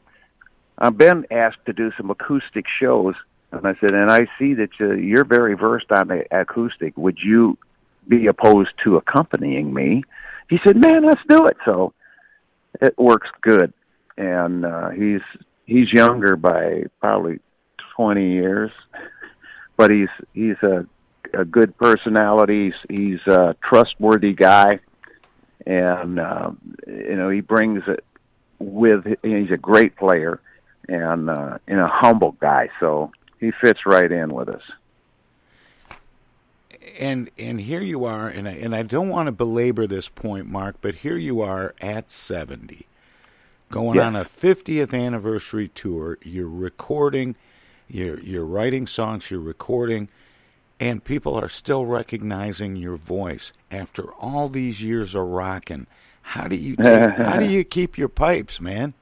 I've 0.80 0.98
been 0.98 1.26
asked 1.32 1.66
to 1.66 1.74
do 1.74 1.91
some 1.98 2.12
acoustic 2.12 2.66
shows, 2.80 3.16
and 3.52 3.66
I 3.66 3.74
said, 3.80 3.93
and 3.93 4.12
I 4.12 4.28
see 4.38 4.54
that 4.56 4.70
uh, 4.80 4.93
you're 4.93 5.24
very 5.24 5.56
versed 5.56 5.91
on 5.91 6.08
the 6.08 6.26
acoustic. 6.32 6.95
Would 6.98 7.20
you 7.20 7.58
be 8.08 8.28
opposed 8.28 8.72
to 8.84 8.97
accompanying 8.97 9.74
me? 9.74 10.03
He 10.49 10.60
said, 10.66 10.78
man, 10.78 11.05
let's 11.05 11.22
do 11.28 11.45
it. 11.45 11.58
So 11.68 11.93
it 12.82 12.97
works 12.97 13.30
good, 13.41 13.74
and 14.18 14.66
uh, 14.66 14.89
he's 14.89 15.22
he's 15.66 15.91
younger 15.91 16.36
by 16.36 16.84
probably 16.99 17.39
twenty 17.95 18.32
years, 18.32 18.72
but 19.76 19.91
he's 19.91 20.10
he's 20.34 20.58
a 20.64 20.86
a 21.34 21.43
good 21.43 21.78
personality. 21.78 22.72
He's, 22.89 22.97
he's 22.99 23.28
a 23.28 23.55
trustworthy 23.62 24.34
guy, 24.34 24.80
and 25.66 26.20
uh, 26.20 26.51
you 26.88 27.16
know 27.16 27.30
he 27.30 27.41
brings 27.41 27.84
it 27.88 28.03
with. 28.60 29.05
He's 29.24 29.51
a 29.51 29.58
great 29.58 29.95
player 29.95 30.39
and 30.88 31.30
uh, 31.30 31.58
and 31.68 31.80
a 31.80 31.88
humble 31.88 32.34
guy. 32.39 32.70
So 32.80 33.12
he 33.39 33.51
fits 33.62 33.86
right 33.86 34.12
in 34.12 34.34
with 34.34 34.49
us. 34.49 34.64
And 36.98 37.30
and 37.38 37.62
here 37.62 37.82
you 37.82 38.06
are, 38.06 38.28
and 38.28 38.48
I, 38.48 38.54
and 38.54 38.76
I 38.76 38.82
don't 38.82 39.10
want 39.10 39.28
to 39.28 39.32
belabor 39.32 39.86
this 39.86 40.10
point, 40.10 40.48
Mark, 40.48 40.78
but 40.82 40.95
here 40.95 41.18
you 41.18 41.41
are 41.41 41.76
at 41.80 42.10
seventy, 42.10 42.88
going 43.70 43.98
yes. 43.98 44.06
on 44.06 44.16
a 44.16 44.26
fiftieth 44.26 44.95
anniversary 44.95 45.68
tour. 45.68 46.18
You're 46.24 46.50
recording, 46.50 47.36
you're 47.88 48.20
you're 48.22 48.45
writing 48.45 48.88
songs, 48.88 49.30
you're 49.30 49.39
recording, 49.39 50.10
and 50.80 51.04
people 51.04 51.36
are 51.36 51.50
still 51.50 51.86
recognizing 51.86 52.76
your 52.76 52.95
voice 52.95 53.54
after 53.70 54.12
all 54.14 54.50
these 54.50 54.82
years 54.82 55.14
of 55.14 55.28
rocking. 55.28 55.86
How 56.22 56.48
do 56.48 56.56
you 56.56 56.76
take, 56.76 57.12
how 57.18 57.38
do 57.38 57.45
you 57.45 57.64
keep 57.64 58.00
your 58.00 58.10
pipes, 58.10 58.60
man? 58.60 58.95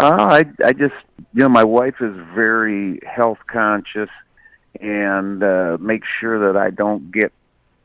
Uh, 0.00 0.16
I 0.18 0.66
I 0.66 0.72
just 0.72 0.94
you 1.34 1.42
know 1.42 1.48
my 1.48 1.64
wife 1.64 2.00
is 2.00 2.16
very 2.34 2.98
health 3.06 3.38
conscious 3.46 4.10
and 4.80 5.42
uh, 5.42 5.76
makes 5.80 6.06
sure 6.20 6.52
that 6.52 6.60
I 6.60 6.70
don't 6.70 7.10
get 7.12 7.32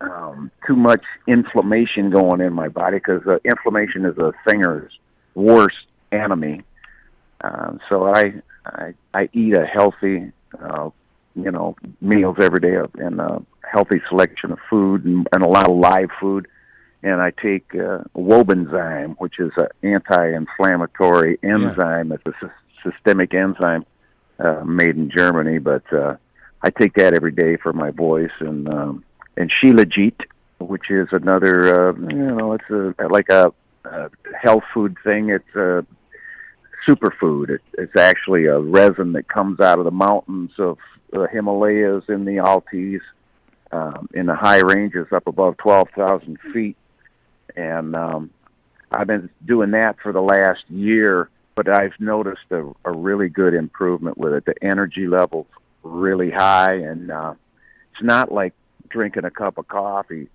um, 0.02 0.52
too 0.68 0.76
much 0.76 1.04
inflammation 1.28 2.10
going 2.10 2.42
in 2.42 2.54
my 2.54 2.68
body 2.68 2.98
because 2.98 3.26
uh, 3.28 3.38
inflammation 3.46 4.06
is 4.06 4.18
a 4.18 4.34
singer's 4.48 4.92
worst 5.36 5.86
enemy. 6.12 6.62
Um, 7.42 7.80
so 7.90 8.14
I, 8.14 8.34
I 8.66 8.94
I 9.14 9.30
eat 9.34 9.56
a 9.56 9.66
healthy 9.66 10.32
uh, 10.62 10.90
you 11.36 11.52
know 11.52 11.76
meals 12.02 12.38
every 12.40 12.60
day 12.60 12.76
of 12.76 12.92
and 12.96 13.20
a 13.20 13.42
healthy 13.70 14.02
selection 14.08 14.52
of 14.52 14.60
food 14.70 15.06
and, 15.06 15.28
and 15.32 15.44
a 15.44 15.48
lot 15.48 15.68
of 15.70 15.76
live 15.76 16.10
food 16.20 16.48
and 17.04 17.22
I 17.22 17.32
take 17.32 17.76
uh, 17.76 18.00
Wobenzym, 18.16 19.16
which 19.18 19.40
is 19.40 19.52
an 19.58 19.68
anti-inflammatory 19.84 21.38
enzyme. 21.44 22.10
Yeah. 22.10 22.16
It's 22.16 22.26
a 22.42 22.48
sy- 22.48 22.92
systemic 22.92 23.34
enzyme 23.34 23.86
uh, 24.40 24.64
made 24.64 24.96
in 24.96 25.12
Germany, 25.12 25.60
but 25.60 25.84
uh, 25.92 26.16
I 26.64 26.70
take 26.70 26.94
that 26.96 27.14
every 27.14 27.32
day 27.32 27.58
for 27.58 27.74
my 27.74 27.92
voice. 27.92 28.32
And 28.40 28.68
um, 28.68 29.04
and 29.38 29.52
Shilajit, 29.52 30.22
which 30.60 30.90
is 30.90 31.08
another, 31.12 31.90
uh, 31.90 31.94
you 31.94 32.36
know, 32.36 32.54
it's 32.54 32.70
a 32.70 33.08
like 33.08 33.30
a, 33.30 33.54
a 33.86 34.10
health 34.42 34.64
food 34.74 34.96
thing. 35.04 35.30
It's 35.30 35.56
a 35.56 35.86
superfood. 36.88 37.50
It, 37.50 37.62
it's 37.78 37.96
actually 37.96 38.46
a 38.46 38.60
resin 38.60 39.14
that 39.14 39.28
comes 39.28 39.60
out 39.60 39.80
of 39.80 39.86
the 39.86 39.92
mountains 39.92 40.52
of 40.58 40.78
the 41.12 41.28
Himalayas 41.32 42.06
in 42.08 42.26
the 42.26 42.40
Altai. 42.40 43.00
Um, 43.72 44.08
in 44.14 44.28
the 44.28 44.36
high 44.36 44.60
ranges 44.60 45.08
up 45.12 45.26
above 45.26 45.58
12,000 45.58 46.38
feet 46.54 46.78
and 47.56 47.96
um, 47.96 48.30
I've 48.92 49.08
been 49.08 49.30
doing 49.46 49.72
that 49.72 49.98
for 50.02 50.12
the 50.12 50.22
last 50.22 50.64
year. 50.70 51.30
But 51.56 51.70
I've 51.70 51.94
noticed 52.00 52.46
a, 52.50 52.72
a 52.84 52.92
really 52.92 53.30
good 53.30 53.54
improvement 53.54 54.18
with 54.18 54.34
it. 54.34 54.46
The 54.46 54.56
energy 54.64 55.06
level's 55.06 55.46
really 55.84 56.32
high, 56.32 56.76
and 56.76 57.12
uh, 57.12 57.34
it's 57.92 58.04
not 58.04 58.32
like 58.32 58.54
drinking 58.90 59.26
a 59.26 59.32
cup 59.32 59.58
of 59.58 59.68
coffee, 59.68 60.30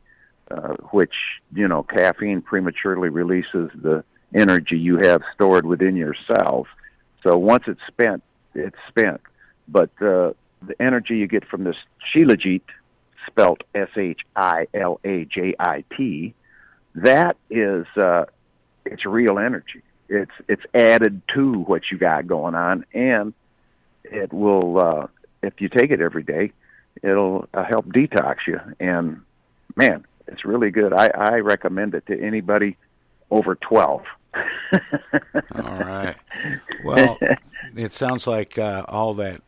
uh, 0.51 0.75
which 0.91 1.15
you 1.55 1.69
know 1.69 1.83
caffeine 1.83 2.43
prematurely 2.43 3.09
releases 3.09 3.71
the 3.75 4.05
energy 4.35 4.79
you 4.79 4.99
have 4.99 5.23
stored 5.35 5.65
within 5.65 5.97
your 5.97 6.15
cells. 6.27 6.67
So 7.23 7.37
once 7.39 7.65
it's 7.67 7.81
spent, 7.89 8.23
it's 8.55 8.77
spent. 8.89 9.21
But 9.67 9.91
uh, 10.01 10.33
the 10.67 10.75
energy 10.81 11.17
you 11.19 11.27
get 11.27 11.47
from 11.47 11.65
this 11.65 11.77
Shilajit, 12.15 12.63
spelt 13.27 13.63
S 13.75 13.91
H 13.97 14.21
I 14.37 14.67
L 14.75 15.01
A 15.05 15.25
J 15.25 15.55
I 15.59 15.85
T, 15.97 16.35
that 16.95 17.37
is 17.51 17.87
uh, 17.97 18.25
it's 18.85 19.05
real 19.05 19.39
energy. 19.39 19.83
It's 20.09 20.33
it's 20.49 20.63
added 20.75 21.23
to 21.35 21.53
what 21.61 21.83
you 21.91 21.99
got 21.99 22.27
going 22.27 22.55
on, 22.55 22.85
and 22.95 23.35
it 24.05 24.33
will 24.33 24.79
uh, 24.79 25.07
if 25.43 25.61
you 25.61 25.69
take 25.69 25.91
it 25.91 26.01
every 26.01 26.23
day, 26.23 26.53
it'll 27.03 27.49
uh, 27.55 27.65
help 27.65 27.87
detox 27.87 28.39
you. 28.47 28.61
And 28.81 29.23
man, 29.77 30.05
it's 30.27 30.45
really 30.45 30.71
good. 30.71 30.93
I, 30.93 31.09
I 31.09 31.39
recommend 31.39 31.95
it 31.95 32.07
to 32.07 32.21
anybody 32.21 32.77
over 33.31 33.55
twelve. 33.55 34.03
all 34.35 35.79
right. 35.79 36.17
Well, 36.85 37.19
it 37.75 37.93
sounds 37.93 38.27
like 38.27 38.59
uh, 38.59 38.85
all 38.89 39.15
that 39.15 39.43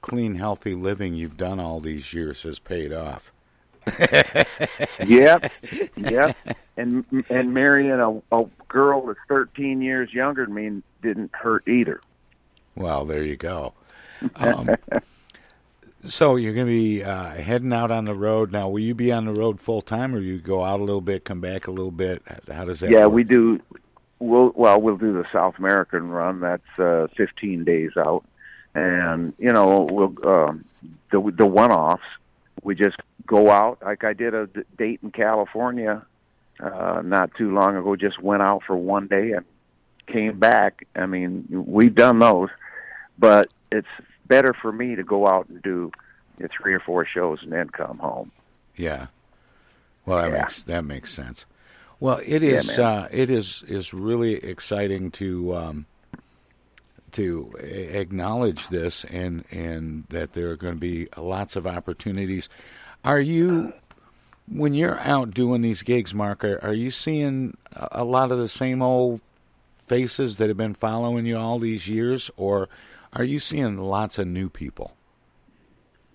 clean, 0.00 0.36
healthy 0.36 0.74
living 0.74 1.14
you've 1.14 1.36
done 1.36 1.58
all 1.58 1.80
these 1.80 2.12
years 2.12 2.42
has 2.42 2.58
paid 2.58 2.92
off. 2.92 3.32
yep, 5.06 5.50
yep. 5.96 6.36
and 6.76 7.04
and 7.30 7.54
marrying 7.54 7.90
a, 7.90 8.36
a 8.36 8.44
girl 8.68 9.06
that's 9.06 9.18
13 9.28 9.80
years 9.80 10.12
younger 10.12 10.44
than 10.44 10.54
me 10.54 10.82
didn't 11.02 11.34
hurt 11.34 11.66
either. 11.66 12.00
Well, 12.74 13.06
there 13.06 13.24
you 13.24 13.36
go. 13.36 13.72
Um, 14.36 14.68
so 16.04 16.36
you're 16.36 16.54
going 16.54 16.66
to 16.66 16.72
be 16.72 17.02
uh, 17.02 17.30
heading 17.30 17.72
out 17.72 17.90
on 17.90 18.04
the 18.04 18.14
road 18.14 18.52
now. 18.52 18.68
Will 18.68 18.80
you 18.80 18.94
be 18.94 19.12
on 19.12 19.24
the 19.24 19.32
road 19.32 19.60
full 19.60 19.82
time, 19.82 20.14
or 20.14 20.20
you 20.20 20.38
go 20.38 20.64
out 20.64 20.80
a 20.80 20.84
little 20.84 21.00
bit, 21.00 21.24
come 21.24 21.40
back 21.40 21.66
a 21.66 21.70
little 21.70 21.90
bit? 21.90 22.22
How 22.50 22.64
does 22.64 22.80
that? 22.80 22.90
Yeah, 22.90 23.06
work? 23.06 23.14
we 23.14 23.24
do. 23.24 23.60
We'll 24.20 24.52
well, 24.54 24.80
we'll 24.80 24.96
do 24.96 25.12
the 25.12 25.26
South 25.32 25.58
American 25.58 26.08
run. 26.08 26.40
That's 26.40 26.78
uh, 26.78 27.08
15 27.16 27.64
days 27.64 27.92
out, 27.96 28.24
and 28.74 29.32
you 29.38 29.52
know 29.52 29.86
we'll 29.90 30.28
um, 30.28 30.64
the 31.10 31.20
the 31.36 31.46
one 31.46 31.70
offs. 31.70 32.02
We 32.62 32.74
just 32.74 32.96
go 33.26 33.50
out 33.50 33.78
like 33.82 34.04
I 34.04 34.12
did 34.12 34.34
a 34.34 34.48
date 34.76 35.00
in 35.02 35.12
California 35.12 36.04
uh, 36.60 37.02
not 37.04 37.34
too 37.34 37.52
long 37.52 37.76
ago. 37.76 37.96
Just 37.96 38.20
went 38.20 38.42
out 38.42 38.62
for 38.66 38.76
one 38.76 39.06
day 39.06 39.32
and 39.32 39.44
came 40.06 40.38
back. 40.38 40.86
I 40.96 41.06
mean, 41.06 41.46
we've 41.50 41.94
done 41.94 42.18
those, 42.18 42.48
but 43.18 43.50
it's 43.70 43.86
better 44.28 44.52
for 44.54 44.70
me 44.72 44.94
to 44.94 45.02
go 45.02 45.26
out 45.26 45.48
and 45.48 45.62
do 45.62 45.90
you 46.38 46.44
know, 46.44 46.48
three 46.56 46.74
or 46.74 46.80
four 46.80 47.04
shows 47.04 47.42
and 47.42 47.52
then 47.52 47.68
come 47.70 47.98
home. 47.98 48.30
Yeah. 48.76 49.06
Well, 50.06 50.18
that 50.22 50.30
Yeah. 50.30 50.38
makes 50.42 50.62
that 50.64 50.84
makes 50.84 51.12
sense. 51.12 51.44
Well, 52.00 52.20
it 52.24 52.42
is 52.42 52.78
yeah, 52.78 52.88
uh, 52.88 53.08
it 53.10 53.28
is 53.30 53.64
is 53.66 53.92
really 53.92 54.34
exciting 54.36 55.10
to 55.12 55.54
um, 55.56 55.86
to 57.12 57.52
acknowledge 57.58 58.68
this 58.68 59.04
and 59.04 59.44
and 59.50 60.04
that 60.10 60.34
there 60.34 60.50
are 60.50 60.56
going 60.56 60.74
to 60.74 60.80
be 60.80 61.08
lots 61.16 61.56
of 61.56 61.66
opportunities. 61.66 62.48
Are 63.04 63.20
you 63.20 63.72
when 64.46 64.74
you're 64.74 65.00
out 65.00 65.32
doing 65.34 65.60
these 65.60 65.82
gigs, 65.82 66.14
Mark? 66.14 66.44
Are, 66.44 66.62
are 66.62 66.74
you 66.74 66.90
seeing 66.90 67.56
a 67.72 67.88
a 67.92 68.04
lot 68.04 68.30
of 68.30 68.38
the 68.38 68.48
same 68.48 68.80
old 68.82 69.20
faces 69.88 70.36
that 70.36 70.48
have 70.48 70.56
been 70.56 70.74
following 70.74 71.26
you 71.26 71.36
all 71.36 71.58
these 71.58 71.88
years, 71.88 72.30
or 72.36 72.68
are 73.12 73.24
you 73.24 73.38
seeing 73.38 73.78
lots 73.78 74.18
of 74.18 74.26
new 74.26 74.48
people? 74.48 74.94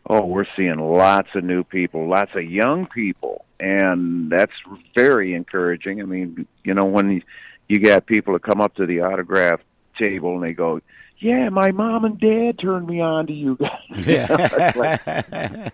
Oh, 0.10 0.26
we're 0.26 0.46
seeing 0.56 0.80
lots 0.80 1.30
of 1.34 1.44
new 1.44 1.64
people, 1.64 2.08
lots 2.08 2.32
of 2.36 2.44
young 2.44 2.88
people, 2.88 3.46
and 3.60 4.30
that's 4.30 4.52
very 4.96 5.34
encouraging. 5.34 6.02
I 6.02 6.06
mean, 6.06 6.46
you 6.66 6.74
know, 6.74 6.84
when 6.86 7.24
you, 7.70 7.80
got 7.80 8.06
people 8.06 8.34
that 8.34 8.44
come 8.44 8.60
up 8.60 8.76
to 8.76 8.86
the 8.86 9.02
autograph 9.02 9.62
table 9.98 10.36
and 10.36 10.44
they 10.44 10.52
go, 10.54 10.82
"Yeah, 11.20 11.48
my 11.50 11.72
mom 11.72 12.04
and 12.04 12.20
dad 12.20 12.60
turned 12.60 12.88
me 12.88 13.00
on 13.00 13.28
to 13.28 13.34
you 13.34 13.56
guys." 13.56 13.70
It's 13.91 14.76
like, 14.76 15.02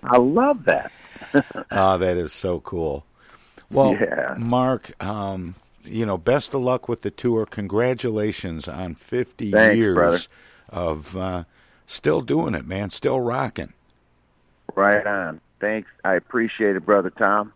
I 0.04 0.18
love 0.18 0.66
that. 0.66 0.92
oh, 1.72 1.98
that 1.98 2.16
is 2.18 2.32
so 2.32 2.60
cool. 2.60 3.06
Well, 3.72 3.94
Yeah. 3.94 4.36
Mark, 4.38 4.94
um, 5.04 5.56
you 5.84 6.06
know, 6.06 6.18
best 6.18 6.54
of 6.54 6.62
luck 6.62 6.88
with 6.88 7.02
the 7.02 7.12
tour. 7.12 7.46
Congratulations 7.48 8.68
on 8.68 8.94
50 8.96 9.52
Thanks, 9.52 9.76
years 9.78 9.96
brother. 9.96 10.20
Of 10.70 11.16
uh, 11.16 11.44
still 11.86 12.22
doing 12.22 12.56
it, 12.56 12.66
man. 12.68 12.90
Still 12.90 13.20
rocking. 13.20 13.74
Right 14.76 15.06
on. 15.06 15.42
Thanks. 15.60 15.90
I 16.04 16.16
appreciate 16.16 16.76
it, 16.76 16.86
brother 16.86 17.10
Tom. 17.10 17.54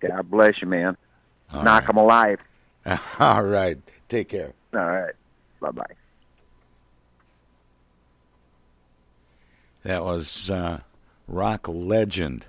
God 0.00 0.30
bless 0.30 0.60
you, 0.60 0.68
man. 0.68 0.96
All 1.52 1.62
Knock 1.62 1.82
right. 1.82 1.90
'em 1.90 1.96
alive. 1.96 2.40
All 3.18 3.42
right. 3.44 3.78
Take 4.08 4.28
care. 4.28 4.52
All 4.74 4.80
right. 4.80 5.14
Bye 5.60 5.70
bye. 5.70 5.84
That 9.84 10.04
was 10.04 10.50
uh, 10.50 10.80
rock 11.28 11.68
legend, 11.68 12.44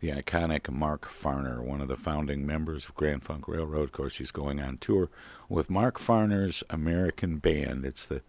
the 0.00 0.08
iconic 0.10 0.70
Mark 0.72 1.06
Farner, 1.08 1.60
one 1.60 1.80
of 1.82 1.88
the 1.88 1.96
founding 1.96 2.46
members 2.46 2.86
of 2.86 2.94
Grand 2.94 3.22
Funk 3.22 3.46
Railroad. 3.46 3.84
Of 3.84 3.92
course, 3.92 4.16
he's 4.16 4.30
going 4.30 4.58
on 4.60 4.78
tour 4.78 5.10
with 5.50 5.68
Mark 5.68 5.98
Farner's 5.98 6.64
American 6.70 7.36
Band. 7.38 7.84
It's 7.84 8.06
the 8.06 8.22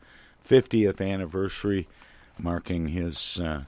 50th 0.48 1.02
anniversary, 1.02 1.88
marking 2.40 2.90
his 2.90 3.40
uh, 3.40 3.64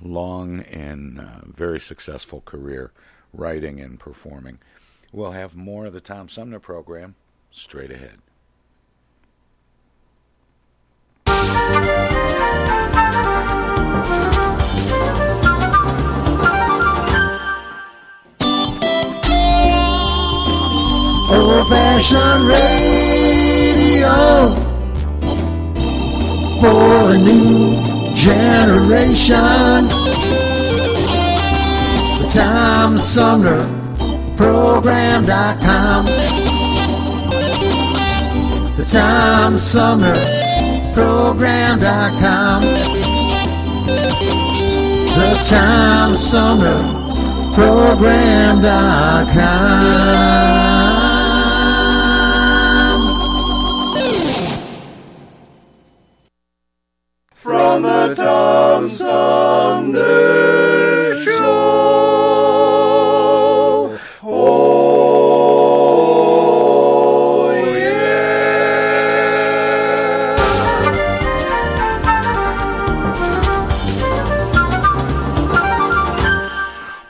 long 0.00 0.60
and 0.60 1.20
uh, 1.20 1.40
very 1.46 1.80
successful 1.80 2.40
career 2.42 2.92
writing 3.32 3.80
and 3.80 3.98
performing. 3.98 4.58
We'll 5.12 5.32
have 5.32 5.56
more 5.56 5.86
of 5.86 5.92
the 5.92 6.00
Tom 6.00 6.28
Sumner 6.28 6.60
program 6.60 7.14
straight 7.50 7.90
ahead. 7.90 8.18
Old 21.30 21.68
fashioned 21.68 22.48
radio 22.48 24.73
for 26.64 27.12
a 27.12 27.18
new 27.18 27.76
generation. 28.14 29.84
The 32.18 32.26
Tom 32.32 32.96
Sumner 32.98 33.62
Program.com. 34.34 36.06
The 38.78 38.84
Tom 38.96 39.58
Sumner 39.58 40.16
Program.com. 40.94 42.62
The 45.18 45.30
Tom 45.50 46.16
Sumner 46.16 46.80
Program.com. 47.52 48.54
Tom 58.12 58.88
Sumner 58.88 60.02
Show. 61.22 62.00
Oh, 64.22 64.74
yeah. 67.64 68.24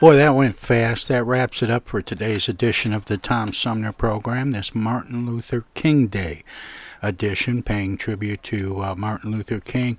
Boy, 0.01 0.17
that 0.17 0.35
went 0.35 0.59
fast. 0.59 1.09
That 1.09 1.25
wraps 1.25 1.63
it 1.63 1.71
up 1.71 1.89
for 1.89 2.03
today's 2.03 2.49
edition 2.49 2.93
of 2.93 3.07
the 3.07 3.17
Tom 3.17 3.53
Sumner 3.53 3.93
program, 3.93 4.53
this 4.53 4.75
Martin 4.75 5.27
Luther 5.27 5.65
King 5.75 6.07
Day 6.07 6.45
edition, 7.05 7.63
paying 7.63 7.97
tribute 7.97 8.43
to 8.45 8.83
uh, 8.83 8.95
Martin 8.95 9.31
Luther 9.31 9.61
King 9.61 9.99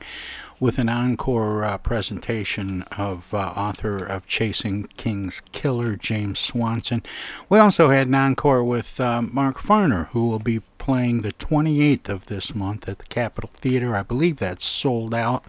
with 0.59 0.79
an 0.79 0.89
encore 0.89 1.63
uh, 1.63 1.77
presentation 1.77 2.83
of 2.97 3.33
uh, 3.33 3.37
author 3.37 4.03
of 4.03 4.25
Chasing 4.25 4.87
King's 4.97 5.41
Killer, 5.51 5.95
James 5.95 6.39
Swanson. 6.39 7.03
We 7.49 7.59
also 7.59 7.89
had 7.89 8.07
an 8.07 8.15
encore 8.15 8.63
with 8.63 8.99
uh, 8.99 9.21
Mark 9.21 9.57
Farner, 9.57 10.07
who 10.09 10.27
will 10.27 10.39
be 10.39 10.61
playing 10.77 11.21
the 11.21 11.33
28th 11.33 12.09
of 12.09 12.25
this 12.27 12.55
month 12.55 12.87
at 12.87 12.99
the 12.99 13.05
Capitol 13.05 13.49
Theater. 13.53 13.95
I 13.95 14.03
believe 14.03 14.37
that's 14.37 14.65
sold 14.65 15.13
out. 15.13 15.43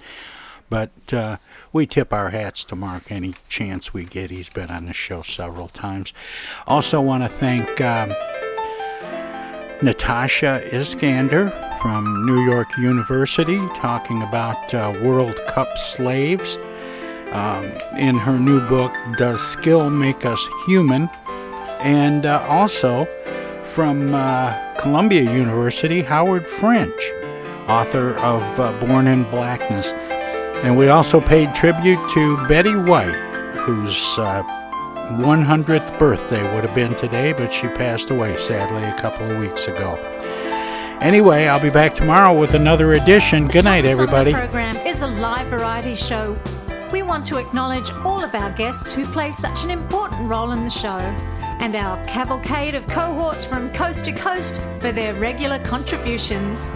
But 0.69 0.91
uh, 1.13 1.37
we 1.73 1.87
tip 1.87 2.13
our 2.13 2.31
hats 2.31 2.65
to 2.65 2.77
Mark 2.77 3.13
any 3.13 3.35
chance 3.49 3.95
we 3.95 4.05
get. 4.05 4.31
He's 4.31 4.49
been 4.49 4.71
on 4.71 4.87
the 4.87 4.93
show 4.93 5.23
several 5.23 5.69
times. 5.69 6.13
Also, 6.67 7.01
want 7.01 7.23
to 7.23 7.29
thank 7.29 7.81
um, 7.81 8.13
Natasha 9.83 10.63
Iskander 10.75 11.51
from 11.83 12.27
New 12.27 12.45
York 12.45 12.77
University 12.79 13.59
talking 13.77 14.23
about 14.23 14.73
uh, 14.75 14.99
World 15.03 15.37
Cup 15.49 15.77
slaves. 15.77 16.57
Um, 17.33 17.65
in 17.99 18.17
her 18.17 18.39
new 18.39 18.67
book, 18.69 18.93
Does 19.19 19.41
Skill 19.41 19.91
Make 19.91 20.25
Us 20.25 20.43
Human? 20.67 21.11
And 21.81 22.25
uh, 22.25 22.45
also 22.49 23.07
from 23.65 24.15
uh, 24.15 24.77
Columbia 24.79 25.23
University, 25.23 26.01
Howard 26.03 26.49
French, 26.49 27.13
author 27.69 28.15
of 28.19 28.43
uh, 28.59 28.73
Born 28.81 29.07
in 29.07 29.25
Blackness. 29.25 29.93
And 30.65 30.77
we 30.79 30.89
also 30.89 31.21
paid 31.21 31.55
tribute 31.55 32.09
to 32.11 32.37
Betty 32.49 32.75
White, 32.75 33.15
whose 33.59 34.19
uh, 34.19 34.43
100th 35.07 35.99
birthday 36.01 36.43
would 36.53 36.65
have 36.65 36.75
been 36.75 36.97
today, 36.97 37.33
but 37.33 37.53
she 37.53 37.69
passed 37.69 38.11
away 38.11 38.37
sadly 38.37 38.83
a 38.83 38.99
couple 39.01 39.31
of 39.31 39.39
weeks 39.39 39.69
ago. 39.69 39.95
Anyway, 41.01 41.47
I'll 41.47 41.61
be 41.61 41.71
back 41.71 41.95
tomorrow 41.95 42.37
with 42.37 42.55
another 42.55 42.95
edition. 42.95 43.47
Good 43.47 43.65
night, 43.65 43.85
everybody. 43.85 44.33
program 44.33 44.77
is 44.79 45.03
a 45.03 45.07
live 45.07 45.47
variety 45.47 45.95
show. 45.95 46.37
We 46.91 47.03
want 47.03 47.25
to 47.27 47.39
acknowledge 47.39 47.91
all 48.05 48.25
of 48.25 48.35
our 48.35 48.51
guests 48.51 48.93
who 48.93 49.05
play 49.05 49.31
such 49.31 49.63
an 49.63 49.71
important 49.71 50.29
role 50.29 50.51
in 50.51 50.65
the 50.65 50.71
show, 50.71 50.99
and 51.61 51.77
our 51.77 52.03
cavalcade 52.07 52.75
of 52.75 52.87
cohorts 52.89 53.45
from 53.45 53.73
coast 53.73 54.07
to 54.07 54.13
coast 54.13 54.61
for 54.81 54.91
their 54.91 55.15
regular 55.15 55.61
contributions. 55.61 56.71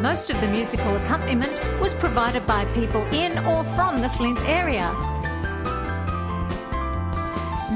Most 0.00 0.30
of 0.30 0.40
the 0.40 0.48
musical 0.48 0.94
accompaniment 0.96 1.52
was 1.80 1.92
provided 1.92 2.46
by 2.46 2.66
people 2.66 3.02
in 3.12 3.36
or 3.44 3.64
from 3.64 4.00
the 4.00 4.08
Flint 4.08 4.48
area. 4.48 4.94